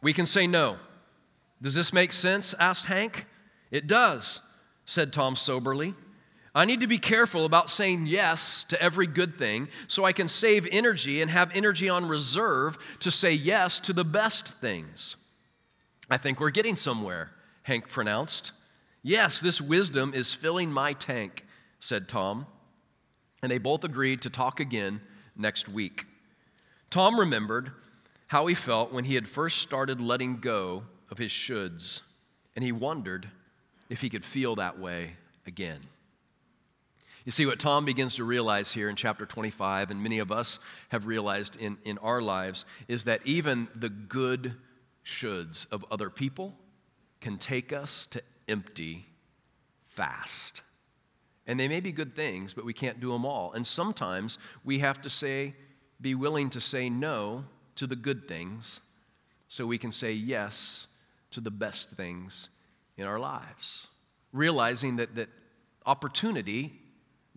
we 0.02 0.14
can 0.14 0.26
say 0.26 0.48
no. 0.48 0.78
Does 1.62 1.74
this 1.74 1.94
make 1.94 2.14
sense? 2.14 2.54
asked 2.60 2.86
Hank. 2.86 3.26
It 3.72 3.88
does, 3.88 4.42
said 4.86 5.12
Tom 5.12 5.36
soberly. 5.36 5.96
I 6.54 6.64
need 6.64 6.80
to 6.82 6.88
be 6.88 6.98
careful 6.98 7.44
about 7.44 7.70
saying 7.70 8.06
yes 8.06 8.64
to 8.66 8.82
every 8.82 9.08
good 9.08 9.38
thing 9.38 9.68
so 9.88 10.06
I 10.06 10.14
can 10.14 10.30
save 10.30 10.66
energy 10.72 11.22
and 11.22 11.30
have 11.30 11.52
energy 11.54 11.90
on 11.90 12.08
reserve 12.08 12.78
to 13.02 13.12
say 13.12 13.34
yes 13.34 13.82
to 13.82 13.94
the 13.94 14.06
best 14.06 14.48
things. 14.48 15.18
I 16.10 16.18
think 16.18 16.40
we're 16.40 16.52
getting 16.52 16.78
somewhere, 16.78 17.32
Hank 17.64 17.90
pronounced. 17.90 18.54
Yes, 19.08 19.40
this 19.40 19.62
wisdom 19.62 20.16
is 20.16 20.34
filling 20.34 20.72
my 20.72 20.94
tank, 20.94 21.46
said 21.80 22.10
Tom. 22.10 22.48
And 23.44 23.52
they 23.52 23.60
both 23.60 23.84
agreed 23.84 24.24
to 24.24 24.32
talk 24.32 24.60
again 24.60 25.00
next 25.38 25.70
week. 25.70 26.06
Tom 26.90 27.20
remembered 27.20 27.70
how 28.26 28.48
he 28.48 28.56
felt 28.56 28.92
when 28.92 29.06
he 29.06 29.14
had 29.14 29.28
first 29.28 29.60
started 29.60 30.02
letting 30.02 30.38
go 30.38 30.86
of 31.12 31.20
his 31.20 31.30
shoulds, 31.30 32.02
and 32.56 32.66
he 32.66 32.72
wondered 32.72 33.30
if 33.92 34.02
he 34.02 34.10
could 34.10 34.26
feel 34.26 34.56
that 34.56 34.80
way 34.80 35.18
again. 35.46 35.82
You 37.26 37.32
see, 37.32 37.46
what 37.46 37.60
Tom 37.60 37.86
begins 37.86 38.16
to 38.16 38.24
realize 38.24 38.72
here 38.72 38.90
in 38.90 38.96
chapter 38.96 39.28
25, 39.28 39.92
and 39.92 40.02
many 40.02 40.18
of 40.18 40.32
us 40.32 40.58
have 40.90 41.06
realized 41.06 41.58
in, 41.58 41.78
in 41.84 42.00
our 42.00 42.24
lives, 42.24 42.66
is 42.88 43.04
that 43.04 43.22
even 43.24 43.68
the 43.76 43.90
good 43.90 44.56
shoulds 45.06 45.72
of 45.72 45.86
other 45.92 46.10
people 46.10 46.56
can 47.22 47.38
take 47.38 47.72
us 47.72 48.08
to 48.08 48.24
empty 48.48 49.06
fast. 49.86 50.62
And 51.48 51.60
they 51.60 51.68
may 51.68 51.80
be 51.80 51.92
good 51.92 52.16
things, 52.16 52.54
but 52.54 52.66
we 52.66 52.74
can't 52.74 53.00
do 53.00 53.12
them 53.12 53.26
all. 53.26 53.54
And 53.54 53.66
sometimes 53.66 54.38
we 54.64 54.80
have 54.80 55.02
to 55.04 55.10
say, 55.10 55.54
be 56.02 56.16
willing 56.16 56.50
to 56.52 56.62
say 56.62 56.90
no 56.90 57.46
to 57.76 57.88
the 57.88 57.96
good 57.96 58.28
things 58.28 58.82
so 59.48 59.66
we 59.66 59.78
can 59.78 59.92
say 59.92 60.12
yes 60.12 60.88
to 61.32 61.42
the 61.42 61.52
best 61.52 61.90
things 61.92 62.50
in 62.98 63.06
our 63.06 63.20
lives. 63.20 63.88
Realizing 64.34 64.98
that, 64.98 65.16
that 65.16 65.30
opportunity 65.86 66.74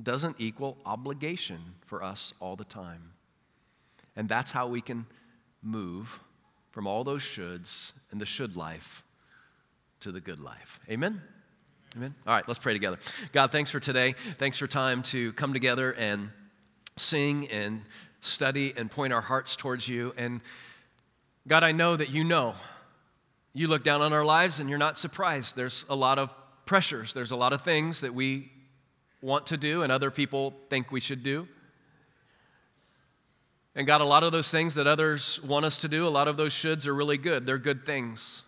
doesn't 0.03 0.37
equal 0.39 0.78
obligation 0.87 1.61
for 1.85 2.03
us 2.03 2.32
all 2.41 2.57
the 2.57 2.64
time. 2.64 3.12
And 4.16 4.28
that's 4.28 4.53
how 4.53 4.66
we 4.66 4.80
can 4.80 5.07
move 5.62 6.20
from 6.70 6.87
all 6.87 7.05
those 7.05 7.22
shoulds 7.22 7.93
and 8.11 8.20
the 8.20 8.26
should 8.26 8.57
life 8.57 9.03
to 10.01 10.12
the 10.12 10.20
good 10.20 10.40
life. 10.40 10.80
Amen? 10.88 11.20
Amen? 11.96 12.14
All 12.26 12.34
right, 12.34 12.46
let's 12.46 12.61
pray 12.61 12.72
together. 12.72 12.99
God, 13.32 13.51
thanks 13.51 13.70
for 13.70 13.80
today. 13.80 14.12
Thanks 14.12 14.59
for 14.59 14.66
time 14.66 15.03
to 15.05 15.32
come 15.32 15.53
together 15.53 15.92
and 15.92 16.30
sing 16.96 17.49
and 17.49 17.82
study 18.20 18.74
and 18.76 18.90
point 18.90 19.12
our 19.12 19.20
hearts 19.20 19.57
towards 19.57 19.88
you. 19.88 20.12
And 20.16 20.40
God, 21.46 21.64
I 21.64 21.72
know 21.72 21.96
that 21.96 22.11
you 22.11 22.24
know 22.24 22.55
you 23.55 23.68
look 23.68 23.82
down 23.82 24.03
on 24.03 24.12
our 24.12 24.24
lives 24.24 24.61
and 24.61 24.68
you're 24.68 24.78
not 24.78 24.99
surprised. 24.99 25.57
There's 25.57 25.84
a 25.88 25.96
lot 25.96 26.18
of 26.18 26.34
pressures, 26.66 27.14
there's 27.14 27.30
a 27.30 27.36
lot 27.36 27.53
of 27.53 27.62
things 27.62 28.03
that 28.03 28.14
we 28.14 28.53
want 29.22 29.46
to 29.46 29.57
do 29.57 29.82
and 29.82 29.90
other 29.90 30.11
people 30.11 30.55
think 30.68 30.92
we 30.92 31.01
should 31.01 31.22
do. 31.22 31.49
And 33.74 33.86
God, 33.86 34.01
a 34.01 34.05
lot 34.05 34.24
of 34.24 34.32
those 34.32 34.51
things 34.51 34.74
that 34.74 34.86
others 34.86 35.40
want 35.42 35.64
us 35.64 35.78
to 35.78 35.88
do, 35.88 36.07
a 36.07 36.11
lot 36.11 36.28
of 36.28 36.36
those 36.36 36.53
shoulds 36.53 36.86
are 36.86 36.94
really 36.94 37.16
good. 37.16 37.46
They're 37.46 37.59
good 37.59 37.86
things. 37.86 38.42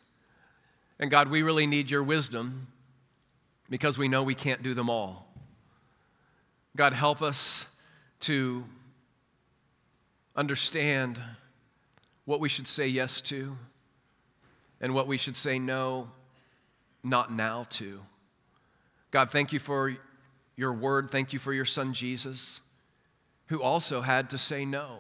And 1.00 1.10
God, 1.10 1.30
we 1.30 1.40
really 1.40 1.66
need 1.66 1.90
your 1.90 2.02
wisdom 2.02 2.68
because 3.70 3.96
we 3.96 4.06
know 4.06 4.22
we 4.22 4.34
can't 4.34 4.62
do 4.62 4.74
them 4.74 4.90
all. 4.90 5.26
God, 6.76 6.92
help 6.92 7.22
us 7.22 7.66
to 8.20 8.64
understand 10.36 11.18
what 12.26 12.38
we 12.38 12.50
should 12.50 12.68
say 12.68 12.86
yes 12.86 13.22
to 13.22 13.56
and 14.78 14.94
what 14.94 15.06
we 15.06 15.16
should 15.16 15.36
say 15.36 15.58
no, 15.58 16.10
not 17.02 17.32
now 17.32 17.64
to. 17.70 18.02
God, 19.10 19.30
thank 19.30 19.54
you 19.54 19.58
for 19.58 19.96
your 20.54 20.74
word. 20.74 21.10
Thank 21.10 21.32
you 21.32 21.38
for 21.38 21.54
your 21.54 21.64
son 21.64 21.94
Jesus, 21.94 22.60
who 23.46 23.62
also 23.62 24.02
had 24.02 24.28
to 24.30 24.38
say 24.38 24.66
no 24.66 24.98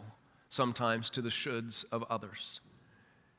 sometimes 0.48 1.10
to 1.10 1.20
the 1.20 1.28
shoulds 1.28 1.84
of 1.92 2.04
others. 2.08 2.60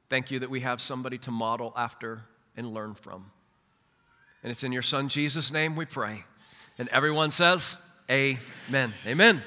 Thank 0.10 0.30
you 0.30 0.38
that 0.38 0.52
we 0.52 0.60
have 0.60 0.80
somebody 0.80 1.18
to 1.20 1.32
model 1.32 1.74
after 1.76 2.26
and 2.56 2.74
learn 2.74 2.96
from. 2.96 3.32
And 4.44 4.52
it's 4.52 4.64
in 4.64 4.72
your 4.72 4.82
son 4.82 5.10
Jesus' 5.10 5.52
name 5.52 5.76
we 5.76 5.86
pray. 5.86 6.24
And 6.78 6.90
everyone 6.90 7.32
says, 7.32 7.78
Amen. 8.10 8.94
Amen. 9.06 9.44